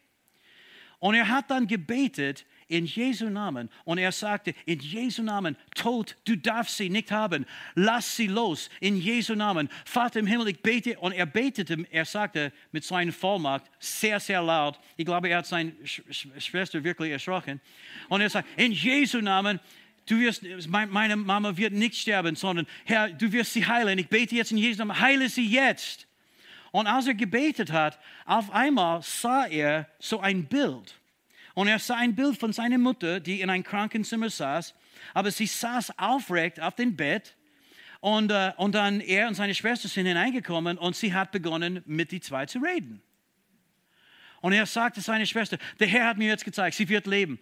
Und 0.99 1.15
er 1.15 1.27
hat 1.27 1.51
dann 1.51 1.67
gebetet, 1.67 2.45
in 2.67 2.85
Jesu 2.85 3.29
Namen. 3.29 3.69
Und 3.85 3.97
er 3.97 4.11
sagte, 4.11 4.53
in 4.65 4.79
Jesu 4.79 5.23
Namen, 5.23 5.55
Tod, 5.75 6.15
du 6.25 6.35
darfst 6.35 6.77
sie 6.77 6.89
nicht 6.89 7.11
haben. 7.11 7.45
Lass 7.75 8.15
sie 8.15 8.27
los, 8.27 8.69
in 8.79 8.97
Jesu 8.97 9.35
Namen. 9.35 9.69
Vater 9.85 10.19
im 10.19 10.27
Himmel, 10.27 10.49
ich 10.49 10.61
bete. 10.61 10.97
Und 10.99 11.11
er 11.13 11.25
betete, 11.25 11.85
er 11.91 12.05
sagte 12.05 12.51
mit 12.71 12.83
seiner 12.83 13.11
Vollmacht, 13.11 13.63
sehr, 13.79 14.19
sehr 14.19 14.41
laut. 14.41 14.79
Ich 14.97 15.05
glaube, 15.05 15.29
er 15.29 15.39
hat 15.39 15.45
seine 15.45 15.73
Schwester 15.85 16.83
wirklich 16.83 17.11
erschrocken. 17.11 17.61
Und 18.09 18.21
er 18.21 18.29
sagt, 18.29 18.47
in 18.57 18.71
Jesu 18.71 19.19
Namen, 19.19 19.59
Du 20.05 20.19
wirst, 20.19 20.43
meine 20.67 21.15
Mama 21.15 21.55
wird 21.55 21.71
nicht 21.71 21.95
sterben, 21.95 22.35
sondern 22.35 22.67
Herr, 22.83 23.09
du 23.09 23.31
wirst 23.31 23.53
sie 23.53 23.65
heilen. 23.65 23.97
Ich 23.97 24.09
bete 24.09 24.35
jetzt 24.35 24.51
in 24.51 24.57
Jesu 24.57 24.79
Namen, 24.79 24.99
heile 24.99 25.29
sie 25.29 25.47
jetzt. 25.47 26.07
Und 26.71 26.87
als 26.87 27.07
er 27.07 27.13
gebetet 27.13 27.71
hat, 27.71 27.99
auf 28.25 28.51
einmal 28.51 29.01
sah 29.03 29.45
er 29.45 29.87
so 29.99 30.19
ein 30.19 30.45
Bild. 30.45 30.95
Und 31.53 31.67
er 31.67 31.79
sah 31.79 31.97
ein 31.97 32.15
Bild 32.15 32.37
von 32.37 32.51
seiner 32.51 32.77
Mutter, 32.77 33.19
die 33.19 33.41
in 33.41 33.49
einem 33.49 33.63
Krankenzimmer 33.63 34.29
saß, 34.29 34.73
aber 35.13 35.31
sie 35.31 35.45
saß 35.45 35.97
aufrecht 35.99 36.59
auf 36.59 36.75
dem 36.75 36.95
Bett. 36.95 37.35
Und, 37.99 38.31
äh, 38.31 38.51
und 38.57 38.75
dann 38.75 38.99
er 38.99 39.27
und 39.27 39.35
seine 39.35 39.55
Schwester 39.55 39.87
sind 39.87 40.07
hineingekommen 40.07 40.77
und 40.77 40.95
sie 40.95 41.13
hat 41.13 41.31
begonnen, 41.31 41.81
mit 41.85 42.11
die 42.11 42.19
zwei 42.19 42.45
zu 42.45 42.59
reden. 42.59 43.01
Und 44.41 44.51
er 44.51 44.65
sagte 44.65 44.99
seine 44.99 45.25
Schwester, 45.25 45.57
der 45.79 45.87
Herr 45.87 46.07
hat 46.07 46.17
mir 46.17 46.27
jetzt 46.27 46.43
gezeigt, 46.43 46.75
sie 46.75 46.89
wird 46.89 47.07
leben. 47.07 47.39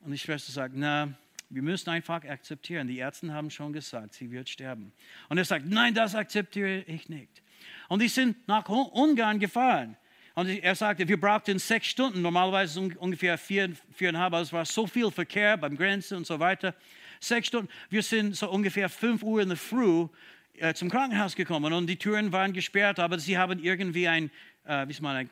Und 0.00 0.12
die 0.12 0.18
Schwester 0.18 0.52
sagt, 0.52 0.74
na, 0.76 1.14
wir 1.48 1.62
müssen 1.62 1.88
einfach 1.88 2.22
akzeptieren. 2.24 2.86
Die 2.86 2.98
Ärzte 2.98 3.32
haben 3.32 3.50
schon 3.50 3.72
gesagt, 3.72 4.12
sie 4.12 4.30
wird 4.30 4.50
sterben. 4.50 4.92
Und 5.30 5.38
er 5.38 5.46
sagt, 5.46 5.64
nein, 5.66 5.94
das 5.94 6.14
akzeptiere 6.14 6.82
ich 6.82 7.08
nicht. 7.08 7.42
Und 7.88 8.02
die 8.02 8.08
sind 8.08 8.46
nach 8.46 8.68
Ungarn 8.68 9.38
gefahren. 9.38 9.96
Und 10.34 10.48
er 10.48 10.74
sagte, 10.74 11.06
wir 11.06 11.20
brauchten 11.20 11.60
sechs 11.60 11.86
Stunden, 11.86 12.20
normalerweise 12.20 12.80
ungefähr 12.80 13.38
vier, 13.38 13.70
viereinhalb, 13.92 14.32
aber 14.32 14.40
es 14.40 14.52
war 14.52 14.64
so 14.64 14.84
viel 14.86 15.10
Verkehr 15.12 15.56
beim 15.56 15.76
Grenzen 15.76 16.16
und 16.16 16.26
so 16.26 16.40
weiter. 16.40 16.74
Sechs 17.20 17.46
Stunden. 17.46 17.70
Wir 17.88 18.02
sind 18.02 18.34
so 18.34 18.50
ungefähr 18.50 18.88
fünf 18.88 19.22
Uhr 19.22 19.42
in 19.42 19.48
der 19.48 19.56
Früh 19.56 20.08
äh, 20.54 20.74
zum 20.74 20.90
Krankenhaus 20.90 21.36
gekommen 21.36 21.72
und 21.72 21.86
die 21.86 21.96
Türen 21.96 22.32
waren 22.32 22.52
gesperrt, 22.52 22.98
aber 22.98 23.20
sie 23.20 23.38
haben 23.38 23.62
irgendwie 23.62 24.08
ein, 24.08 24.30
äh, 24.64 24.86
wie 24.88 24.90
ist 24.90 25.00
man, 25.00 25.16
ein, 25.16 25.30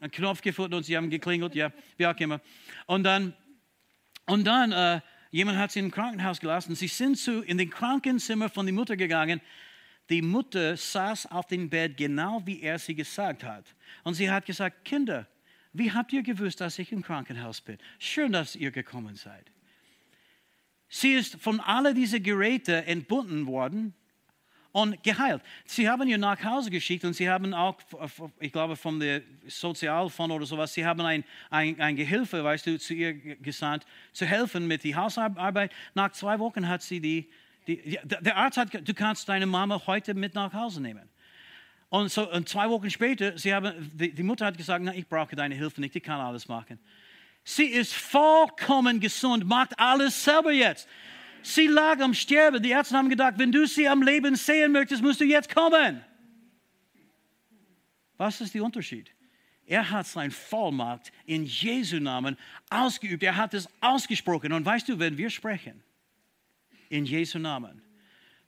einen 0.00 0.10
Knopf 0.10 0.40
gefunden 0.40 0.74
und 0.74 0.82
sie 0.82 0.96
haben 0.96 1.10
geklingelt, 1.10 1.54
ja, 1.54 1.72
wie 1.96 2.06
auch 2.08 2.16
immer. 2.18 2.40
Und 2.86 3.04
dann, 3.04 3.34
und 4.26 4.44
dann 4.44 4.72
äh, 4.72 5.00
jemand 5.30 5.58
hat 5.58 5.70
sie 5.70 5.78
im 5.78 5.92
Krankenhaus 5.92 6.40
gelassen. 6.40 6.74
Sie 6.74 6.88
sind 6.88 7.18
zu, 7.18 7.40
in 7.42 7.56
den 7.56 7.70
Krankenzimmer 7.70 8.48
von 8.48 8.66
der 8.66 8.74
Mutter 8.74 8.96
gegangen 8.96 9.40
die 10.10 10.22
Mutter 10.22 10.76
saß 10.76 11.26
auf 11.26 11.46
dem 11.46 11.68
Bett 11.68 11.96
genau 11.96 12.42
wie 12.44 12.62
er 12.62 12.78
sie 12.78 12.94
gesagt 12.94 13.44
hat. 13.44 13.64
Und 14.04 14.14
sie 14.14 14.30
hat 14.30 14.46
gesagt, 14.46 14.84
Kinder, 14.84 15.26
wie 15.72 15.92
habt 15.92 16.12
ihr 16.12 16.22
gewusst, 16.22 16.60
dass 16.60 16.78
ich 16.78 16.92
im 16.92 17.02
Krankenhaus 17.02 17.60
bin? 17.60 17.78
Schön, 17.98 18.32
dass 18.32 18.56
ihr 18.56 18.70
gekommen 18.70 19.16
seid. 19.16 19.50
Sie 20.88 21.12
ist 21.12 21.36
von 21.36 21.60
all 21.60 21.92
diesen 21.92 22.22
Geräten 22.22 22.84
entbunden 22.84 23.46
worden 23.46 23.94
und 24.72 25.02
geheilt. 25.02 25.42
Sie 25.66 25.88
haben 25.88 26.08
ihr 26.08 26.18
nach 26.18 26.42
Hause 26.42 26.70
geschickt 26.70 27.04
und 27.04 27.12
sie 27.12 27.28
haben 27.28 27.52
auch, 27.52 27.78
ich 28.40 28.52
glaube, 28.52 28.76
vom 28.76 29.02
Sozialfonds 29.46 30.34
oder 30.34 30.46
sowas, 30.46 30.72
sie 30.72 30.86
haben 30.86 31.00
ein, 31.02 31.24
ein, 31.50 31.78
ein 31.80 31.96
Gehilfe, 31.96 32.42
weißt 32.42 32.66
du, 32.66 32.78
zu 32.78 32.94
ihr 32.94 33.14
gesandt, 33.14 33.84
zu 34.12 34.24
helfen 34.24 34.66
mit 34.66 34.84
der 34.84 34.96
Hausarbeit. 34.96 35.72
Nach 35.94 36.12
zwei 36.12 36.38
Wochen 36.38 36.66
hat 36.66 36.82
sie 36.82 37.00
die 37.00 37.28
der 37.76 38.36
Arzt 38.36 38.56
hat, 38.56 38.88
du 38.88 38.94
kannst 38.94 39.28
deine 39.28 39.46
Mama 39.46 39.82
heute 39.86 40.14
mit 40.14 40.34
nach 40.34 40.52
Hause 40.52 40.80
nehmen. 40.80 41.08
Und, 41.90 42.10
so, 42.10 42.30
und 42.30 42.48
zwei 42.48 42.68
Wochen 42.68 42.90
später, 42.90 43.38
sie 43.38 43.54
haben, 43.54 43.90
die, 43.94 44.12
die 44.12 44.22
Mutter 44.22 44.46
hat 44.46 44.56
gesagt, 44.56 44.84
na, 44.84 44.94
ich 44.94 45.08
brauche 45.08 45.34
deine 45.36 45.54
Hilfe 45.54 45.80
nicht, 45.80 45.96
ich 45.96 46.02
kann 46.02 46.20
alles 46.20 46.48
machen. 46.48 46.78
Sie 47.44 47.64
ist 47.64 47.94
vollkommen 47.94 49.00
gesund, 49.00 49.46
macht 49.46 49.78
alles 49.78 50.22
selber 50.22 50.52
jetzt. 50.52 50.86
Sie 51.42 51.66
lag 51.66 52.00
am 52.00 52.12
Sterben. 52.12 52.62
Die 52.62 52.70
Ärzte 52.70 52.96
haben 52.96 53.08
gedacht, 53.08 53.34
wenn 53.38 53.52
du 53.52 53.66
sie 53.66 53.88
am 53.88 54.02
Leben 54.02 54.36
sehen 54.36 54.72
möchtest, 54.72 55.02
musst 55.02 55.20
du 55.20 55.24
jetzt 55.24 55.54
kommen. 55.54 56.04
Was 58.18 58.40
ist 58.40 58.54
der 58.54 58.62
Unterschied? 58.64 59.10
Er 59.64 59.90
hat 59.90 60.06
sein 60.06 60.30
Vollmacht 60.30 61.12
in 61.24 61.44
Jesu 61.44 62.00
Namen 62.00 62.36
ausgeübt. 62.68 63.22
Er 63.22 63.36
hat 63.36 63.54
es 63.54 63.68
ausgesprochen. 63.80 64.52
Und 64.52 64.66
weißt 64.66 64.88
du, 64.88 64.98
wenn 64.98 65.16
wir 65.16 65.30
sprechen, 65.30 65.82
in 66.88 67.04
Jesu 67.04 67.38
Namen. 67.38 67.82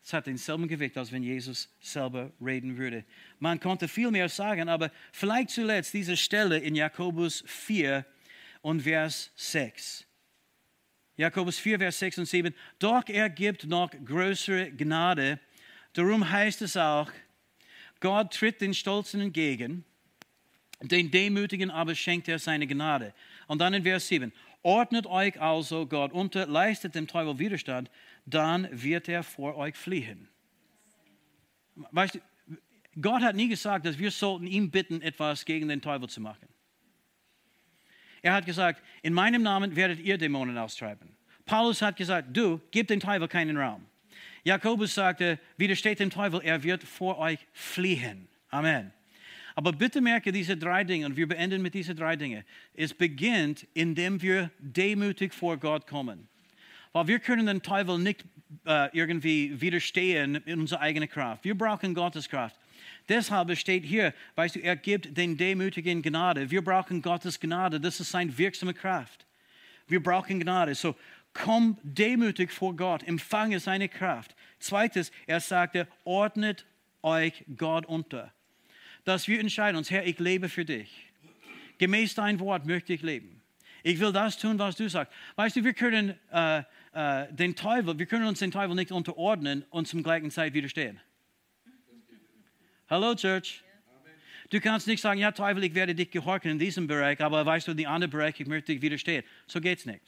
Es 0.02 0.12
hat 0.12 0.26
denselben 0.26 0.66
Gewicht, 0.66 0.96
als 0.96 1.12
wenn 1.12 1.22
Jesus 1.22 1.68
selber 1.80 2.32
reden 2.40 2.76
würde. 2.76 3.04
Man 3.38 3.60
konnte 3.60 3.86
viel 3.86 4.10
mehr 4.10 4.28
sagen, 4.28 4.68
aber 4.68 4.90
vielleicht 5.12 5.50
zuletzt 5.50 5.92
diese 5.92 6.16
Stelle 6.16 6.58
in 6.58 6.74
Jakobus 6.74 7.44
4 7.46 8.04
und 8.62 8.82
Vers 8.82 9.30
6. 9.36 10.06
Jakobus 11.16 11.58
4, 11.58 11.78
Vers 11.78 11.98
6 11.98 12.18
und 12.18 12.26
7. 12.26 12.54
Doch 12.78 13.06
er 13.08 13.28
gibt 13.28 13.66
noch 13.66 13.90
größere 13.90 14.70
Gnade. 14.70 15.38
Darum 15.92 16.28
heißt 16.28 16.62
es 16.62 16.78
auch, 16.78 17.10
Gott 18.00 18.32
tritt 18.32 18.62
den 18.62 18.72
Stolzen 18.72 19.20
entgegen, 19.20 19.84
den 20.80 21.10
Demütigen 21.10 21.70
aber 21.70 21.94
schenkt 21.94 22.26
er 22.28 22.38
seine 22.38 22.66
Gnade. 22.66 23.12
Und 23.48 23.58
dann 23.58 23.74
in 23.74 23.82
Vers 23.82 24.08
7. 24.08 24.32
Ordnet 24.62 25.06
euch 25.06 25.38
also 25.40 25.86
Gott 25.86 26.12
unter, 26.12 26.46
leistet 26.46 26.94
dem 26.94 27.06
Teufel 27.06 27.38
Widerstand, 27.38 27.90
dann 28.32 28.68
wird 28.70 29.08
er 29.08 29.22
vor 29.22 29.56
euch 29.56 29.76
fliehen. 29.76 30.28
Weißt 31.74 32.16
du, 32.16 32.20
Gott 33.00 33.22
hat 33.22 33.36
nie 33.36 33.48
gesagt, 33.48 33.86
dass 33.86 33.98
wir 33.98 34.10
sollten 34.10 34.46
ihn 34.46 34.70
bitten, 34.70 35.00
etwas 35.02 35.44
gegen 35.44 35.68
den 35.68 35.80
Teufel 35.80 36.08
zu 36.08 36.20
machen. 36.20 36.48
Er 38.22 38.34
hat 38.34 38.44
gesagt, 38.44 38.82
in 39.02 39.14
meinem 39.14 39.42
Namen 39.42 39.76
werdet 39.76 40.00
ihr 40.00 40.18
Dämonen 40.18 40.58
austreiben. 40.58 41.16
Paulus 41.46 41.80
hat 41.80 41.96
gesagt, 41.96 42.36
du, 42.36 42.60
gib 42.70 42.88
dem 42.88 43.00
Teufel 43.00 43.28
keinen 43.28 43.56
Raum. 43.56 43.86
Jakobus 44.44 44.94
sagte, 44.94 45.38
widersteht 45.56 46.00
dem 46.00 46.10
Teufel, 46.10 46.40
er 46.42 46.62
wird 46.62 46.82
vor 46.82 47.18
euch 47.18 47.38
fliehen. 47.52 48.28
Amen. 48.48 48.92
Aber 49.54 49.72
bitte 49.72 50.00
merke 50.00 50.32
diese 50.32 50.56
drei 50.56 50.84
Dinge, 50.84 51.06
und 51.06 51.16
wir 51.16 51.28
beenden 51.28 51.60
mit 51.60 51.74
diesen 51.74 51.96
drei 51.96 52.16
Dingen. 52.16 52.44
Es 52.74 52.94
beginnt, 52.94 53.66
indem 53.74 54.22
wir 54.22 54.50
demütig 54.58 55.34
vor 55.34 55.58
Gott 55.58 55.86
kommen. 55.86 56.28
Weil 56.92 57.06
wir 57.06 57.18
können 57.18 57.46
den 57.46 57.62
Teufel 57.62 57.98
nicht 57.98 58.24
äh, 58.66 58.88
irgendwie 58.96 59.60
widerstehen 59.60 60.36
in 60.36 60.60
unserer 60.60 60.80
eigenen 60.80 61.08
Kraft. 61.08 61.44
Wir 61.44 61.56
brauchen 61.56 61.94
Gottes 61.94 62.28
Kraft. 62.28 62.56
Deshalb 63.08 63.56
steht 63.56 63.84
hier, 63.84 64.14
weißt 64.36 64.56
du, 64.56 64.60
er 64.60 64.76
gibt 64.76 65.16
den 65.16 65.36
Demütigen 65.36 66.02
Gnade. 66.02 66.50
Wir 66.50 66.62
brauchen 66.62 67.02
Gottes 67.02 67.40
Gnade. 67.40 67.80
Das 67.80 68.00
ist 68.00 68.10
seine 68.10 68.36
wirksame 68.36 68.74
Kraft. 68.74 69.26
Wir 69.86 70.02
brauchen 70.02 70.40
Gnade. 70.40 70.74
So, 70.74 70.94
komm 71.32 71.78
demütig 71.82 72.52
vor 72.52 72.76
Gott, 72.76 73.02
empfange 73.02 73.60
seine 73.60 73.88
Kraft. 73.88 74.34
Zweites, 74.58 75.10
er 75.26 75.40
sagte, 75.40 75.88
ordnet 76.04 76.66
euch 77.02 77.44
Gott 77.56 77.86
unter. 77.86 78.32
Dass 79.04 79.28
wir 79.28 79.40
entscheiden 79.40 79.76
uns, 79.76 79.90
Herr, 79.90 80.06
ich 80.06 80.18
lebe 80.18 80.48
für 80.48 80.64
dich. 80.64 81.10
Gemäß 81.78 82.14
dein 82.14 82.38
Wort 82.40 82.66
möchte 82.66 82.92
ich 82.92 83.02
leben. 83.02 83.40
Ich 83.82 83.98
will 83.98 84.12
das 84.12 84.36
tun, 84.36 84.58
was 84.58 84.76
du 84.76 84.88
sagst. 84.88 85.12
Weißt 85.36 85.56
du, 85.56 85.64
wir 85.64 85.72
können 85.72 86.14
äh, 86.30 86.62
äh, 86.92 87.32
den 87.32 87.54
Teufel, 87.54 87.98
wir 87.98 88.06
können 88.06 88.26
uns 88.26 88.40
den 88.40 88.50
Teufel 88.50 88.74
nicht 88.74 88.92
unterordnen 88.92 89.64
und 89.70 89.86
zum 89.86 90.02
gleichen 90.02 90.30
Zeit 90.30 90.54
widerstehen. 90.54 91.00
Hallo 92.88 93.14
Church. 93.14 93.62
Du 94.50 94.60
kannst 94.60 94.88
nicht 94.88 95.00
sagen, 95.00 95.20
ja 95.20 95.30
Teufel, 95.30 95.62
ich 95.62 95.74
werde 95.74 95.94
dich 95.94 96.10
gehorchen 96.10 96.50
in 96.50 96.58
diesem 96.58 96.88
Bereich, 96.88 97.20
aber 97.20 97.46
weißt 97.46 97.68
du, 97.68 97.72
in 97.72 97.86
anderen 97.86 98.10
Bereich, 98.10 98.40
ich 98.40 98.48
möchte 98.48 98.72
dich 98.72 98.82
widerstehen. 98.82 99.22
So 99.46 99.60
geht's 99.60 99.86
nicht. 99.86 100.02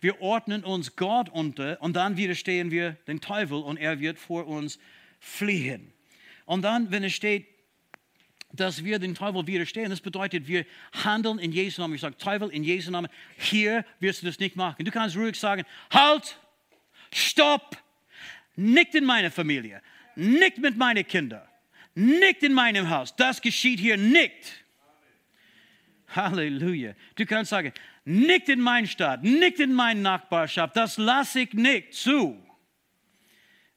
Wir 0.00 0.20
ordnen 0.20 0.62
uns 0.62 0.94
Gott 0.94 1.28
unter 1.28 1.80
und 1.82 1.94
dann 1.94 2.16
widerstehen 2.16 2.70
wir 2.70 2.92
den 3.08 3.20
Teufel 3.20 3.58
und 3.60 3.76
er 3.76 3.98
wird 3.98 4.18
vor 4.18 4.46
uns 4.46 4.78
fliehen. 5.18 5.92
Und 6.44 6.62
dann, 6.62 6.92
wenn 6.92 7.02
es 7.02 7.12
steht, 7.12 7.46
dass 8.52 8.84
wir 8.84 8.98
den 8.98 9.14
Teufel 9.14 9.46
widerstehen, 9.46 9.90
das 9.90 10.00
bedeutet, 10.00 10.46
wir 10.46 10.66
handeln 11.04 11.38
in 11.38 11.52
Jesu 11.52 11.80
Namen. 11.80 11.94
Ich 11.94 12.00
sage, 12.02 12.16
Teufel, 12.16 12.50
in 12.50 12.62
Jesu 12.62 12.90
Namen, 12.90 13.08
hier 13.38 13.84
wirst 14.00 14.22
du 14.22 14.26
das 14.26 14.38
nicht 14.38 14.56
machen. 14.56 14.84
Du 14.84 14.90
kannst 14.90 15.16
ruhig 15.16 15.38
sagen, 15.38 15.64
halt, 15.90 16.38
stopp, 17.12 17.76
nicht 18.56 18.94
in 18.94 19.04
meine 19.04 19.30
Familie, 19.30 19.82
nicht 20.14 20.58
mit 20.58 20.76
meinen 20.76 21.06
Kindern, 21.06 21.46
nicht 21.94 22.42
in 22.42 22.52
meinem 22.52 22.90
Haus. 22.90 23.16
Das 23.16 23.40
geschieht 23.40 23.80
hier 23.80 23.96
nicht. 23.96 24.62
Halleluja. 26.08 26.94
Du 27.16 27.24
kannst 27.24 27.50
sagen, 27.50 27.72
nicht 28.04 28.48
in 28.48 28.60
meine 28.60 28.86
Stadt, 28.86 29.22
nicht 29.22 29.60
in 29.60 29.72
meine 29.72 30.00
Nachbarschaft, 30.00 30.76
das 30.76 30.98
lasse 30.98 31.40
ich 31.40 31.54
nicht 31.54 31.94
zu. 31.94 32.36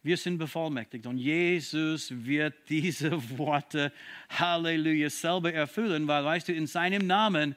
Wir 0.05 0.17
sind 0.17 0.37
bevollmächtigt 0.37 1.07
und 1.07 1.17
Jesus 1.17 2.11
wird 2.11 2.53
diese 2.69 3.11
Worte, 3.39 3.91
Halleluja, 4.29 5.09
selber 5.09 5.51
erfüllen, 5.51 6.07
weil, 6.07 6.23
weißt 6.23 6.47
du, 6.47 6.53
in 6.53 6.67
seinem 6.67 7.07
Namen, 7.07 7.55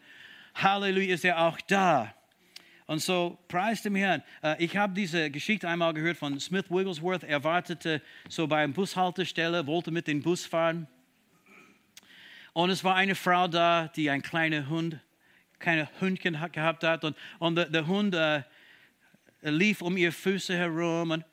Halleluja, 0.55 1.13
ist 1.13 1.27
er 1.27 1.43
auch 1.43 1.61
da. 1.61 2.15
Und 2.87 3.03
so, 3.03 3.39
preis 3.49 3.83
dem 3.83 3.97
Herrn. 3.97 4.23
Äh, 4.43 4.65
ich 4.65 4.75
habe 4.79 4.95
diese 4.95 5.31
Geschichte 5.31 5.69
einmal 5.69 5.93
gehört 5.93 6.17
von 6.17 6.41
Smith 6.41 6.71
Wigglesworth. 6.71 7.23
Er 7.23 7.45
wartete 7.45 8.01
so 8.31 8.47
bei 8.47 8.65
einer 8.65 8.73
Bushaltestelle, 8.73 9.67
wollte 9.67 9.91
mit 9.91 10.07
dem 10.07 10.23
Bus 10.23 10.47
fahren. 10.47 10.87
Und 12.55 12.71
es 12.71 12.83
war 12.83 12.95
eine 12.95 13.15
Frau 13.15 13.47
da, 13.47 13.89
die 13.95 14.09
ein 14.09 14.23
kleiner 14.23 14.71
Hund, 14.71 14.99
kleine 15.59 15.87
Hündchen 16.01 16.39
gehabt 16.51 16.83
hat. 16.83 17.05
Und, 17.05 17.15
und 17.41 17.57
der, 17.57 17.67
der 17.67 17.87
Hund 17.87 18.15
äh, 18.15 18.43
lief 19.51 19.83
um 19.83 19.97
ihre 19.97 20.13
Füße 20.13 20.57
herum 20.57 21.11
und, 21.11 21.25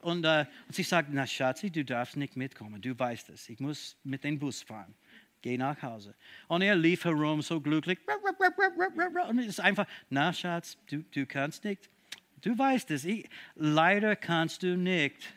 und, 0.00 0.24
äh, 0.24 0.46
und 0.66 0.74
sie 0.74 0.82
sagte, 0.82 1.12
na 1.14 1.26
Schatzi, 1.26 1.70
du 1.70 1.84
darfst 1.84 2.16
nicht 2.16 2.36
mitkommen, 2.36 2.80
du 2.80 2.98
weißt 2.98 3.30
es, 3.30 3.48
ich 3.48 3.60
muss 3.60 3.96
mit 4.04 4.24
dem 4.24 4.38
Bus 4.38 4.62
fahren. 4.62 4.94
Geh 5.42 5.58
nach 5.58 5.82
Hause. 5.82 6.14
Und 6.46 6.62
er 6.62 6.76
lief 6.76 7.04
herum 7.04 7.42
so 7.42 7.60
glücklich. 7.60 7.98
Und 9.28 9.38
es 9.40 9.46
ist 9.46 9.60
einfach, 9.60 9.86
na 10.08 10.32
Schatz, 10.32 10.78
du, 10.88 11.02
du 11.10 11.26
kannst 11.26 11.64
nicht. 11.64 11.90
Du 12.40 12.56
weißt 12.56 12.90
es, 12.92 13.04
ich, 13.04 13.28
leider 13.56 14.14
kannst 14.14 14.62
du 14.62 14.76
nicht. 14.76 15.34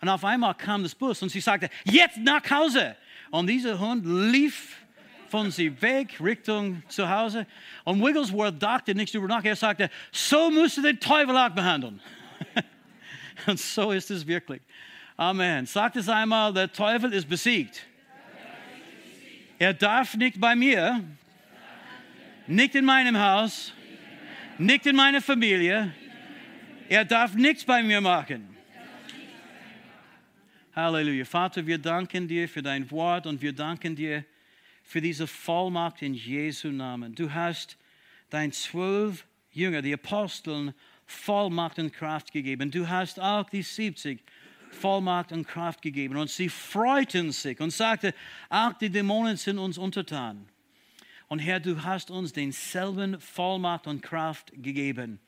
Und 0.00 0.08
auf 0.08 0.24
einmal 0.24 0.54
kam 0.54 0.82
das 0.82 0.94
Bus 0.94 1.22
und 1.22 1.28
sie 1.28 1.40
sagte, 1.40 1.68
jetzt 1.84 2.18
nach 2.18 2.48
Hause. 2.50 2.96
Und 3.30 3.48
dieser 3.48 3.78
Hund 3.78 4.04
lief 4.06 4.83
von 5.28 5.50
sie 5.50 5.80
weg 5.82 6.20
Richtung 6.20 6.82
zu 6.88 7.08
Hause. 7.08 7.46
Und 7.84 8.02
Wigglesworth 8.02 8.62
dachte 8.62 8.94
nichts 8.94 9.12
darüber 9.12 9.28
nach. 9.28 9.44
Er 9.44 9.56
sagte, 9.56 9.90
so 10.12 10.50
musst 10.50 10.76
du 10.76 10.82
den 10.82 10.98
Teufel 11.00 11.36
auch 11.36 11.50
behandeln. 11.50 12.00
und 13.46 13.58
so 13.58 13.92
ist 13.92 14.10
es 14.10 14.26
wirklich. 14.26 14.62
Amen. 15.16 15.66
Sagt 15.66 15.96
es 15.96 16.08
einmal, 16.08 16.52
der 16.52 16.72
Teufel 16.72 17.12
ist 17.12 17.28
besiegt. 17.28 17.86
Er 19.58 19.72
darf 19.72 20.16
nicht 20.16 20.40
bei 20.40 20.56
mir, 20.56 21.02
nicht 22.46 22.74
in 22.74 22.84
meinem 22.84 23.18
Haus, 23.18 23.72
nicht 24.58 24.86
in 24.86 24.96
meiner 24.96 25.20
Familie. 25.20 25.92
Er 26.88 27.04
darf 27.04 27.34
nichts 27.34 27.64
bei 27.64 27.82
mir 27.82 28.00
machen. 28.00 28.54
Halleluja. 30.74 31.24
Vater, 31.24 31.64
wir 31.64 31.78
danken 31.78 32.26
dir 32.26 32.48
für 32.48 32.62
dein 32.62 32.90
Wort 32.90 33.26
und 33.26 33.40
wir 33.40 33.52
danken 33.52 33.94
dir 33.94 34.24
für 34.94 35.00
diese 35.00 35.26
Vollmacht 35.26 36.02
in 36.02 36.14
Jesu 36.14 36.68
Namen. 36.68 37.16
Du 37.16 37.34
hast 37.34 37.76
dein 38.30 38.52
zwölf 38.52 39.26
Jünger, 39.50 39.82
die 39.82 39.92
Aposteln, 39.92 40.72
Vollmacht 41.04 41.80
und 41.80 41.92
Kraft 41.92 42.30
gegeben. 42.30 42.70
Du 42.70 42.88
hast 42.88 43.18
auch 43.18 43.50
die 43.50 43.62
70 43.62 44.20
Vollmacht 44.70 45.32
und 45.32 45.48
Kraft 45.48 45.82
gegeben. 45.82 46.16
Und 46.16 46.30
sie 46.30 46.48
freuten 46.48 47.32
sich 47.32 47.58
und 47.58 47.70
sagten, 47.70 48.12
auch 48.48 48.74
die 48.74 48.88
Dämonen 48.88 49.36
sind 49.36 49.58
uns 49.58 49.78
untertan. 49.78 50.48
Und 51.26 51.40
Herr, 51.40 51.58
du 51.58 51.82
hast 51.82 52.12
uns 52.12 52.32
denselben 52.32 53.20
Vollmacht 53.20 53.88
und 53.88 54.00
Kraft 54.00 54.52
gegeben. 54.52 55.18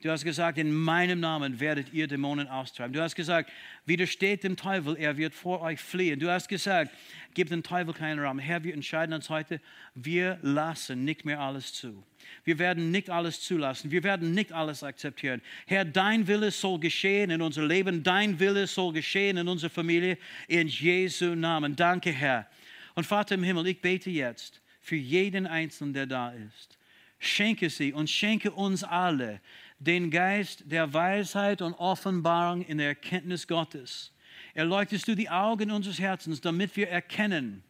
Du 0.00 0.10
hast 0.12 0.22
gesagt, 0.22 0.58
in 0.58 0.72
meinem 0.72 1.18
Namen 1.18 1.58
werdet 1.58 1.92
ihr 1.92 2.06
Dämonen 2.06 2.46
austreiben. 2.46 2.92
Du 2.92 3.02
hast 3.02 3.16
gesagt, 3.16 3.50
widersteht 3.84 4.44
dem 4.44 4.56
Teufel, 4.56 4.96
er 4.96 5.16
wird 5.16 5.34
vor 5.34 5.60
euch 5.60 5.80
fliehen. 5.80 6.20
Du 6.20 6.30
hast 6.30 6.46
gesagt, 6.46 6.92
gebt 7.34 7.50
dem 7.50 7.64
Teufel 7.64 7.92
keinen 7.92 8.20
Raum. 8.20 8.38
Herr, 8.38 8.62
wir 8.62 8.74
entscheiden 8.74 9.12
uns 9.12 9.28
heute, 9.28 9.60
wir 9.96 10.38
lassen 10.42 11.04
nicht 11.04 11.24
mehr 11.24 11.40
alles 11.40 11.72
zu. 11.72 12.04
Wir 12.44 12.60
werden 12.60 12.92
nicht 12.92 13.10
alles 13.10 13.40
zulassen. 13.40 13.90
Wir 13.90 14.04
werden 14.04 14.34
nicht 14.34 14.52
alles 14.52 14.84
akzeptieren. 14.84 15.42
Herr, 15.66 15.84
dein 15.84 16.28
Wille 16.28 16.52
soll 16.52 16.78
geschehen 16.78 17.30
in 17.30 17.42
unser 17.42 17.66
Leben. 17.66 18.04
Dein 18.04 18.38
Wille 18.38 18.68
soll 18.68 18.92
geschehen 18.92 19.36
in 19.36 19.48
unserer 19.48 19.70
Familie. 19.70 20.16
In 20.46 20.68
Jesu 20.68 21.34
Namen. 21.34 21.74
Danke, 21.74 22.12
Herr. 22.12 22.46
Und 22.94 23.04
Vater 23.04 23.34
im 23.34 23.42
Himmel, 23.42 23.66
ich 23.66 23.80
bete 23.80 24.10
jetzt 24.10 24.60
für 24.80 24.96
jeden 24.96 25.48
Einzelnen, 25.48 25.92
der 25.92 26.06
da 26.06 26.30
ist. 26.30 26.78
Schenke 27.18 27.68
sie 27.68 27.92
und 27.92 28.08
schenke 28.08 28.52
uns 28.52 28.84
alle 28.84 29.40
den 29.78 30.10
Geist 30.10 30.64
der 30.66 30.92
Weisheit 30.92 31.62
und 31.62 31.74
Offenbarung 31.74 32.62
in 32.62 32.78
der 32.78 32.88
Erkenntnis 32.88 33.46
Gottes. 33.46 34.12
Erleuchtest 34.54 35.06
du 35.06 35.14
die 35.14 35.30
Augen 35.30 35.70
unseres 35.70 36.00
Herzens, 36.00 36.40
damit 36.40 36.76
wir 36.76 36.88
erkennen 36.88 37.62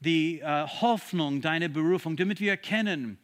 die 0.00 0.40
äh, 0.40 0.66
Hoffnung 0.66 1.40
deiner 1.40 1.68
Berufung, 1.68 2.16
damit 2.16 2.40
wir 2.40 2.50
erkennen 2.50 3.18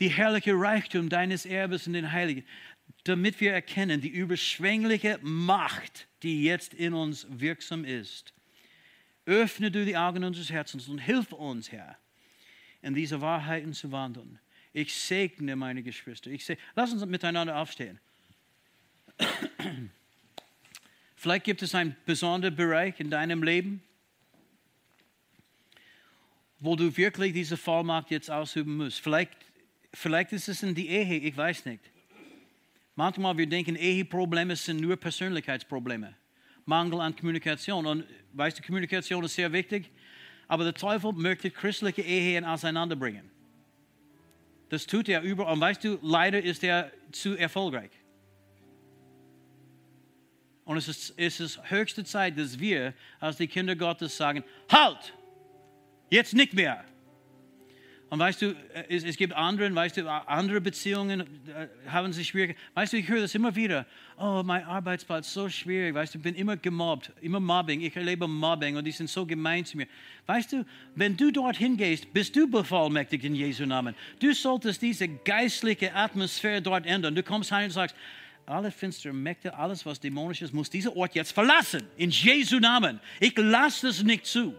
die 0.00 0.08
herrliche 0.08 0.52
Reichtum 0.54 1.08
deines 1.08 1.46
Erbes 1.46 1.86
in 1.86 1.92
den 1.92 2.12
Heiligen, 2.12 2.44
damit 3.04 3.40
wir 3.40 3.52
erkennen 3.52 4.00
die 4.00 4.08
überschwängliche 4.08 5.18
Macht, 5.22 6.08
die 6.22 6.44
jetzt 6.44 6.74
in 6.74 6.94
uns 6.94 7.26
wirksam 7.30 7.84
ist. 7.84 8.32
Öffne 9.26 9.70
du 9.70 9.84
die 9.84 9.96
Augen 9.96 10.24
unseres 10.24 10.50
Herzens 10.50 10.88
und 10.88 10.98
hilf 10.98 11.32
uns, 11.32 11.70
Herr, 11.70 11.96
in 12.80 12.94
diese 12.94 13.20
Wahrheiten 13.20 13.72
zu 13.72 13.92
wandeln. 13.92 14.40
Ich 14.72 14.94
segne 14.94 15.56
meine 15.56 15.82
Geschwister. 15.82 16.30
Ich 16.30 16.44
segne. 16.44 16.62
Lass 16.74 16.92
uns 16.92 17.04
miteinander 17.06 17.56
aufstehen. 17.56 17.98
Vielleicht 21.16 21.44
gibt 21.44 21.62
es 21.62 21.74
einen 21.74 21.94
besonderen 22.04 22.56
Bereich 22.56 22.98
in 22.98 23.10
deinem 23.10 23.42
Leben, 23.42 23.82
wo 26.58 26.74
du 26.74 26.96
wirklich 26.96 27.32
diese 27.32 27.56
Vollmacht 27.56 28.10
jetzt 28.10 28.30
ausüben 28.30 28.76
musst. 28.76 29.00
Vielleicht, 29.00 29.32
vielleicht 29.92 30.32
ist 30.32 30.48
es 30.48 30.62
in 30.62 30.74
die 30.74 30.88
Ehe, 30.88 31.18
ich 31.18 31.36
weiß 31.36 31.66
nicht. 31.66 31.80
Manchmal 32.94 33.36
wir 33.38 33.46
denken, 33.46 33.76
Eheprobleme 33.76 34.56
sind 34.56 34.80
nur 34.80 34.96
Persönlichkeitsprobleme. 34.96 36.14
Mangel 36.64 37.00
an 37.00 37.16
Kommunikation. 37.16 37.86
Und 37.86 38.04
weißt 38.32 38.58
du, 38.58 38.62
Kommunikation 38.62 39.24
ist 39.24 39.34
sehr 39.34 39.52
wichtig. 39.52 39.90
Aber 40.48 40.64
der 40.64 40.74
Teufel 40.74 41.12
möchte 41.12 41.50
christliche 41.50 42.02
Ehen 42.02 42.44
auseinanderbringen. 42.44 43.30
Das 44.72 44.86
tut 44.86 45.06
er 45.10 45.20
überall. 45.20 45.52
Und 45.52 45.60
weißt 45.60 45.84
du, 45.84 45.98
leider 46.00 46.42
ist 46.42 46.64
er 46.64 46.90
zu 47.10 47.36
erfolgreich. 47.36 47.90
Und 50.64 50.78
es 50.78 50.88
ist, 50.88 51.12
es 51.18 51.40
ist 51.40 51.70
höchste 51.70 52.04
Zeit, 52.04 52.38
dass 52.38 52.58
wir 52.58 52.94
als 53.20 53.36
die 53.36 53.48
Kinder 53.48 53.76
Gottes 53.76 54.16
sagen, 54.16 54.42
halt, 54.70 55.12
jetzt 56.08 56.32
nicht 56.32 56.54
mehr. 56.54 56.86
Und 58.12 58.18
weißt 58.18 58.42
du, 58.42 58.54
es, 58.90 59.04
es, 59.04 59.16
gibt 59.16 59.32
andere, 59.32 59.74
weißt 59.74 59.96
du, 59.96 60.06
andere 60.06 60.60
Beziehungen 60.60 61.22
äh, 61.22 61.66
haben 61.88 62.12
sich 62.12 62.28
schwierig. 62.28 62.58
Weißt 62.74 62.92
du, 62.92 62.98
ich 62.98 63.08
höre 63.08 63.22
das 63.22 63.34
immer 63.34 63.56
wieder. 63.56 63.86
Oh, 64.18 64.42
mein 64.44 64.66
Arbeitsplatz 64.66 65.28
ist 65.28 65.32
so 65.32 65.48
schwierig. 65.48 65.94
Weißt 65.94 66.12
du, 66.12 66.18
ich 66.18 66.22
bin 66.22 66.34
immer 66.34 66.58
gemobbt, 66.58 67.10
immer 67.22 67.40
Mobbing. 67.40 67.80
Ich 67.80 67.96
erlebe 67.96 68.28
Mobbing 68.28 68.76
und 68.76 68.84
die 68.84 68.92
sind 68.92 69.08
so 69.08 69.24
gemein 69.24 69.64
zu 69.64 69.78
mir. 69.78 69.86
Weißt 70.26 70.52
du, 70.52 70.66
wenn 70.94 71.16
du 71.16 71.30
dorthin 71.30 71.78
gehst, 71.78 72.12
bist 72.12 72.36
du 72.36 72.46
bevollmächtigt 72.50 73.24
in 73.24 73.34
Jesu 73.34 73.64
Namen. 73.64 73.94
Du 74.20 74.34
solltest 74.34 74.82
diese 74.82 75.08
geistliche 75.08 75.94
Atmosphäre 75.94 76.60
dort 76.60 76.84
ändern. 76.84 77.14
Du 77.14 77.22
kommst 77.22 77.50
heim 77.50 77.64
und 77.64 77.70
sagst, 77.70 77.96
alle 78.44 78.70
finsteren 78.70 79.22
Mächte, 79.22 79.56
alles 79.56 79.86
was 79.86 79.98
dämonisch 79.98 80.42
ist, 80.42 80.52
muss 80.52 80.68
dieser 80.68 80.94
Ort 80.94 81.14
jetzt 81.14 81.32
verlassen. 81.32 81.84
In 81.96 82.10
Jesu 82.10 82.58
Namen. 82.58 83.00
Ich 83.20 83.34
lasse 83.38 83.88
es 83.88 84.02
nicht 84.02 84.26
zu. 84.26 84.54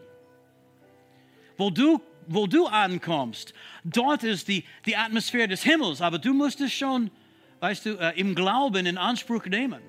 Wo 1.56 1.70
du 1.70 2.02
wo 2.28 2.48
du 2.48 2.68
ankommst, 2.68 3.54
dort 3.84 4.24
ist 4.24 4.48
die, 4.48 4.64
die 4.86 4.96
Atmosphäre 4.96 5.48
des 5.48 5.64
Himmels, 5.64 6.02
aber 6.02 6.20
du 6.20 6.34
musst 6.34 6.62
es 6.62 6.74
schon, 6.74 7.12
weißt 7.60 7.86
du, 7.86 7.98
äh, 8.00 8.20
im 8.20 8.36
Glauben 8.36 8.86
in 8.86 8.98
Anspruch 8.98 9.46
nehmen. 9.46 9.82